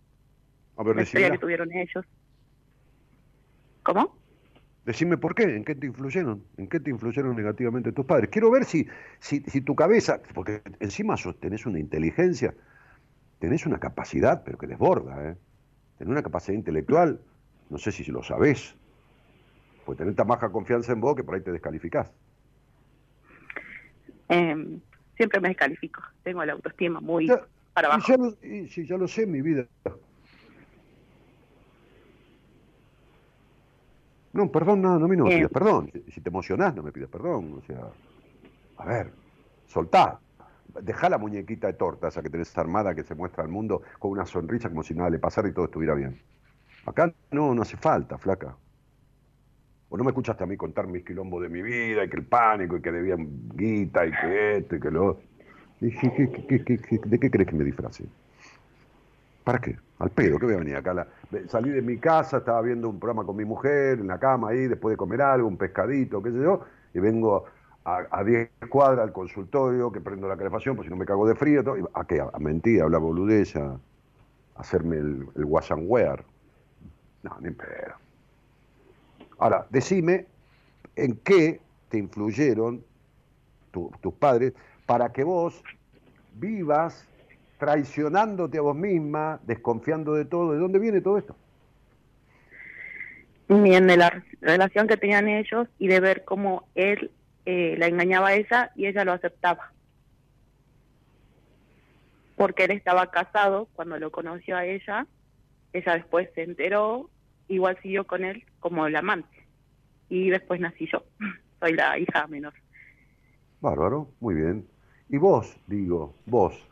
[0.82, 2.06] A ver, que tuvieron ellos.
[3.84, 4.18] ¿Cómo?
[4.84, 8.30] decime por qué, en qué te influyeron, en qué te influyeron negativamente tus padres.
[8.30, 8.88] Quiero ver si,
[9.20, 12.56] si, si tu cabeza, porque encima tenés una inteligencia,
[13.40, 15.38] tenés una capacidad, pero que desborda, ¿eh?
[15.98, 17.22] Tenés una capacidad intelectual,
[17.70, 18.76] no sé si lo sabés,
[19.86, 22.12] pues tenés tan baja confianza en vos que por ahí te descalificás.
[24.30, 24.80] Em,
[25.16, 26.02] siempre me descalifico.
[26.24, 28.08] Tengo la autoestima muy Ya- para abajo.
[28.08, 29.68] ya lo, y sí, ya lo sé, mi vida.
[34.34, 35.38] No, perdón, no, no, mí no me Eh.
[35.40, 35.90] pidas perdón.
[35.94, 37.56] Si, si te emocionás, no me pidas perdón.
[37.58, 37.82] O sea,
[38.78, 39.12] a ver,
[39.66, 40.20] soltá.
[40.82, 44.12] Dejá la muñequita de torta, esa que tenés armada, que se muestra al mundo con
[44.12, 46.22] una sonrisa como si nada le pasara y todo estuviera bien.
[46.86, 48.56] Acá no, no hace falta, flaca.
[49.90, 52.26] O no me escuchaste a mí contar mis quilombos de mi vida, y que el
[52.26, 55.20] pánico, y que debían guita, y que esto, y que lo...
[55.82, 58.06] Y ¿qué- qué- qué- qué- qué- ¿De qué crees que me disfrace?
[59.44, 59.78] ¿Para qué?
[59.98, 60.94] Al pedo, ¿qué voy a venir acá?
[60.94, 61.08] La-
[61.48, 64.68] salí de mi casa, estaba viendo un programa con mi mujer, en la cama ahí,
[64.68, 66.62] después de comer algo, un pescadito, qué sé yo,
[66.94, 67.46] y vengo
[67.84, 71.28] a, a 10 cuadras al consultorio, que prendo la calefacción, pues si no me cago
[71.28, 72.22] de frío, todo, ¿a qué?
[72.22, 73.80] A mentir, a hablar boludez, a,
[74.56, 76.26] hacerme el, wash and wear.
[77.24, 77.96] No, ni pedo.
[79.40, 80.28] Ahora, decime
[80.96, 82.84] en qué te influyeron
[83.72, 84.54] tu- tus padres
[84.86, 85.64] para que vos
[86.34, 87.11] vivas
[87.62, 90.54] traicionándote a vos misma, desconfiando de todo.
[90.54, 91.36] ¿De dónde viene todo esto?
[93.48, 97.12] Bien, de la relación que tenían ellos y de ver cómo él
[97.46, 99.72] eh, la engañaba a ella y ella lo aceptaba.
[102.36, 105.06] Porque él estaba casado cuando lo conoció a ella,
[105.72, 107.12] ella después se enteró,
[107.48, 109.46] igual siguió con él como el amante.
[110.10, 111.04] Y después nací yo,
[111.60, 112.54] soy la hija menor.
[113.60, 114.68] Bárbaro, muy bien.
[115.10, 116.71] Y vos, digo, vos,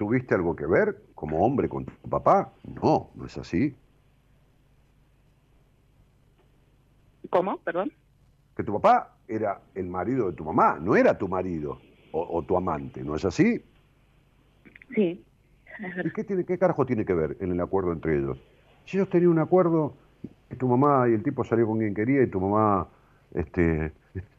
[0.00, 2.54] ¿tuviste algo que ver como hombre con tu papá?
[2.64, 3.76] No, no es así.
[7.28, 7.58] ¿Cómo?
[7.58, 7.92] Perdón.
[8.56, 11.82] Que tu papá era el marido de tu mamá, no era tu marido
[12.12, 13.62] o, o tu amante, ¿no es así?
[14.94, 15.22] Sí,
[16.02, 18.38] ¿Y qué, tiene, qué carajo tiene que ver en el acuerdo entre ellos?
[18.86, 19.96] Si ellos tenían un acuerdo,
[20.56, 22.88] tu mamá y el tipo salió con quien quería y tu mamá
[23.34, 23.92] este,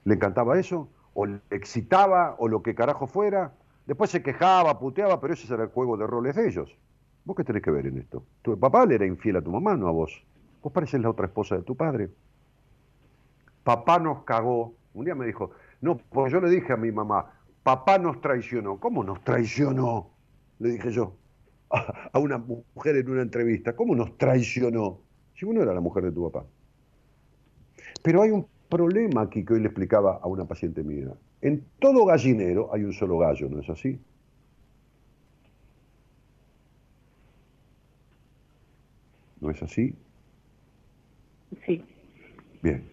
[0.06, 3.54] le encantaba eso, o le excitaba, o lo que carajo fuera.
[3.86, 6.78] Después se quejaba, puteaba, pero ese era el juego de roles de ellos.
[7.26, 8.24] ¿Vos qué tenés que ver en esto?
[8.42, 10.24] Tu papá le era infiel a tu mamá, no a vos.
[10.62, 12.10] Vos pareces la otra esposa de tu padre.
[13.64, 14.74] Papá nos cagó.
[14.94, 15.52] Un día me dijo,
[15.82, 17.32] no, porque yo le dije a mi mamá,
[17.64, 18.80] papá nos traicionó.
[18.80, 20.10] ¿Cómo nos traicionó?
[20.60, 21.16] Le dije yo
[21.70, 23.76] a una mujer en una entrevista.
[23.76, 25.00] ¿Cómo nos traicionó?
[25.36, 26.46] Si uno era la mujer de tu papá.
[28.04, 31.14] Pero hay un problema aquí que hoy le explicaba a una paciente mía.
[31.42, 34.00] En todo gallinero hay un solo gallo, ¿no es así?
[39.40, 39.96] ¿No es así?
[41.66, 41.84] Sí.
[42.62, 42.88] Bien.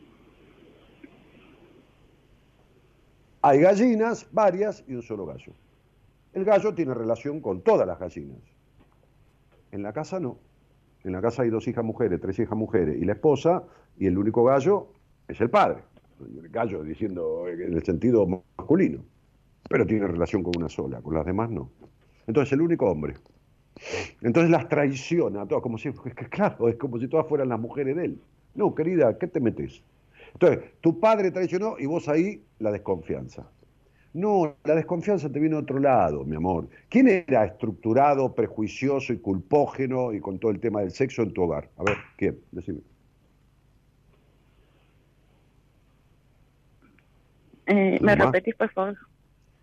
[3.43, 5.53] Hay gallinas, varias, y un solo gallo.
[6.33, 8.41] El gallo tiene relación con todas las gallinas.
[9.73, 10.39] En la casa no.
[11.05, 13.65] En la casa hay dos hijas mujeres, tres hijas mujeres y la esposa,
[13.99, 14.89] y el único gallo
[15.29, 15.83] es el padre.
[16.51, 19.05] Gallo diciendo en el sentido masculino.
[19.69, 21.71] Pero tiene relación con una sola, con las demás no.
[22.27, 23.15] Entonces el único hombre.
[24.23, 25.91] Entonces las traiciona a todas, como si,
[26.31, 28.21] claro, es como si todas fueran las mujeres de él.
[28.55, 29.83] No, querida, ¿qué te metes?
[30.33, 33.49] Entonces, tu padre traicionó y vos ahí la desconfianza.
[34.15, 36.69] No, la desconfianza te viene de otro lado, mi amor.
[36.89, 41.43] ¿Quién era estructurado, prejuicioso y culpógeno y con todo el tema del sexo en tu
[41.43, 41.71] hogar?
[41.77, 42.39] A ver, ¿quién?
[42.51, 42.81] Decime.
[47.69, 48.97] Eh, ¿Me repetís, por favor?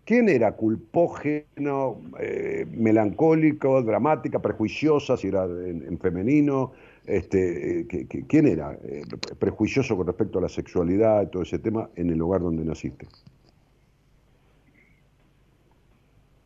[0.04, 6.72] ¿Quién era culpógeno, eh, melancólico, dramática, prejuiciosa, si era en, femenino?
[7.04, 9.02] Este, eh, ¿Quién era eh,
[9.36, 13.08] prejuicioso con respecto a la sexualidad y todo ese tema en el hogar donde naciste?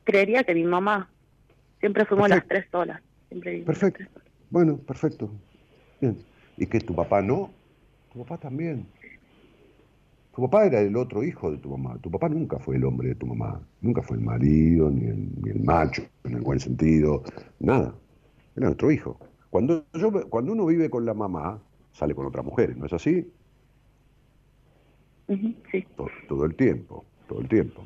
[0.05, 1.11] Creería que mi mamá.
[1.81, 3.03] Siempre fuimos las tres solas.
[3.28, 4.05] Siempre perfecto.
[4.49, 5.31] Bueno, perfecto.
[6.01, 6.16] Bien.
[6.57, 7.51] ¿Y que tu papá no?
[8.11, 8.87] Tu papá también.
[10.35, 11.98] Tu papá era el otro hijo de tu mamá.
[12.01, 13.61] Tu papá nunca fue el hombre de tu mamá.
[13.81, 15.07] Nunca fue el marido, ni
[15.51, 17.24] el, macho, en el buen sentido.
[17.59, 17.94] Nada.
[18.55, 19.19] Era nuestro hijo.
[19.51, 21.61] Cuando, yo, cuando uno vive con la mamá,
[21.93, 23.28] sale con otras mujeres, ¿no es así?
[25.27, 25.86] sí.
[26.28, 27.82] Todo, el tiempo, todo el tiempo.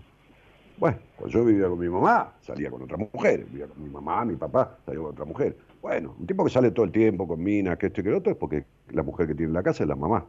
[0.78, 3.50] Bueno, cuando yo vivía con mi mamá, salía con otras mujeres.
[3.50, 5.56] Vivía con mi mamá, mi papá, salía con otra mujer.
[5.80, 8.18] Bueno, un tipo que sale todo el tiempo con minas, que esto y que lo
[8.18, 10.26] otro, es porque la mujer que tiene en la casa es la mamá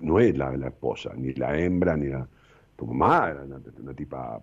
[0.00, 2.26] no es la, la esposa, ni la hembra, ni la...
[2.76, 4.40] Tu mamá era una, tipa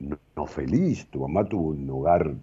[0.00, 2.34] no, feliz, tu mamá tuvo un hogar,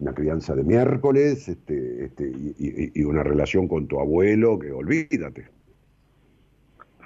[0.00, 5.48] una crianza de miércoles este, este, y, una relación con tu abuelo que olvídate.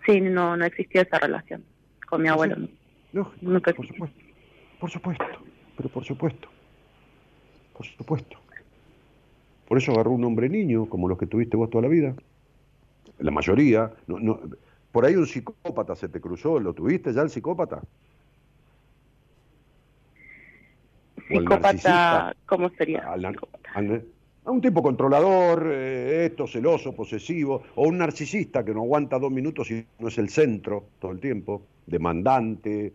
[0.07, 1.65] Sí, no, no existía esa relación
[2.09, 2.57] con mi abuelo.
[3.13, 4.19] No, no, por supuesto,
[4.81, 5.25] por supuesto,
[5.77, 6.49] pero por supuesto,
[7.77, 8.39] por supuesto.
[9.69, 12.15] Por eso agarró un hombre niño, como los que tuviste vos toda la vida
[13.19, 13.93] la mayoría.
[14.07, 14.41] No, no,
[14.93, 17.83] por ahí un psicópata se te cruzó, ¿lo tuviste ya el psicópata?
[21.29, 23.05] Psicópata, ¿cómo sería?
[24.47, 29.33] a un tipo controlador, eh, esto, celoso, posesivo, o un narcisista que no aguanta dos
[29.33, 32.93] minutos y no es el centro todo el tiempo, demandante.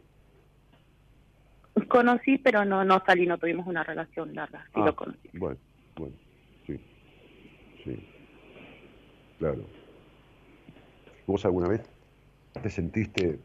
[1.87, 5.29] Conocí, pero no, no salí, no tuvimos una relación larga, sí lo ah, conocí.
[5.33, 5.57] Bueno,
[5.95, 6.15] bueno,
[6.67, 6.79] sí,
[7.83, 8.07] sí,
[9.39, 9.78] claro.
[11.29, 11.81] ¿Vos alguna vez
[12.59, 13.37] te sentiste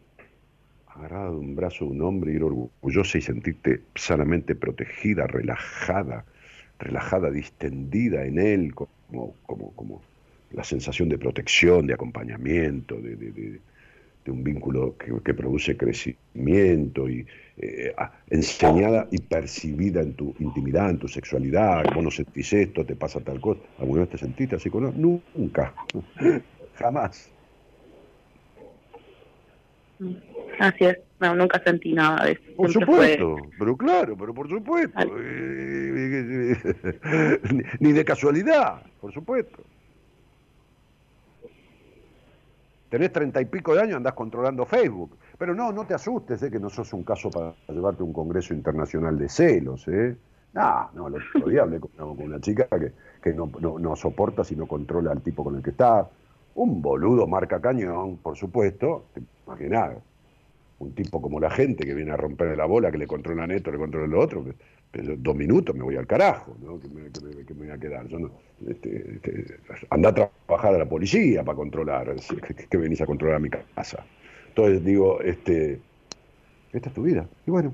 [0.87, 6.25] agarrada de un brazo de un hombre y ir orgullosa y sentirte sanamente protegida, relajada,
[6.79, 10.01] relajada, distendida en él, como, como, como
[10.53, 13.61] la sensación de protección, de acompañamiento, de,
[14.29, 17.27] un vínculo que, produce crecimiento y
[17.59, 17.95] eh,
[18.31, 23.21] enseñada y percibida en tu intimidad, en tu sexualidad, vos no sentís esto, te pasa
[23.21, 23.61] tal cosa.
[23.79, 25.75] ¿Alguna vez te sentiste así con Nunca,
[26.77, 27.34] jamás.
[30.59, 32.43] Así es, no, nunca sentí nada de eso.
[32.57, 34.99] Por supuesto, pero claro, pero por supuesto.
[37.81, 39.63] Ni, de casualidad, por supuesto.
[42.89, 45.17] Tenés treinta y pico de años, andás controlando Facebook.
[45.37, 48.13] Pero no, no te asustes, eh, que no sos un caso para llevarte a un
[48.13, 49.89] congreso internacional de celos.
[49.89, 50.17] ¿eh?
[50.53, 54.45] No, no, el otro día hablé con, una chica que, que no, no, no soporta
[54.45, 56.09] si no controla al tipo con el que está.
[56.55, 59.97] Un boludo marca cañón, por supuesto, te imaginás,
[60.79, 63.71] un tipo como la gente que viene a romperle la bola, que le controla esto,
[63.71, 64.55] le controla lo otro, que,
[65.03, 66.79] dos minutos me voy al carajo, ¿no?
[66.79, 67.09] que, me,
[67.55, 68.07] voy a quedar.
[68.07, 68.31] Yo no,
[68.69, 69.59] este, este,
[69.91, 72.15] anda a trabajar a la policía para controlar,
[72.71, 74.05] que, venís a controlar a mi casa.
[74.49, 75.81] Entonces digo, este,
[76.73, 77.27] esta es tu vida.
[77.47, 77.73] Y bueno,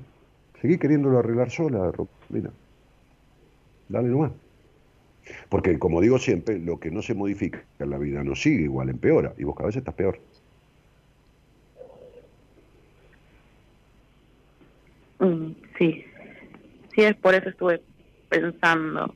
[0.61, 1.91] seguí queriéndolo arreglar sola,
[2.29, 2.49] Mira,
[3.87, 4.31] dale nomás.
[5.49, 8.89] Porque, como digo siempre, lo que no se modifica en la vida no sigue igual,
[8.89, 10.19] empeora, y vos cada vez estás peor.
[15.19, 16.05] Mm, sí,
[16.95, 17.81] sí, es por eso estuve
[18.29, 19.13] pensando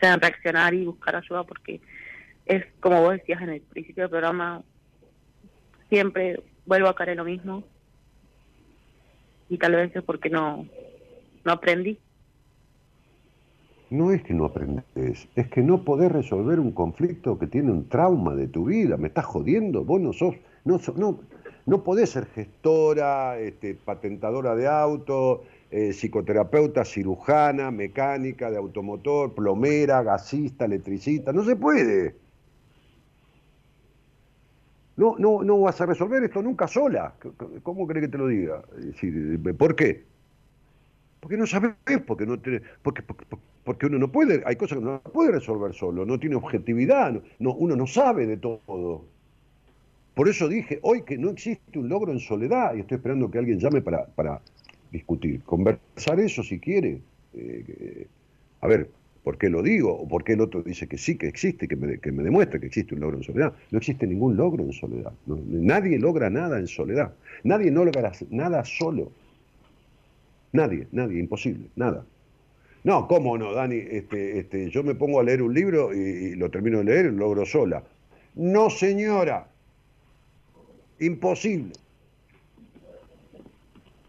[0.00, 1.80] en reaccionar y buscar ayuda, porque
[2.46, 4.62] es como vos decías en el principio del programa,
[5.88, 7.64] siempre vuelvo a caer en lo mismo,
[9.48, 10.68] y tal vez es porque no,
[11.44, 11.98] no aprendí.
[13.90, 17.88] No es que no aprendes, es que no podés resolver un conflicto que tiene un
[17.88, 18.98] trauma de tu vida.
[18.98, 21.20] Me estás jodiendo, vos no sos, no, no,
[21.64, 30.02] no podés ser gestora, este, patentadora de auto, eh, psicoterapeuta, cirujana, mecánica de automotor, plomera,
[30.02, 31.32] gasista, electricista.
[31.32, 32.14] No se puede.
[34.96, 37.14] No, no, no vas a resolver esto nunca sola.
[37.62, 38.62] ¿Cómo crees que te lo diga?
[39.56, 40.04] ¿Por qué?
[41.20, 41.72] Porque no sabes,
[42.06, 42.38] porque no
[42.82, 43.02] porque,
[43.64, 47.54] porque, uno no puede, hay cosas que no puede resolver solo, no tiene objetividad, no,
[47.54, 49.04] uno no sabe de todo.
[50.14, 53.38] Por eso dije hoy que no existe un logro en soledad y estoy esperando que
[53.38, 54.40] alguien llame para, para
[54.90, 57.00] discutir, conversar eso si quiere.
[57.34, 58.06] Eh,
[58.60, 58.90] a ver,
[59.22, 59.92] ¿por qué lo digo?
[59.92, 62.58] ¿O por qué el otro dice que sí, que existe, que me, que me demuestra
[62.58, 63.52] que existe un logro en soledad?
[63.70, 65.12] No existe ningún logro en soledad.
[65.26, 67.12] nadie logra nada en soledad.
[67.44, 69.12] Nadie no logra nada solo.
[70.52, 72.04] Nadie, nadie, imposible, nada.
[72.84, 73.76] No, ¿cómo no, Dani?
[73.76, 77.10] Este, este, yo me pongo a leer un libro y, lo termino de leer y
[77.10, 77.82] lo logro sola.
[78.34, 79.48] No, señora.
[81.00, 81.72] Imposible.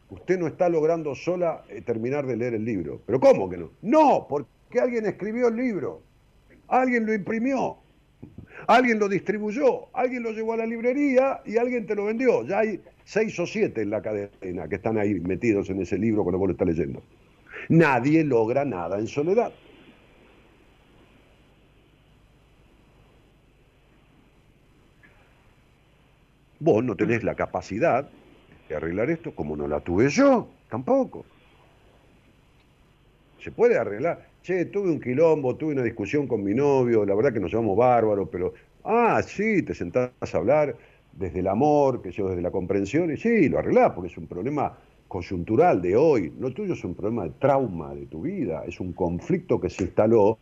[0.09, 3.01] Usted no está logrando sola eh, terminar de leer el libro.
[3.05, 3.71] ¿Pero cómo que no?
[3.81, 6.01] No, porque alguien escribió el libro.
[6.67, 7.77] Alguien lo imprimió.
[8.67, 12.45] Alguien lo distribuyó, alguien lo llevó a la librería y alguien te lo vendió.
[12.45, 16.23] Ya hay seis o siete en la cadena que están ahí metidos en ese libro
[16.23, 17.01] que vos lo estás leyendo.
[17.69, 19.51] Nadie logra nada en soledad.
[26.59, 28.07] Vos no tenés la capacidad
[28.67, 31.25] de arreglar esto como no la tuve yo, tampoco.
[33.39, 34.29] Se puede arreglar.
[34.43, 37.75] Che, tuve un quilombo, tuve una discusión con mi novio, la verdad que nos llamamos
[37.75, 38.53] bárbaros, pero,
[38.83, 40.75] ah, sí, te sentás a hablar
[41.13, 44.27] desde el amor, que yo desde la comprensión, y sí, lo arreglás, porque es un
[44.27, 44.77] problema
[45.07, 46.33] coyuntural de hoy.
[46.39, 49.83] Lo tuyo es un problema de trauma de tu vida, es un conflicto que se
[49.83, 50.37] instaló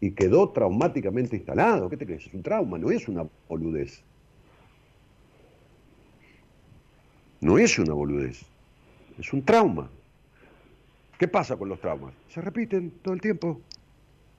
[0.00, 1.88] y quedó traumáticamente instalado.
[1.88, 2.26] ¿Qué te crees?
[2.26, 4.02] Es un trauma, no es una boludez.
[7.40, 8.42] No es una boludez,
[9.18, 9.90] es un trauma.
[11.18, 12.14] ¿Qué pasa con los traumas?
[12.28, 13.60] Se repiten todo el tiempo.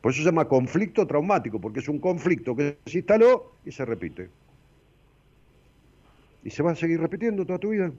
[0.02, 3.86] Por eso se llama conflicto traumático, porque es un conflicto que se instaló y se
[3.86, 4.30] repite.
[6.48, 7.92] Y se va a seguir repitiendo toda tu vida.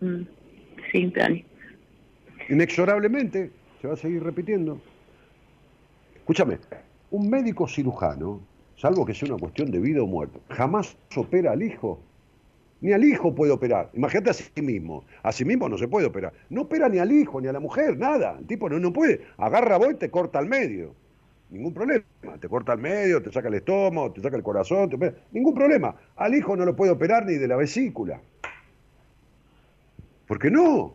[0.00, 0.22] Mm,
[0.90, 1.44] sí, Dani.
[2.48, 4.80] Inexorablemente se va a seguir repitiendo.
[6.16, 6.58] Escúchame,
[7.12, 8.40] un médico cirujano,
[8.76, 12.00] salvo que sea una cuestión de vida o muerte, jamás opera al hijo
[12.80, 13.90] ni al hijo puede operar.
[13.94, 15.04] Imagínate a sí mismo.
[15.22, 16.32] A sí mismo no se puede operar.
[16.50, 18.36] No opera ni al hijo, ni a la mujer, nada.
[18.40, 19.20] El tipo no, no puede.
[19.36, 20.96] Agarra vos y te corta al medio.
[21.52, 22.02] Ningún problema.
[22.40, 24.88] Te corta al medio, te saca el estómago, te saca el corazón.
[25.32, 25.94] Ningún problema.
[26.16, 28.22] Al hijo no lo puede operar ni de la vesícula.
[30.26, 30.94] ¿Por qué no?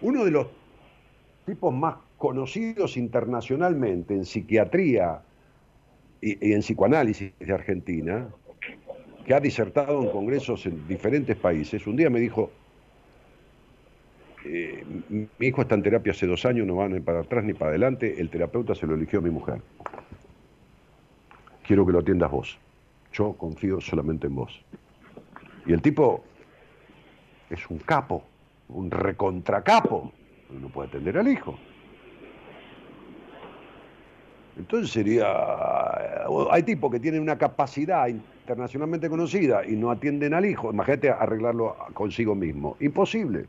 [0.00, 0.46] Uno de los
[1.44, 5.20] tipos más conocidos internacionalmente en psiquiatría
[6.22, 8.28] y en psicoanálisis de Argentina,
[9.26, 12.50] que ha disertado en congresos en diferentes países, un día me dijo,
[14.44, 17.70] mi hijo está en terapia hace dos años, no va ni para atrás ni para
[17.70, 19.60] adelante, el terapeuta se lo eligió a mi mujer.
[21.66, 22.58] Quiero que lo atiendas vos.
[23.12, 24.64] Yo confío solamente en vos.
[25.66, 26.24] Y el tipo
[27.50, 28.24] es un capo,
[28.68, 30.12] un recontracapo,
[30.50, 31.58] no puede atender al hijo.
[34.56, 35.26] Entonces sería,
[36.50, 41.76] hay tipos que tienen una capacidad internacionalmente conocida y no atienden al hijo, imagínate arreglarlo
[41.94, 42.76] consigo mismo.
[42.80, 43.46] Imposible.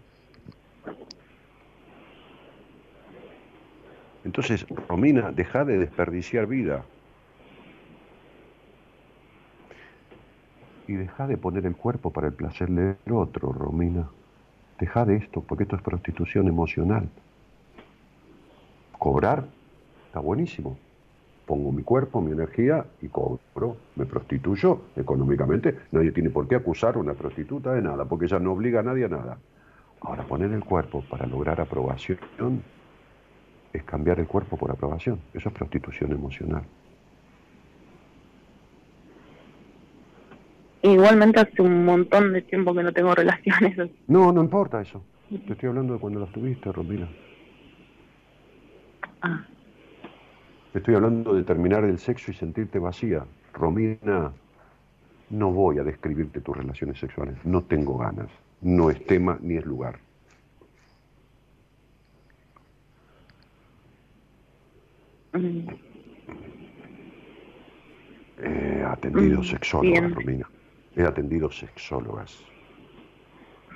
[4.26, 6.84] Entonces, Romina, deja de desperdiciar vida.
[10.88, 14.10] Y deja de poner el cuerpo para el placer del otro, Romina.
[14.80, 17.10] Deja de esto, porque esto es prostitución emocional.
[18.98, 19.45] Cobrar
[20.08, 20.78] está buenísimo
[21.45, 25.78] pongo mi cuerpo, mi energía y cobro, me prostituyo económicamente.
[25.91, 28.84] Nadie tiene por qué acusar a una prostituta de nada, porque ella no obliga a
[28.84, 29.38] nadie a nada.
[30.02, 32.64] Ahora, poner el cuerpo para lograr aprobación
[33.74, 35.20] es cambiar el cuerpo por aprobación.
[35.34, 36.64] Eso es prostitución emocional.
[40.84, 43.91] Igualmente hace un montón de tiempo que no tengo relaciones.
[44.08, 45.04] No, no importa eso.
[45.30, 47.08] Te estoy hablando de cuando las tuviste, Romina.
[49.22, 49.45] Ah.
[50.74, 53.26] Estoy hablando de terminar el sexo y sentirte vacía.
[53.54, 54.34] Romina,
[55.30, 58.30] No voy a describirte tus relaciones sexuales, no tengo ganas,
[58.62, 60.00] no es tema ni es lugar.
[65.06, 65.22] Mm,
[68.38, 70.14] He atendido Mm, sexólogas.
[70.14, 70.49] Romina.
[70.95, 72.43] He atendido sexólogas.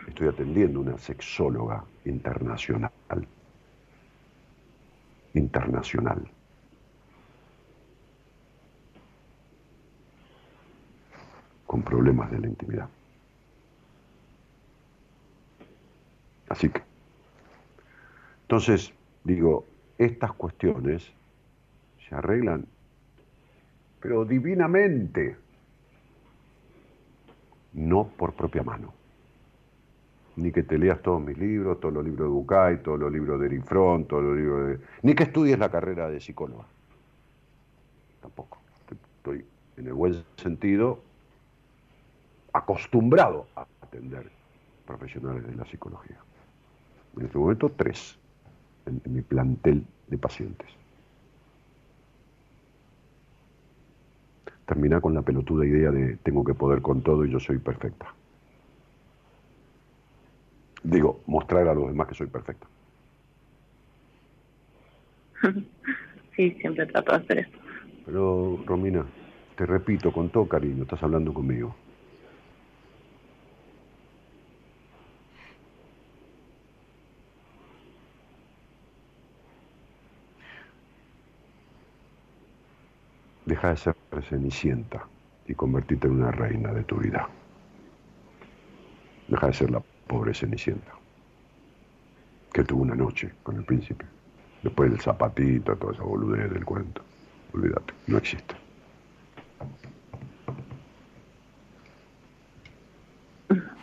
[0.07, 2.91] Estoy atendiendo una sexóloga internacional.
[5.33, 6.31] Internacional.
[11.65, 12.89] Con problemas de la intimidad.
[16.49, 16.81] Así que.
[18.43, 18.93] Entonces,
[19.23, 19.65] digo,
[19.97, 21.16] estas cuestiones
[22.07, 22.67] se arreglan
[23.99, 25.35] pero divinamente,
[27.73, 28.93] no por propia mano.
[30.35, 33.39] Ni que te leas todos mis libros, todos los libros de Bucay, todos los libros
[33.39, 34.79] de Eric Fromm, todos los libros de...
[35.01, 36.65] Ni que estudies la carrera de psicóloga.
[38.21, 38.59] Tampoco.
[39.17, 39.43] Estoy,
[39.77, 41.01] en el buen sentido,
[42.53, 44.29] acostumbrado a atender
[44.85, 46.19] profesionales de la psicología.
[47.17, 48.17] En este momento, tres
[48.85, 50.69] en mi plantel de pacientes.
[54.67, 58.15] Terminar con la pelotuda idea de tengo que poder con todo y yo soy perfecta.
[60.83, 62.67] Digo, mostrar a los demás que soy perfecta.
[66.35, 67.57] Sí, siempre trato de hacer eso.
[68.05, 69.05] Pero, Romina,
[69.55, 71.75] te repito con todo cariño, estás hablando conmigo.
[83.45, 83.96] Deja de ser
[84.29, 85.05] cenicienta
[85.47, 87.29] y convertirte en una reina de tu vida.
[89.27, 90.93] Deja de ser la pobre cenicienta
[92.53, 94.05] que tuvo una noche con el príncipe.
[94.63, 97.01] Después del zapatito, toda esa boludez del cuento.
[97.53, 98.55] Olvídate, no existe.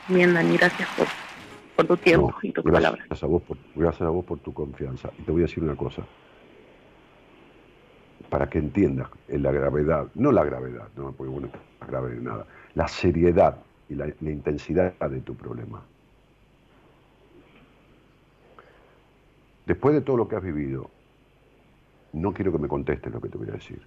[0.08, 1.06] Bien, Dani, gracias por,
[1.76, 3.22] por tu tiempo No, y tus gracias palabras.
[3.22, 5.10] A vos por, gracias a vos por tu confianza.
[5.18, 6.02] Y te voy a decir una cosa.
[8.34, 11.50] Para que entiendas en la gravedad, no la gravedad, no porque bueno,
[11.80, 12.44] no grave de nada,
[12.74, 13.58] la seriedad
[13.88, 15.80] y la, intensidad de tu problema.
[19.66, 20.90] Después de todo lo que has vivido,
[22.12, 23.80] no quiero que me contestes lo que te voy a decir.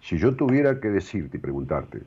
[0.00, 2.00] Si yo tuviera que decirte y preguntarte,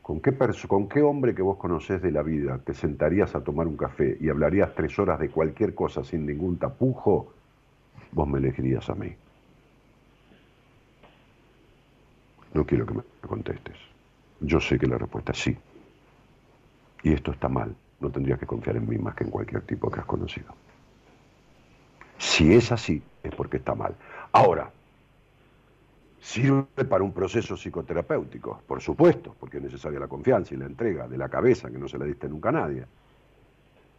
[0.00, 0.34] ¿Con qué,
[0.66, 4.16] ¿Con qué hombre que vos conocés de la vida te sentarías a tomar un café
[4.18, 7.35] y hablarías tres horas de cualquier cosa sin ningún tapujo?
[8.12, 9.14] Vos me elegirías a mí.
[12.54, 13.76] No quiero que me contestes.
[14.40, 15.56] Yo sé que la respuesta es sí.
[17.02, 17.74] Y esto está mal.
[18.00, 20.54] No tendrías que confiar en mí más que en cualquier tipo que has conocido.
[22.18, 23.94] Si es así, es porque está mal.
[24.32, 24.70] Ahora,
[26.26, 31.06] Sirve para un proceso psicoterapéutico, por supuesto, porque es necesaria la confianza y la entrega
[31.06, 32.84] de la cabeza que no se la diste nunca a nadie.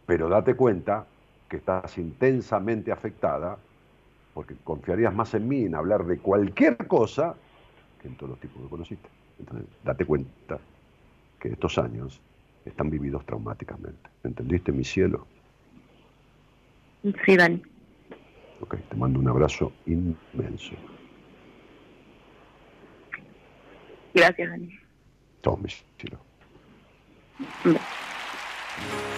[0.04, 1.06] Pero date cuenta
[1.48, 3.56] que estás intensamente afectada
[4.38, 7.34] porque confiarías más en mí en hablar de cualquier cosa
[8.00, 9.08] que en todos los tipos que conociste.
[9.40, 10.60] Entonces, date cuenta
[11.40, 12.20] que estos años
[12.64, 14.08] están vividos traumáticamente.
[14.22, 15.26] ¿Entendiste, mi cielo?
[17.02, 17.60] Sí, Dani.
[18.60, 20.76] Ok, te mando un abrazo inmenso.
[24.14, 24.70] Gracias, Dani.
[25.40, 26.20] Todo mi cielo.
[27.64, 27.84] Un beso.
[29.12, 29.17] No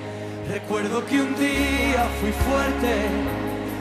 [0.51, 2.93] Recuerdo que un día fui fuerte,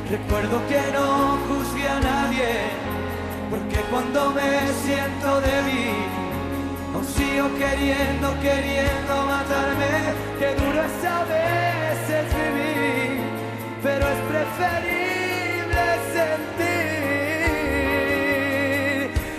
[0.09, 2.49] recuerdo que no juzgué a nadie,
[3.51, 5.97] porque cuando me siento débil,
[6.95, 12.27] aún sigo queriendo, queriendo matarme, que duro es a veces
[14.31, 15.85] preferible
[16.15, 16.81] sentir,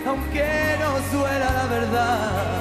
[0.06, 0.48] aunque
[0.82, 2.61] no suela la verdad.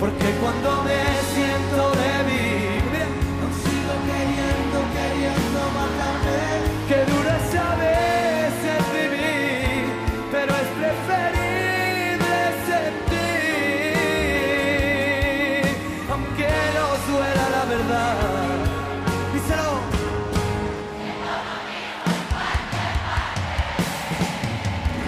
[0.00, 1.02] Porque cuando me
[1.32, 2.53] siento débil,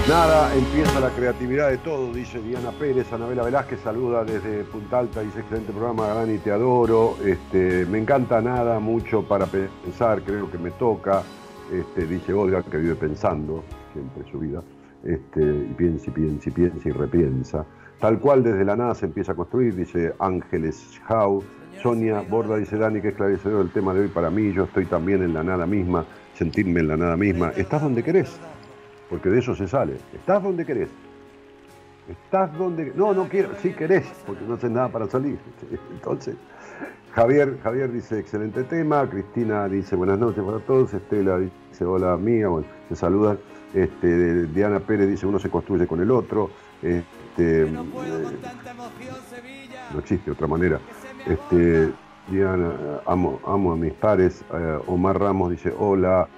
[0.08, 5.20] Nada, empieza la creatividad de todo, dice Diana Pérez, Anabela Velázquez saluda desde Punta Alta,
[5.20, 10.58] dice excelente programa, Dani, te adoro, este, me encanta nada, mucho para pensar, creo que
[10.58, 11.24] me toca,
[11.72, 14.62] este, dice Olga, que vive pensando siempre su vida,
[15.02, 17.66] este, y piensa y piensa y piensa y repiensa.
[17.98, 21.42] Tal cual desde la nada se empieza a construir, dice Ángeles Jau.
[21.82, 25.24] Sonia Borda dice Dani, que esclarecedor el tema de hoy para mí, yo estoy también
[25.24, 26.04] en la nada misma,
[26.34, 27.50] sentirme en la nada misma.
[27.56, 28.38] ¿Estás donde querés?
[29.08, 29.96] Porque de eso se sale.
[30.12, 30.88] Estás donde querés.
[32.08, 32.92] Estás donde.
[32.94, 33.50] No, no quiero.
[33.60, 35.38] Sí querés, porque no haces nada para salir.
[35.92, 36.36] Entonces,
[37.12, 39.08] Javier, Javier dice excelente tema.
[39.08, 40.94] Cristina dice buenas noches para todos.
[40.94, 42.48] Estela dice hola mía.
[42.48, 43.38] Bueno, se saludan.
[43.74, 46.50] Este, Diana Pérez dice uno se construye con el otro.
[46.82, 47.06] Este,
[47.38, 47.70] eh,
[49.92, 50.78] no existe otra manera.
[51.26, 51.90] Este,
[52.28, 54.44] Diana, amo, amo a mis pares.
[54.52, 56.28] Eh, Omar Ramos dice hola.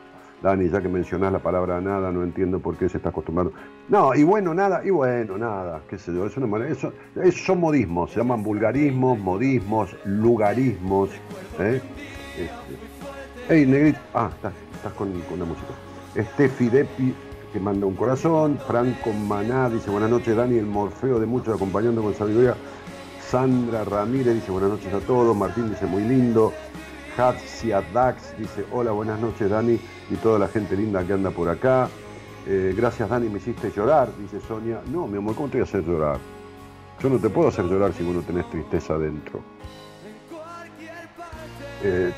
[0.43, 3.52] Dani, ya que mencionás la palabra nada, no entiendo por qué se está acostumbrando.
[3.89, 6.93] No, y bueno, nada, y bueno, nada, qué sé yo, es una manera, eso,
[7.32, 11.10] son modismos, se llaman vulgarismos, modismos, lugarismos.
[11.59, 11.81] ¿eh?
[12.39, 13.48] Este.
[13.48, 14.52] Hey, Negrito, ah, estás,
[14.93, 15.69] con, con la música.
[16.16, 17.15] Steffi Depi,
[17.52, 18.59] que manda un corazón.
[18.66, 22.55] Franco Maná dice, buenas noches, Dani, el morfeo de muchos acompañando con sabiduría.
[23.20, 25.36] Sandra Ramírez dice, buenas noches a todos.
[25.36, 26.52] Martín dice, muy lindo.
[27.16, 31.48] Hatsia Dax dice, hola, buenas noches, Dani y toda la gente linda que anda por
[31.48, 31.89] acá.
[32.47, 34.80] Eh, gracias Dani, me hiciste llorar, dice Sonia.
[34.90, 36.18] No, mi amor, ¿cómo te voy a hacer llorar?
[37.02, 39.40] Yo no te puedo hacer llorar si vos no tenés tristeza adentro.
[41.80, 42.12] Eh,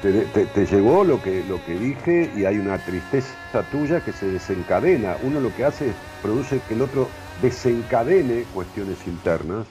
[0.54, 3.34] te, llegó lo que, lo que dije y hay una tristeza
[3.70, 5.16] tuya que se desencadena.
[5.22, 7.08] Uno lo que hace es produce que el otro
[7.42, 9.66] desencadene cuestiones internas,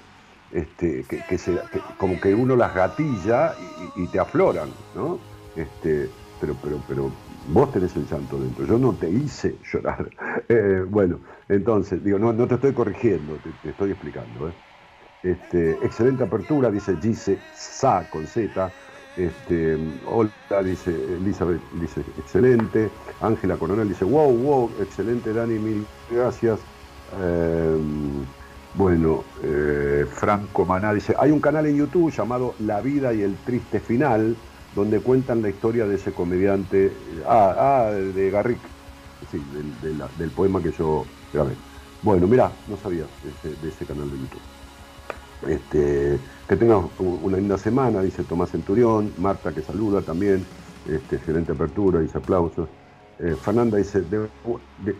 [0.52, 1.60] este, que, que se-
[1.98, 3.56] como que uno las gatilla
[3.96, 5.18] y, y te afloran, ¿no?
[5.56, 6.08] Este,
[6.40, 7.12] pero, pero, pero
[7.52, 10.10] vos tenés el llanto dentro, yo no te hice llorar.
[10.52, 14.50] Eh, bueno, entonces, digo, no, no te estoy corrigiendo, te, estoy explicando.
[14.50, 14.54] ¿eh?
[15.22, 18.72] Este, excelente apertura, dice Gise Sa con Z.
[19.16, 19.78] Este,
[20.08, 20.32] hola,
[20.64, 22.90] dice Elizabeth, dice excelente.
[23.22, 26.60] Ángela Coronel dice wow, wow, excelente Dani, mil gracias.
[27.22, 27.78] Eh,
[28.76, 33.36] bueno, eh, Franco Maná dice, hay un canal en YouTube llamado La vida y el
[33.44, 34.36] triste final,
[34.76, 38.60] donde cuentan la historia de ese comediante, eh, ah, ah, de Garrick,
[39.32, 39.41] sí,
[40.18, 41.54] del, poema que yo grabé.
[42.02, 43.04] Bueno, mirá, no sabía
[43.44, 44.41] de ese, canal de YouTube.
[45.48, 50.46] Este, que tengas una linda semana, dice Tomás Centurión, Marta que saluda también,
[50.88, 52.70] este, excelente apertura, dice aplausos.
[53.20, 54.02] Eh, Fernanda dice,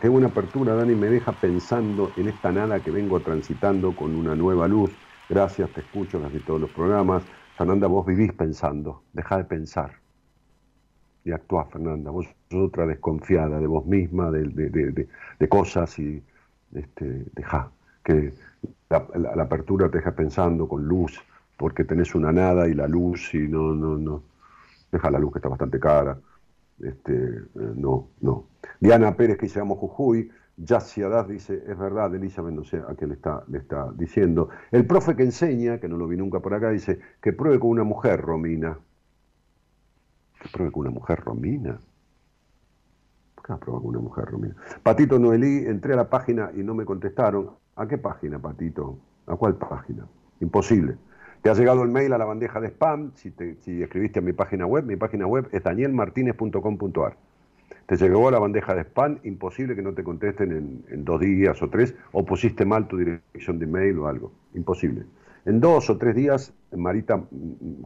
[0.02, 4.36] qué buena apertura, Dani, me deja pensando en esta nada que vengo transitando con una
[4.36, 4.91] nueva luz.
[5.30, 7.24] Gracias, te escucho casi todos los programas.
[7.60, 9.91] Fernanda, vos vivís pensando, deja de pensar
[11.26, 12.10] y actuá, Fernanda.
[12.10, 15.10] Vos otra desconfiada de vos misma, de,
[15.49, 16.23] cosas y
[16.73, 17.69] este, deja
[18.02, 18.34] que
[18.90, 21.22] la, apertura te deja pensando con luz,
[21.57, 24.23] porque tenés una nada y la luz y no, no, no.
[24.90, 26.18] Deja la luz que está bastante cara.
[26.81, 28.45] Este, eh, no, no.
[28.80, 30.31] Diana Pérez que se llama Jujuy,
[30.68, 33.15] Haddad dice, es verdad, Elisa Mendoza, a quien le
[33.57, 34.49] está, diciendo.
[34.72, 37.69] El profe que enseña, que no lo vi nunca por acá, dice, que pruebe con
[37.69, 38.77] una mujer, Romina.
[40.41, 41.80] Que pruebe con una mujer, Romina.
[43.36, 44.56] ¿Por qué va a probar con una mujer, Romina?
[44.84, 47.52] Patito Noelí, entré a la página y no me contestaron.
[47.76, 48.99] ¿A qué página, Patito?
[49.27, 50.06] ¿A cuál página?
[50.41, 50.98] Imposible.
[51.41, 54.34] Te ha llegado el mail a la bandeja de spam, si, si escribiste a mi
[54.34, 57.28] página web, mi página web es danielmartinez.com.ar.
[57.90, 61.60] Te llegó a la bandeja de spam, imposible que no te contesten en, dos días
[61.64, 65.06] o tres, o pusiste mal tu dirección de mail o algo, imposible.
[65.45, 67.20] En dos o tres días, Marita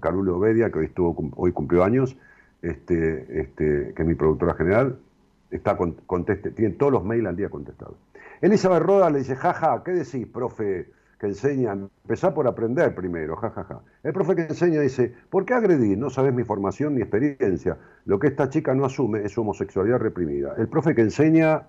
[0.02, 2.18] Carulo Obedia, que hoy, estuvo, hoy cumplió años,
[2.62, 5.00] este, este, que es mi productora general,
[5.50, 7.96] está con, conteste, tiene todos los mails al día contestados.
[8.42, 10.88] Elizabeth Roda le dice, jaja, ¿qué decís, profe?
[11.24, 13.64] Que enseña, empezá por aprender primero, jajaja.
[13.64, 13.82] Ja, ja.
[14.04, 15.98] El profe que enseña dice, ¿por qué agredir?
[15.98, 17.78] No sabes mi formación ni experiencia.
[18.04, 20.54] Lo que esta chica no asume es su homosexualidad reprimida.
[20.58, 21.64] El profe que enseña,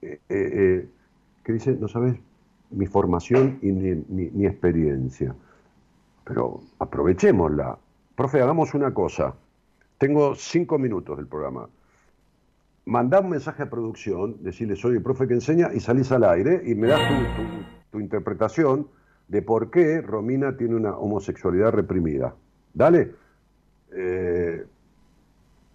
[0.00, 0.88] eh, eh,
[1.42, 2.14] que dice, no sabes
[2.70, 5.34] mi formación y ni, ni, ni, experiencia.
[6.22, 7.76] Pero aprovechémosla.
[8.14, 9.34] Profe, hagamos una cosa.
[9.98, 11.68] Tengo cinco minutos del programa.
[12.84, 16.62] Mandá un mensaje a producción, decirle soy el profe que enseña y salís al aire
[16.64, 18.88] y me das tu, tu tu interpretación
[19.28, 22.34] de por qué Romina tiene una homosexualidad reprimida.
[22.74, 23.12] Dale.
[23.92, 24.66] Eh,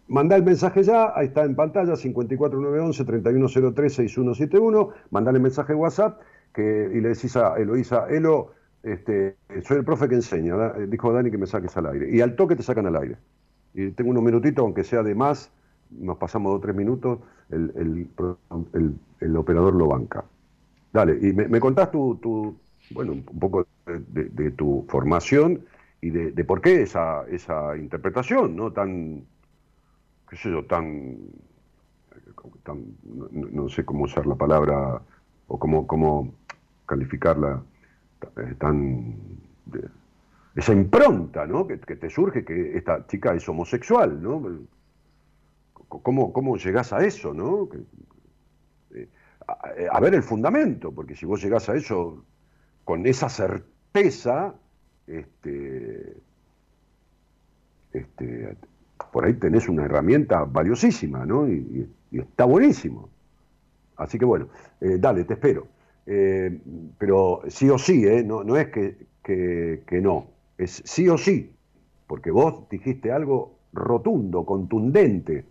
[0.10, 4.92] manda el mensaje ya, ahí está en pantalla, 54911-3103-6171.
[5.12, 6.20] Mandale el mensaje WhatsApp
[6.54, 8.52] que, y le decís a Eloisa, Elo,
[8.84, 12.14] este, soy el profe que enseña, dijo Dani que me saques al aire.
[12.14, 13.16] Y al toque te sacan al aire.
[13.74, 15.54] Y tengo unos minutitos, aunque sea de más,
[15.90, 17.20] nos pasamos dos o tres minutos,
[17.50, 18.10] el
[19.38, 20.26] operador lo banca.
[20.92, 22.58] Dale, y me, contás tu, tu,
[22.92, 25.66] bueno, un poco de, tu formación
[26.02, 28.72] y de, por qué esa, esa interpretación, ¿no?
[28.72, 29.24] Tan,
[30.30, 31.18] qué sé yo, tan,
[32.64, 32.84] tan
[33.32, 35.02] no, sé cómo usar la palabra
[35.48, 36.34] o cómo, cómo
[36.88, 37.62] calificarla,
[38.58, 39.16] tan,
[40.56, 41.68] esa impronta, ¿no?
[41.68, 44.42] Que, que, te surge que esta chica es homosexual, ¿no?
[45.88, 47.70] ¿Cómo, cómo llegás a eso, no?
[49.92, 52.24] A, ver el fundamento, porque si vos llegás a eso
[52.84, 54.56] con esa certeza,
[55.08, 56.18] este,
[57.94, 58.58] este,
[59.12, 61.48] por ahí tenés una herramienta valiosísima, ¿no?
[61.48, 63.10] Y, está buenísimo.
[63.98, 64.48] Así que bueno,
[64.82, 65.68] eh, dale, te espero.
[66.06, 66.60] Eh,
[66.98, 68.24] pero sí o sí, ¿eh?
[68.24, 70.28] no, no es que, que no,
[70.58, 71.52] es sí o sí,
[72.08, 75.46] porque vos dijiste algo rotundo, contundente.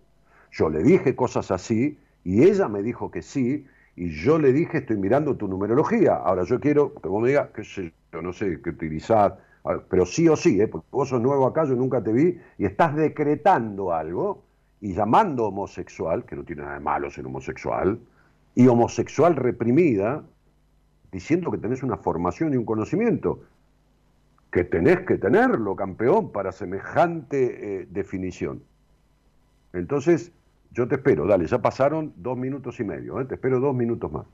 [0.51, 3.65] Yo le dije cosas así y ella me dijo que sí,
[3.99, 6.15] y yo le dije, estoy mirando tu numerología.
[6.15, 9.33] Ahora yo quiero que vos me digas, qué sé yo, no sé qué utilizás,
[9.89, 10.69] pero sí o sí, ¿eh?
[10.69, 14.41] porque vos sos nuevo acá, yo nunca te vi, y estás decretando algo
[14.79, 17.99] y llamando homosexual, que no tiene nada de malo ser homosexual,
[18.55, 20.23] y homosexual reprimida,
[21.11, 23.41] diciendo que tenés una formación y un conocimiento,
[24.49, 28.63] que tenés que tenerlo, campeón, para semejante eh, definición.
[29.73, 30.31] Entonces,
[30.71, 33.25] yo te espero, dale, ya pasaron dos minutos y medio, ¿eh?
[33.25, 34.25] te espero dos minutos más.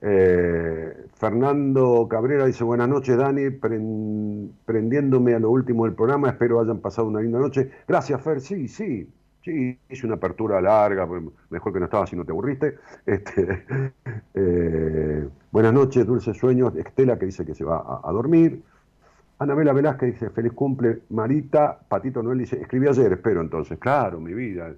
[0.00, 6.78] Eh, Fernando Cabrera dice, buenas noches Dani, prendiéndome a lo último del programa, espero hayan
[6.78, 7.70] pasado una linda noche.
[7.86, 9.10] Gracias Fer, sí, sí,
[9.42, 12.78] sí, hice una apertura larga, pues, mejor que no estaba si no te aburriste.
[13.06, 13.64] Este,
[14.34, 18.62] eh, buenas noches, dulces sueños, Estela que dice que se va a, a dormir.
[19.40, 24.34] Anabela Velázquez dice, feliz cumple, Marita, Patito Noel dice, escribí ayer, espero entonces, claro, mi
[24.34, 24.72] vida.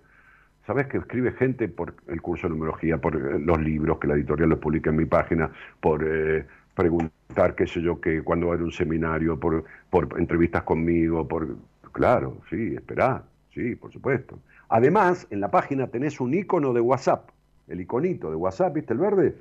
[0.71, 4.51] ¿Sabés que escribe gente por el curso de numerología, por los libros que la editorial
[4.51, 8.55] los publica en mi página, por eh, preguntar, qué sé yo, que cuando va a
[8.55, 11.57] haber un seminario, por, por entrevistas conmigo, por...
[11.91, 14.39] Claro, sí, esperá, sí, por supuesto.
[14.69, 17.31] Además, en la página tenés un icono de WhatsApp,
[17.67, 19.39] el iconito de WhatsApp, ¿viste el verde?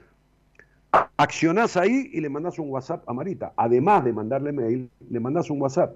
[1.17, 3.53] Accionás ahí y le mandás un WhatsApp a Marita.
[3.55, 5.93] Además de mandarle mail, le mandás un WhatsApp.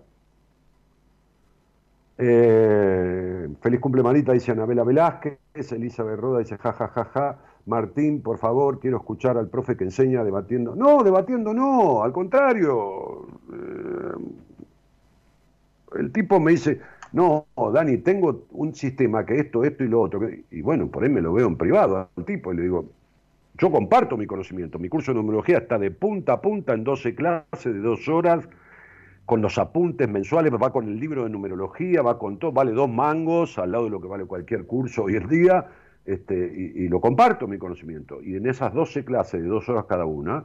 [2.17, 5.39] Eh, feliz cumple Marita, dice Anabela Velázquez,
[5.71, 7.39] Elisa Berroda dice ja, ja, ja, ja.
[7.65, 10.75] Martín, por favor, quiero escuchar al profe que enseña debatiendo.
[10.75, 13.27] No, debatiendo no, al contrario.
[13.53, 14.13] Eh,
[15.99, 16.81] el tipo me dice,
[17.13, 20.27] no, Dani, tengo un sistema que esto, esto y lo otro.
[20.51, 22.85] Y bueno, por ahí me lo veo en privado al tipo y le digo,
[23.57, 24.79] yo comparto mi conocimiento.
[24.79, 28.47] Mi curso de numerología está de punta a punta en 12 clases de dos horas
[29.25, 32.89] con los apuntes mensuales, va con el libro de numerología, va con todo, vale dos
[32.89, 35.65] mangos al lado de lo que vale cualquier curso hoy en día,
[36.05, 36.35] este,
[36.75, 38.21] y, lo comparto mi conocimiento.
[38.21, 40.43] Y en esas 12 clases de dos horas cada una,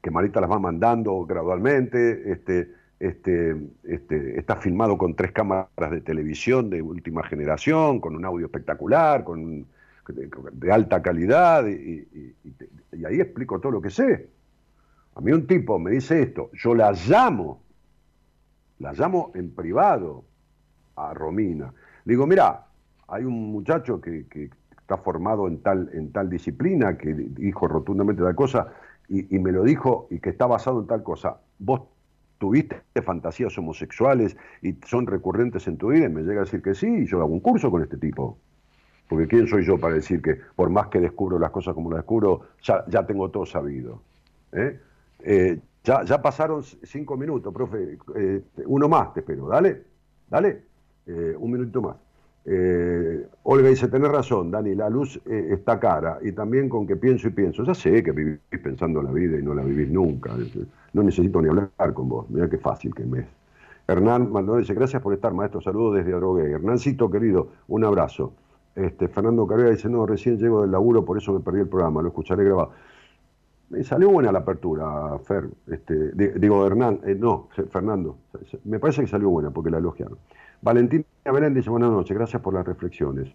[0.00, 2.70] que Marita las va mandando gradualmente, este,
[3.00, 8.46] este, este, está filmado con tres cámaras de televisión de última generación, con un audio
[8.46, 9.66] espectacular, con,
[10.08, 12.34] de, de alta calidad, y- y-
[12.92, 14.28] y ahí explico todo lo que sé.
[15.14, 17.62] A mí un tipo me dice esto, yo la llamo,
[18.78, 20.24] la llamo en privado
[20.96, 21.72] a Romina.
[22.04, 22.66] Digo, mira,
[23.08, 28.72] hay un muchacho que, está formado en tal, disciplina, que dijo rotundamente tal cosa,
[29.08, 31.38] y, y me lo dijo, y que está basado en tal cosa.
[31.58, 31.82] Vos
[32.38, 36.74] tuviste fantasías homosexuales y son recurrentes en tu vida, y me llega a decir que
[36.74, 38.38] sí, y yo hago un curso con este tipo.
[39.08, 41.98] Porque ¿quién soy yo para decir que por más que descubro las cosas como las
[41.98, 44.02] descubro, ya, ya tengo todo sabido?
[44.52, 44.80] ¿Eh?
[45.24, 47.98] Eh, ya, ya pasaron cinco minutos, profe.
[48.16, 49.48] Eh, uno más, te espero.
[49.48, 49.82] Dale,
[50.28, 50.62] dale.
[51.06, 51.96] Eh, un minuto más.
[53.42, 56.18] Olga dice, tenés razón, Dani, la luz está cara.
[56.22, 57.64] Y también con que pienso y pienso.
[57.64, 60.32] Ya sé que vivís pensando la vida y no la vivís nunca.
[60.92, 62.28] No necesito ni hablar con vos.
[62.30, 63.26] Mira qué fácil que me es.
[63.86, 65.60] Hernán Maldonado dice, gracias por estar, maestro.
[65.60, 66.50] Saludos desde Adrogué.
[66.50, 68.32] Hernancito, querido, un abrazo.
[68.74, 72.02] Este, Fernando Carrera dice, no, recién llego del laburo, por eso me perdí el programa,
[72.02, 72.70] lo escucharé grabado.
[73.84, 75.48] Salió buena la apertura, Fer.
[75.68, 78.18] Este, di- digo, Hernán, eh, no, Fernando.
[78.64, 80.18] Me parece que salió buena porque la elogiaron.
[80.60, 83.32] Valentina Belén dice, buenas noches, gracias por las reflexiones.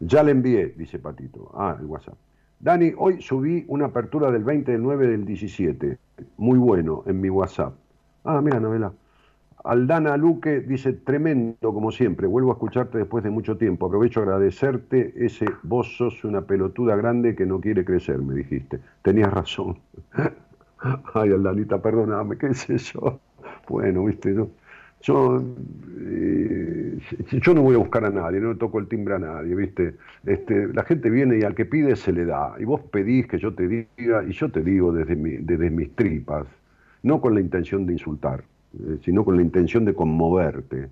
[0.00, 1.50] Ya le envié, dice Patito.
[1.54, 2.14] Ah, el WhatsApp.
[2.60, 5.98] Dani, hoy subí una apertura del 20 del 9 del 17.
[6.36, 7.74] Muy bueno, en mi WhatsApp.
[8.24, 8.92] Ah, mira, novela.
[9.66, 14.22] Aldana Luque dice, tremendo como siempre, vuelvo a escucharte después de mucho tiempo, aprovecho a
[14.22, 18.80] agradecerte ese, vos sos una pelotuda grande que no quiere crecer, me dijiste.
[19.02, 19.78] Tenías razón.
[21.14, 23.20] Ay, Aldanita, perdóname, qué sé yo.
[23.68, 24.34] Bueno, viste,
[25.02, 25.42] yo,
[26.00, 26.98] eh,
[27.42, 29.94] yo no voy a buscar a nadie, no le toco el timbre a nadie, viste.
[30.24, 32.54] Este, la gente viene y al que pide se le da.
[32.58, 35.94] Y vos pedís que yo te diga, y yo te digo desde, mi- desde mis
[35.94, 36.46] tripas,
[37.02, 38.44] no con la intención de insultar,
[39.02, 40.84] sino con la intención de conmoverte.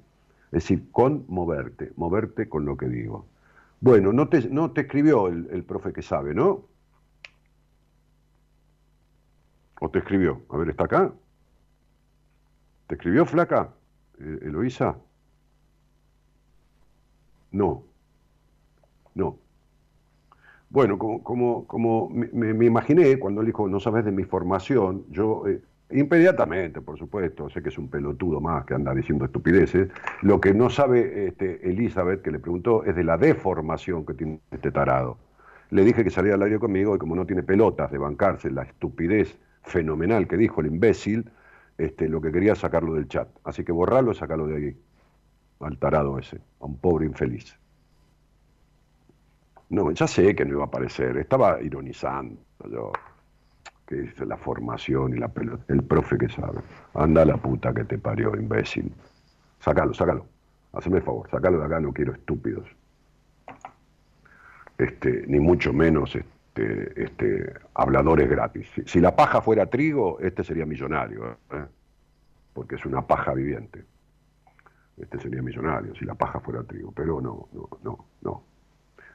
[0.47, 3.27] Es decir, conmoverte, moverte con lo que digo.
[3.81, 6.65] Bueno, no te, no te escribió el, el profe que sabe, ¿no?
[9.81, 10.43] ¿O te escribió?
[10.51, 11.13] A ver, ¿está acá?
[12.87, 13.75] ¿Te escribió flaca?
[14.19, 14.97] Eh, ¿Eloísa?
[17.53, 17.85] No.
[19.15, 19.39] No.
[20.71, 24.25] Bueno, como, como, como me, me- me imaginé cuando él dijo, no sabes de mi
[24.25, 29.25] formación, yo eh, inmediatamente, por supuesto, sé que es un pelotudo más que anda diciendo
[29.25, 29.89] estupideces,
[30.23, 34.41] lo que no sabe este, Elizabeth, que le preguntó, es de la deformación que tiene
[34.51, 35.19] este tarado.
[35.71, 38.63] Le dije que salía al aire conmigo y como no tiene pelotas de bancarse la
[38.63, 41.31] estupidez fenomenal que dijo el imbécil,
[41.79, 43.29] este, lo que quería es sacarlo del chat.
[43.45, 44.79] Así que borrarlo y sacarlo de aquí,
[45.61, 47.59] al tarado ese, a un pobre infeliz.
[49.71, 52.39] No, ya sé que no iba a aparecer, estaba ironizando
[52.71, 52.93] yo.
[53.87, 56.61] Que es la formación y la pelota, el profe que sabe.
[56.95, 58.93] Anda la puta que te parió, imbécil.
[59.61, 60.27] Sácalo, sácalo.
[60.73, 62.67] Haceme el favor, sácalo de acá, no quiero estúpidos.
[64.79, 68.69] Este, ni mucho menos este, este, habladores gratis.
[68.75, 71.65] Si, si la paja fuera trigo, este sería millonario, ¿eh?
[72.53, 73.85] porque es una paja viviente.
[74.97, 78.43] Este sería millonario si la paja fuera trigo, pero no, no, no, no.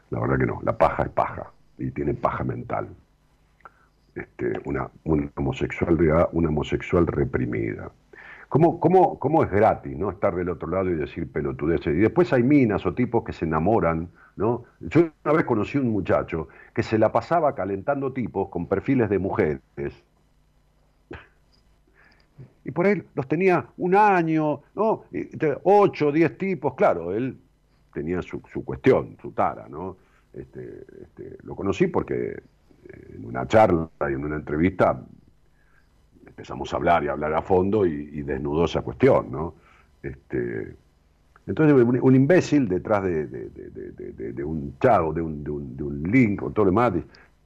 [0.09, 2.89] La verdad que no, la paja es paja y tiene paja mental.
[4.19, 5.31] Este, una, una
[6.49, 7.91] homosexual reprimida.
[8.49, 11.95] ¿Cómo, cómo, ¿Cómo es gratis no estar del otro lado y decir pelotudeces?
[11.95, 14.63] Y después hay minas o tipos que se enamoran, ¿no?
[14.79, 19.19] Yo una vez conocí un muchacho que se la pasaba calentando tipos con perfiles de
[19.19, 19.61] mujeres.
[22.65, 25.03] Y por él los tenía un año, ¿no?
[25.63, 27.37] Ocho, diez tipos, claro, él
[27.93, 29.97] tenía su, su cuestión, su tara, ¿no?
[30.33, 32.41] Este, este, lo conocí porque
[33.15, 35.01] en una charla y en una entrevista
[36.25, 39.55] empezamos a hablar y a hablar a fondo y, y desnudó esa cuestión, ¿no?
[40.01, 40.75] Este,
[41.47, 46.03] entonces, un, imbécil detrás de, de- de- de- un chat o de un, de un-
[46.03, 46.93] link o todo lo demás,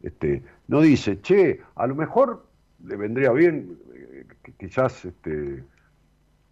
[0.02, 2.46] este, no dice, che, a lo mejor
[2.86, 4.26] le vendría bien, eh,
[4.60, 5.64] quizás, este,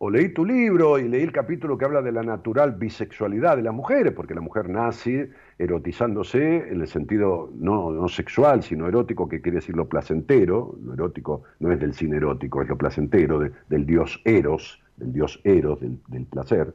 [0.04, 3.62] o leí tu libro y leí el capítulo que habla de la natural bisexualidad de
[3.62, 5.30] las mujeres, porque la mujer nace
[5.60, 10.76] erotizándose en el sentido no, no sexual, sino erótico, que quiere decir lo placentero.
[10.84, 15.14] Lo erótico no es del cine erótico, es lo placentero, de- del dios Eros, del
[15.14, 16.74] dios Eros, del, placer.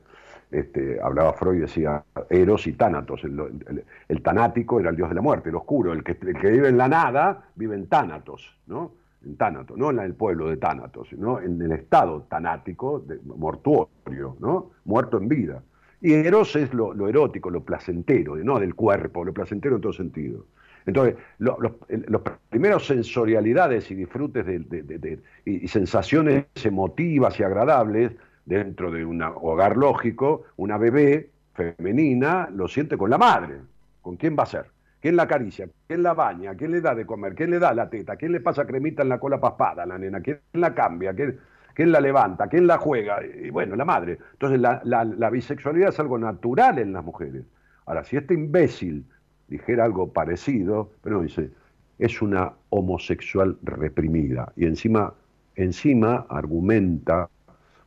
[0.53, 3.25] Este, hablaba Freud, decía Eros y Tánatos.
[3.25, 5.93] El, el- el tanático era el dios de la muerte, el oscuro.
[5.93, 8.93] El que, el que vive en la nada vive en Tánatos, ¿no?
[9.27, 14.37] En Tánatos, no en el pueblo de Tánatos, sino en el estado tanático, de, mortuorio,
[14.41, 14.71] ¿no?
[14.85, 15.63] muerto en vida.
[16.01, 18.59] Y Eros es lo, erótico, lo placentero, ¿no?
[18.61, 20.47] del cuerpo, lo placentero en todo sentido.
[20.87, 28.13] Entonces, lo- los, primeros sensorialidades y disfrutes de- y sensaciones emotivas y agradables
[28.45, 33.57] dentro de un hogar lógico, una bebé femenina lo siente con la madre.
[34.01, 34.76] ¿Con quién va a ser?
[35.07, 35.69] ¿Quién la acaricia?
[35.87, 36.57] ¿Quién la baña?
[36.57, 37.37] ¿Quién le da de comer?
[37.37, 38.17] ¿Quién le da la teta?
[38.17, 40.21] ¿Quién le pasa cremita en la cola paspada a la nena?
[40.21, 41.15] ¿Quién la cambia?
[41.15, 41.39] ¿Quién,
[41.75, 42.49] quién la levanta?
[42.49, 43.21] ¿Quién la juega?
[43.25, 44.19] Y bueno, la madre.
[44.33, 47.45] Entonces la, la- la bisexualidad es algo natural en las mujeres.
[47.85, 49.07] Ahora, si este imbécil
[49.47, 51.53] dijera algo parecido, pero no dice,
[52.01, 54.53] es una homosexual reprimida.
[54.57, 55.15] Y encima,
[55.55, 57.31] encima argumenta,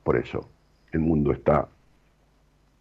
[0.05, 0.49] por eso,
[0.93, 1.67] el mundo está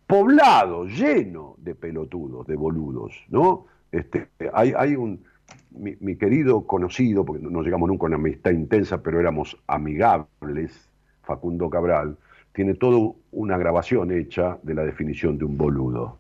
[0.07, 3.67] poblado, lleno de pelotudos, de boludos, ¿no?
[3.93, 5.25] Este, hay, un,
[5.71, 10.89] mi, querido conocido, porque no, no llegamos nunca a una amistad intensa, pero éramos amigables,
[11.23, 12.17] Facundo Cabral,
[12.53, 16.19] tiene toda una grabación hecha de la definición de un boludo,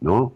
[0.00, 0.34] ¿no?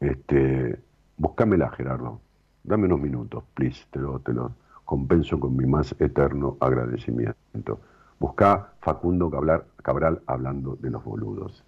[0.00, 0.78] Este,
[1.16, 2.20] búscamela, Gerardo.
[2.64, 4.52] Dame unos minutos, please, te lo, te lo
[4.84, 7.80] compenso con mi más eterno agradecimiento.
[8.18, 11.64] Busca Facundo Cabral, Cabral hablando de los boludos.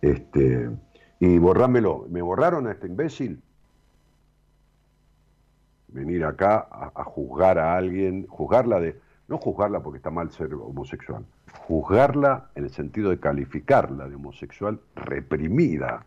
[0.00, 0.70] Este,
[1.20, 2.06] y borrámelo.
[2.08, 3.42] ¿Me borraron a este imbécil?
[5.88, 9.00] Venir acá a, a juzgar a alguien, juzgarla de.
[9.28, 11.24] No juzgarla porque está mal ser homosexual,
[11.66, 16.06] juzgarla en el sentido de calificarla de homosexual reprimida.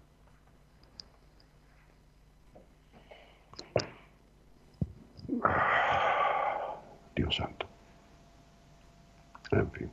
[7.16, 7.68] Dios santo.
[9.52, 9.92] En fin.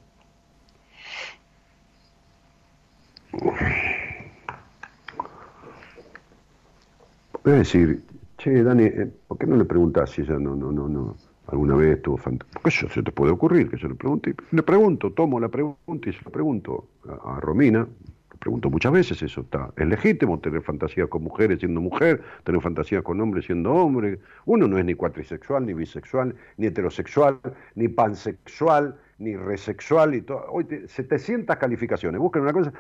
[7.53, 8.03] Decir,
[8.37, 11.17] che, Dani, eh, ¿por qué no le preguntas si ella no, no, no, no,
[11.47, 12.53] alguna vez estuvo fantasma?
[12.55, 14.35] Porque eso se te puede ocurrir, que yo le pregunte.
[14.51, 16.89] Le pregunto, tomo la pregunta y se la pregunto
[17.25, 17.87] a, Romina.
[18.33, 19.73] Le pregunto muchas veces, eso está.
[19.77, 24.19] Es legítimo tener fantasías con mujeres siendo mujer, tener fantasías con hombres siendo hombre.
[24.45, 27.39] Uno no es ni cuatrisexual, ni bisexual, ni heterosexual,
[27.77, 30.45] ni pansexual, ni resexual y todo.
[30.51, 32.21] Hoy te- 700 calificaciones.
[32.21, 32.73] Busquen una cosa.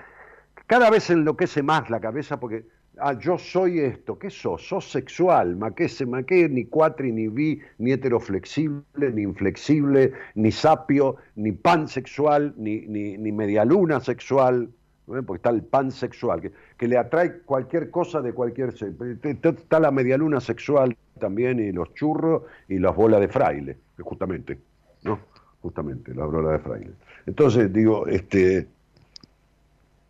[0.66, 2.66] Cada vez enloquece más la cabeza porque,
[2.98, 4.18] ah, yo soy esto.
[4.18, 4.66] ¿Qué sos?
[4.66, 5.56] Sos sexual.
[5.56, 6.48] ¿Ma qué, se, ma qué?
[6.48, 13.32] Ni cuatri, ni bi, ni heteroflexible, ni inflexible, ni sapio, ni pansexual, ni, ni, ni
[13.32, 14.68] medialuna sexual.
[15.06, 15.22] ¿no?
[15.22, 18.74] Porque está el pansexual, que, que le atrae cualquier cosa de cualquier...
[19.22, 24.58] Está la medialuna sexual también y los churros y las bolas de fraile, justamente,
[25.04, 25.18] ¿no?
[25.62, 26.90] Justamente, la bola de fraile.
[27.26, 28.68] Entonces, digo, este...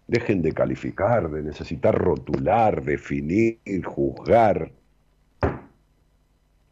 [0.06, 4.70] Dejen de calificar, de necesitar rotular, definir, juzgar.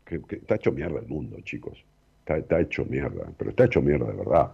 [0.04, 1.84] Que, está hecho mierda el mundo, chicos.
[2.24, 4.52] Está, hecho mierda, pero está hecho mierda de verdad.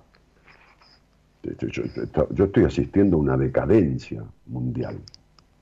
[1.43, 4.99] Yo, yo- estoy asistiendo a una decadencia mundial.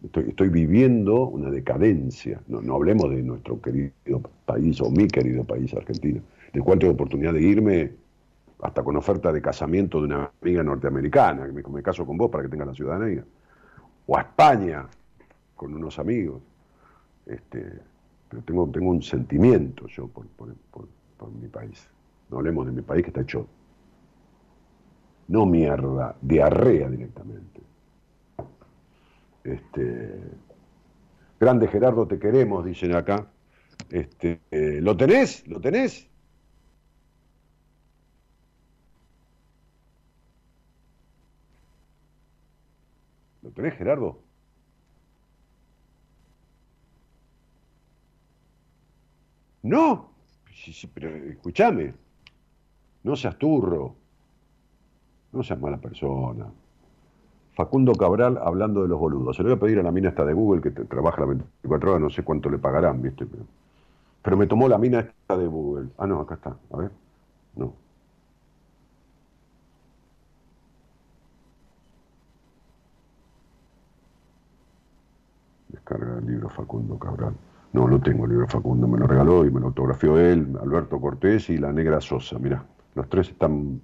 [0.05, 2.41] Estoy, estoy viviendo una decadencia.
[2.47, 6.21] No, no hablemos de nuestro querido país o mi querido país, Argentina,
[6.53, 7.91] del cual tengo oportunidad de irme
[8.63, 12.45] hasta con oferta de casamiento de una amiga norteamericana, que me, caso con vos para
[12.45, 13.25] que tenga la ciudadanía.
[14.07, 14.87] O a España,
[15.57, 16.43] con unos amigos.
[17.27, 17.81] Este,
[18.29, 21.89] pero tengo, tengo un sentimiento yo por, por- por- por mi país.
[22.31, 23.49] No hablemos de mi país que está hecho,
[25.29, 27.61] no mierda, diarrea directamente.
[29.45, 29.85] Este,
[31.41, 33.33] grande Gerardo, te queremos, dicen acá.
[33.91, 35.47] Este, eh, ¿Lo tenés?
[35.49, 36.09] ¿Lo tenés?
[43.59, 44.23] ¿Lo tenés, Gerardo?
[49.63, 50.11] No,
[50.55, 51.95] Sí, sí, pero escúchame,
[53.05, 53.95] no seas turro,
[55.33, 56.47] no seas mala persona.
[57.55, 59.37] Facundo Cabral hablando de los boludos.
[59.37, 61.91] Se lo voy a pedir a la mina esta de Google que trabaja las 24
[61.91, 63.27] horas, no sé cuánto le pagarán, ¿viste?
[64.23, 65.89] Pero me tomó la mina esta de Google.
[65.99, 66.57] Ah, no, acá está.
[66.73, 66.91] A ver.
[67.57, 67.75] No.
[75.69, 77.35] Descarga el libro Facundo Cabral.
[77.73, 81.01] No, no tengo el libro Facundo, me lo regaló y me lo autografió él, Alberto
[81.01, 82.39] Cortés y la negra Sosa.
[82.39, 82.65] Mirá,
[82.95, 83.81] los tres están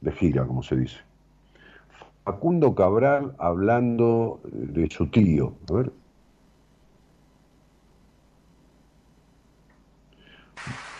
[0.00, 0.98] de gira, como se dice.
[2.24, 5.54] Facundo Cabral hablando de su tío.
[5.70, 5.92] A ver.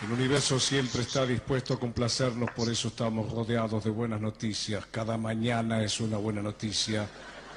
[0.02, 4.86] El universo siempre está dispuesto a complacernos, por eso estamos rodeados de buenas noticias.
[4.86, 7.06] Cada mañana es una buena noticia,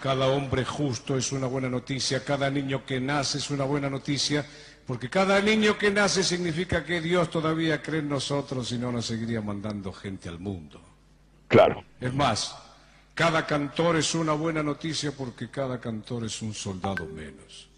[0.04, 4.46] cada hombre justo es una buena noticia, cada niño que nace es una buena noticia,
[4.86, 9.06] porque cada niño que nace significa que Dios todavía cree en nosotros y no nos
[9.06, 10.82] seguiría mandando gente al mundo.
[11.48, 11.86] Claro.
[12.02, 12.54] Es más,
[13.14, 17.70] cada cantor es una buena noticia porque cada cantor es un soldado menos.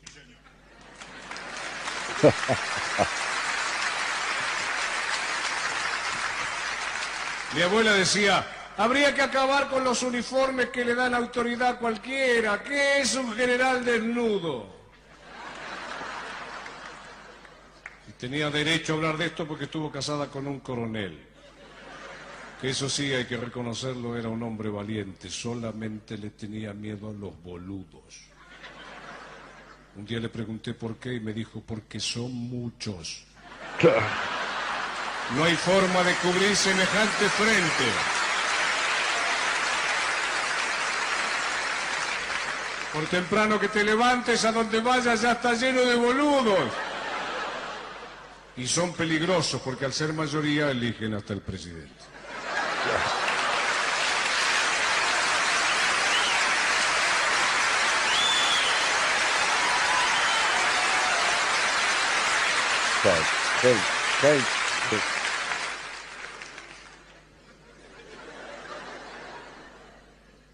[7.55, 8.47] Mi abuela decía,
[8.77, 12.61] habría que acabar con los uniformes que le dan autoridad a cualquiera.
[12.63, 14.73] ¿Qué es un general desnudo?
[18.07, 21.19] Y tenía derecho a hablar de esto porque estuvo casada con un coronel.
[22.61, 25.29] Que eso sí, hay que reconocerlo, era un hombre valiente.
[25.29, 28.25] Solamente le tenía miedo a los boludos.
[29.97, 33.23] Un día le pregunté por qué y me dijo, porque son muchos.
[35.35, 38.24] No hay forma de cubrir semejante frente.
[42.95, 46.71] Por temprano que te levantes, a donde vayas ya está lleno de boludos.
[48.55, 51.91] Y son peligrosos porque al ser mayoría eligen hasta el presidente.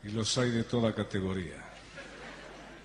[0.03, 1.70] Y los hay de toda categoría.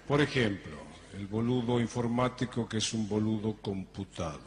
[0.06, 0.76] Por ejemplo,
[1.16, 4.40] el boludo informático que es un boludo computado.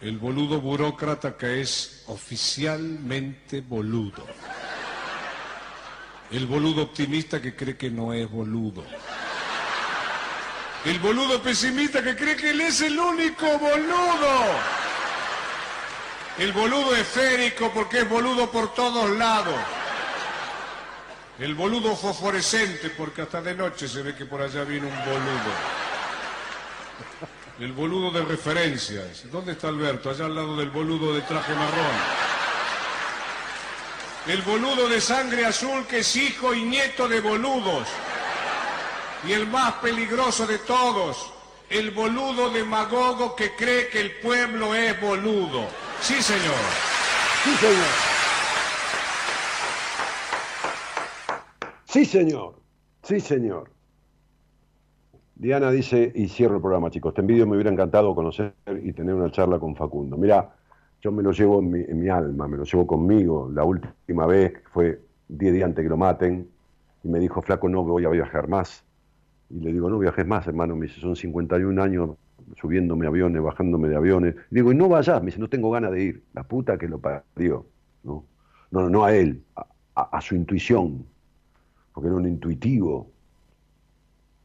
[0.00, 4.26] El boludo burócrata que es oficialmente boludo.
[6.32, 8.84] El boludo optimista que cree que no es boludo.
[10.84, 14.42] El boludo pesimista que cree que él es el único boludo.
[16.38, 19.54] El boludo esférico porque es boludo por todos lados.
[21.38, 25.52] El boludo fosforescente porque hasta de noche se ve que por allá viene un boludo.
[27.58, 29.30] El boludo de referencias.
[29.32, 30.10] ¿Dónde está Alberto?
[30.10, 32.24] Allá al lado del boludo de traje marrón.
[34.28, 37.88] El boludo de sangre azul que es hijo y nieto de boludos.
[39.26, 41.32] Y el más peligroso de todos,
[41.68, 45.66] el boludo demagogo que cree que el pueblo es boludo.
[46.00, 46.54] Sí, señor.
[47.42, 48.13] Sí, señor.
[51.94, 52.56] Sí, señor.
[53.04, 53.70] Sí, señor.
[55.36, 58.52] Diana dice, y cierro el programa, chicos, este envidio me hubiera encantado conocer
[58.82, 60.16] y tener una charla con Facundo.
[60.16, 60.56] Mira,
[61.00, 63.48] yo me lo llevo en mi, alma, me lo llevo conmigo.
[63.54, 66.48] La última vez fue 10 días antes que lo maten,
[67.04, 68.84] y me dijo, flaco, no voy a viajar más.
[69.48, 70.74] Y le digo, no viajes más, hermano.
[70.74, 72.10] Me dice, son 51 años
[72.56, 74.34] subiéndome aviones, bajándome de aviones.
[74.50, 76.24] Digo, y no vayas, me dice, no tengo ganas de ir.
[76.32, 77.66] La puta que lo parió.
[78.02, 78.24] No,
[78.72, 79.44] no, no a él,
[79.94, 81.06] a su intuición,
[81.94, 83.12] porque era un intuitivo.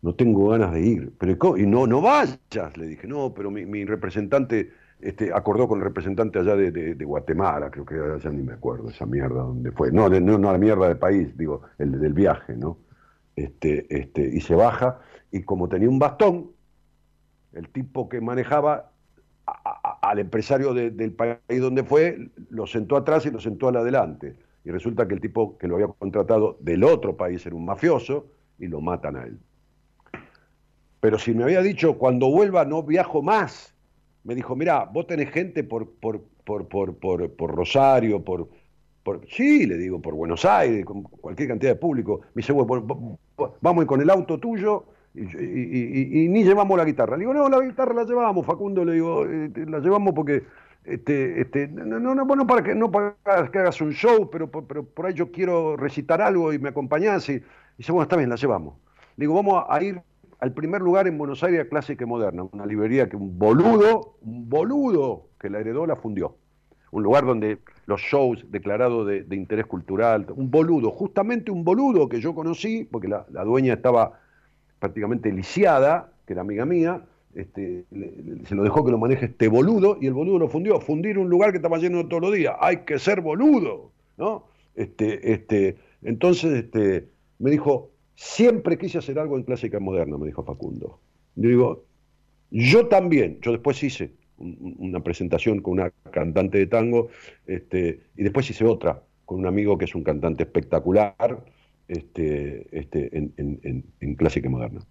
[0.01, 1.13] No tengo ganas de ir.
[1.19, 4.71] Pero, y no, no vayas, le dije, no, pero mi, mi representante
[5.01, 8.53] este, acordó con el representante allá de, de- Guatemala, creo que era allá ni me
[8.53, 9.91] acuerdo esa mierda donde fue.
[9.91, 12.77] No, no, no la mierda del país, digo, el del viaje, ¿no?
[13.35, 14.99] Este, este, y se baja,
[15.31, 16.51] y como tenía un bastón,
[17.53, 18.91] el tipo que manejaba
[20.01, 24.35] al empresario de- del país donde fue, lo sentó atrás y lo sentó al adelante.
[24.69, 28.27] Y resulta que el tipo que lo había contratado del otro país era un mafioso
[28.59, 29.39] y lo matan a él.
[30.99, 33.73] Pero si me había dicho, cuando vuelva no viajo más,
[34.23, 38.47] me dijo, mira, vos tenés gente por, por, por, por, por, Rosario, por,
[39.01, 39.27] por...
[39.27, 42.21] Sí, le digo, por Buenos Aires, con cualquier cantidad de público.
[42.35, 43.17] Me dice, bueno,
[43.61, 44.85] vamos con el auto tuyo
[45.15, 47.17] y ni llevamos la guitarra.
[47.17, 50.43] Le digo, no, la guitarra la llevamos, Facundo, le digo, eh, la llevamos porque...
[50.89, 53.15] Este, este, no, no, no, bueno, para que no para
[53.51, 57.29] que hagas un show, pero, pero por ahí yo quiero recitar algo y me acompañás.
[57.29, 57.43] Y, y
[57.77, 58.75] dice, bueno, está bien, la llevamos.
[59.15, 60.01] Le digo, vamos a ir
[60.39, 64.49] al primer lugar en Buenos Aires, Clásica y Moderna, una librería que un boludo, un
[64.49, 66.37] boludo que la heredó, la fundió.
[66.91, 72.09] Un lugar donde los shows declarados de, de interés cultural, un boludo, justamente un boludo
[72.09, 74.19] que yo conocí, porque la, la dueña estaba
[74.79, 77.03] prácticamente lisiada, que era amiga mía,
[77.35, 77.85] este,
[78.45, 80.79] se lo dejó que lo maneje este boludo y el boludo lo fundió.
[80.79, 82.55] Fundir un lugar que estaba lleno todos los días.
[82.59, 84.45] Hay que ser boludo, ¿no?
[84.75, 87.07] Este, este, entonces este,
[87.39, 90.99] me dijo, siempre quise hacer algo en clásica moderna, me dijo Facundo.
[91.35, 91.83] Yo digo,
[92.51, 97.09] yo también, yo después hice un- un- una presentación con una cantante de tango,
[97.45, 101.43] este, y después hice otra con un amigo que es un cantante espectacular
[101.87, 104.81] este, este, en, en- en- clásica moderna.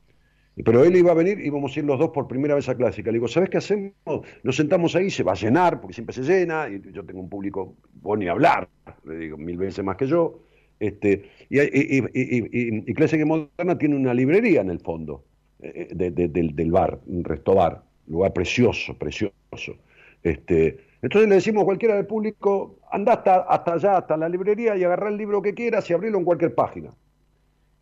[0.64, 3.10] Pero él iba a venir, íbamos a ir los dos por primera vez a clásica.
[3.10, 3.92] Le digo, ¿sabes qué hacemos?
[4.42, 7.28] Nos sentamos ahí, se va a llenar, porque siempre se llena, y yo tengo un
[7.28, 8.68] público, vos ni hablar,
[9.04, 10.40] le digo, mil veces más que yo.
[10.80, 12.04] Este, y, y,
[12.86, 15.24] y, Clásica Moderna tiene una librería en el fondo
[15.60, 19.32] eh, de- de- del, del bar, un restobar, lugar precioso, precioso.
[20.22, 24.76] Este, entonces le decimos a cualquiera del público, anda hasta, hasta allá, hasta la librería
[24.76, 26.90] y agarrá el libro que quieras y abrilo en cualquier página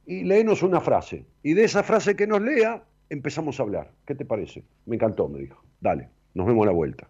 [0.07, 1.27] y léenos una frase.
[1.43, 3.93] Y de esa frase que nos lea, empezamos a hablar.
[4.07, 4.65] ¿Qué te parece?
[4.87, 5.63] Me encantó, me dijo.
[5.81, 7.09] Dale, nos vemos a la vuelta.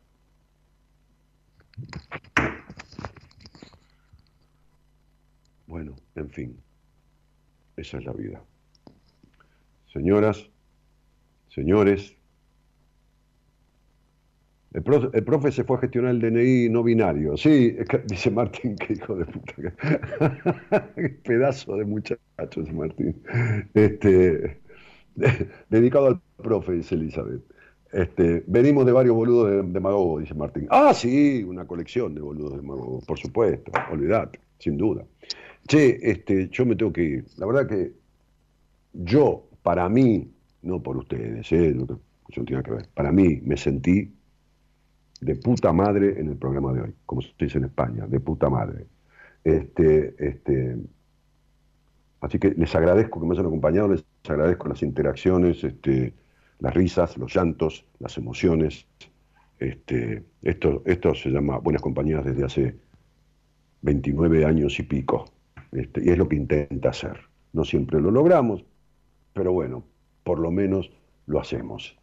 [5.66, 6.60] Bueno, en fin,
[7.76, 8.42] esa es la vida.
[9.92, 10.48] Señoras,
[11.48, 12.15] señores,
[14.72, 17.36] el, profe se fue a gestionar el DNI no binario.
[17.36, 17.76] Sí,
[18.06, 19.54] dice Martín, qué hijo de puta.
[20.94, 23.22] Qué pedazo de muchacho ese Martín.
[23.72, 24.60] Este,
[25.70, 27.42] dedicado al profe, dice Elizabeth.
[27.92, 30.66] Este, venimos de varios boludos de, de dice Martín.
[30.70, 35.04] Ah, sí, una colección de boludos de Magogo, por supuesto, olvidate, sin duda.
[35.66, 37.24] Che, este, yo me tengo que ir.
[37.36, 37.92] La verdad que
[38.92, 40.30] yo, para mí,
[40.62, 41.98] no por ustedes, eh, yo
[42.36, 44.12] no tiene que ver, para mí me sentí
[45.20, 48.48] de puta madre en el programa de hoy, como se dice en España, de puta
[48.48, 48.86] madre.
[49.44, 50.76] Este, este,
[52.20, 56.14] así que les agradezco que me hayan acompañado, les agradezco las interacciones, este,
[56.58, 58.86] las risas, los llantos, las emociones.
[59.58, 62.76] Este, esto, esto se llama Buenas Compañías desde hace
[63.82, 65.26] 29 años y pico.
[65.72, 67.18] Este, y es lo que intenta hacer.
[67.52, 68.64] No siempre lo logramos,
[69.32, 69.84] pero bueno,
[70.24, 70.90] por lo menos
[71.26, 71.96] lo hacemos.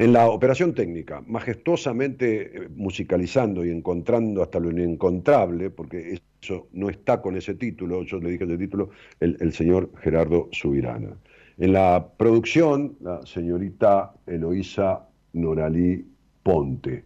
[0.00, 6.88] En la operación técnica, majestuosamente eh, musicalizando y encontrando hasta lo inencontrable, porque eso no
[6.88, 8.88] está con ese título, yo le dije ese título,
[9.20, 11.18] el, señor Gerardo Subirana.
[11.58, 16.06] En la producción, la señorita Eloísa Noralí
[16.42, 17.04] Ponte.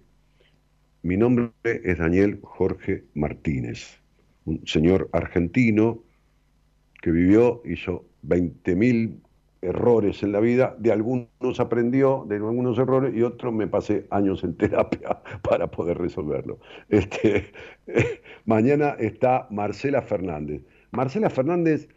[1.02, 3.98] Mi nombre es Daniel Jorge Martínez,
[4.44, 5.98] un señor argentino
[7.02, 9.23] que vivió, hizo 20.000
[9.64, 14.44] errores en la vida, de algunos aprendió, de algunos errores, y otros me pasé años
[14.44, 16.58] en terapia para poder resolverlo.
[16.88, 17.46] Este,
[18.44, 20.62] mañana está Marcela Fernández.
[20.90, 21.88] Marcela Fernández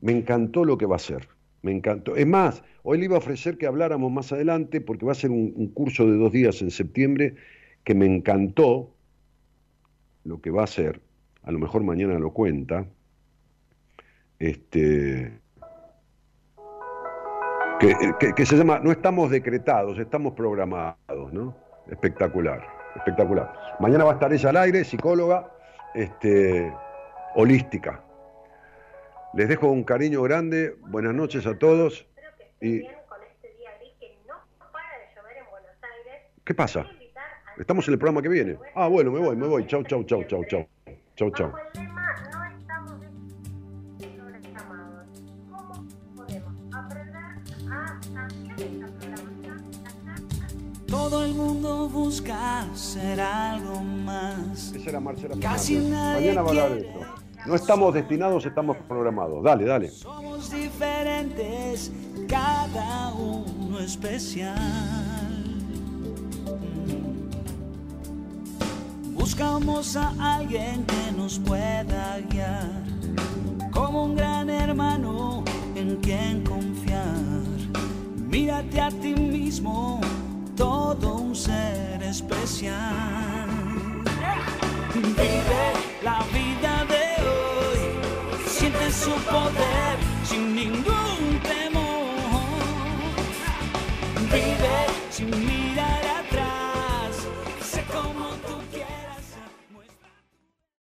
[0.00, 1.28] me encantó lo que va a hacer,
[1.62, 2.16] me encantó.
[2.16, 5.30] Es más, hoy le iba a ofrecer que habláramos más adelante, porque va a ser
[5.30, 7.34] un, un curso de dos días en septiembre,
[7.84, 8.94] que me encantó
[10.24, 11.00] lo que va a hacer,
[11.42, 12.88] a lo mejor mañana lo cuenta,
[14.38, 15.38] este,
[17.78, 21.56] que, se llama No estamos decretados, estamos programados, ¿no?
[21.90, 22.66] Espectacular,
[22.96, 23.52] espectacular.
[23.80, 25.50] Mañana va a estar ella al aire, psicóloga,
[25.94, 26.72] este,
[27.34, 28.02] holística.
[29.34, 32.06] Les dejo un cariño grande, buenas noches a todos.
[32.60, 32.82] Y...
[36.44, 36.86] ¿Qué pasa?
[37.58, 38.56] Estamos en el programa que viene.
[38.74, 39.66] Ah, bueno, me voy, me voy.
[39.66, 40.66] Chau, chau, chau, chau, chau.
[41.16, 41.52] Chau, chau.
[51.16, 54.74] Todo el mundo busca ser algo más.
[54.74, 57.00] Esa era Marcela Casi Mañana va a hablar de esto.
[57.46, 59.42] No estamos destinados, estamos programados.
[59.42, 59.88] Dale, dale.
[59.88, 61.90] Somos diferentes,
[62.28, 64.58] cada uno especial.
[69.14, 72.82] Buscamos a alguien que nos pueda guiar,
[73.70, 75.42] como un gran hermano
[75.76, 77.16] en quien confiar.
[78.28, 79.98] Mírate a ti mismo
[80.56, 83.48] todo un ser especial.
[84.94, 85.64] Vive
[86.02, 87.80] la vida de hoy,
[88.46, 91.84] siente su poder sin ningún temor.
[94.32, 94.78] Vive
[95.10, 95.65] sin miedo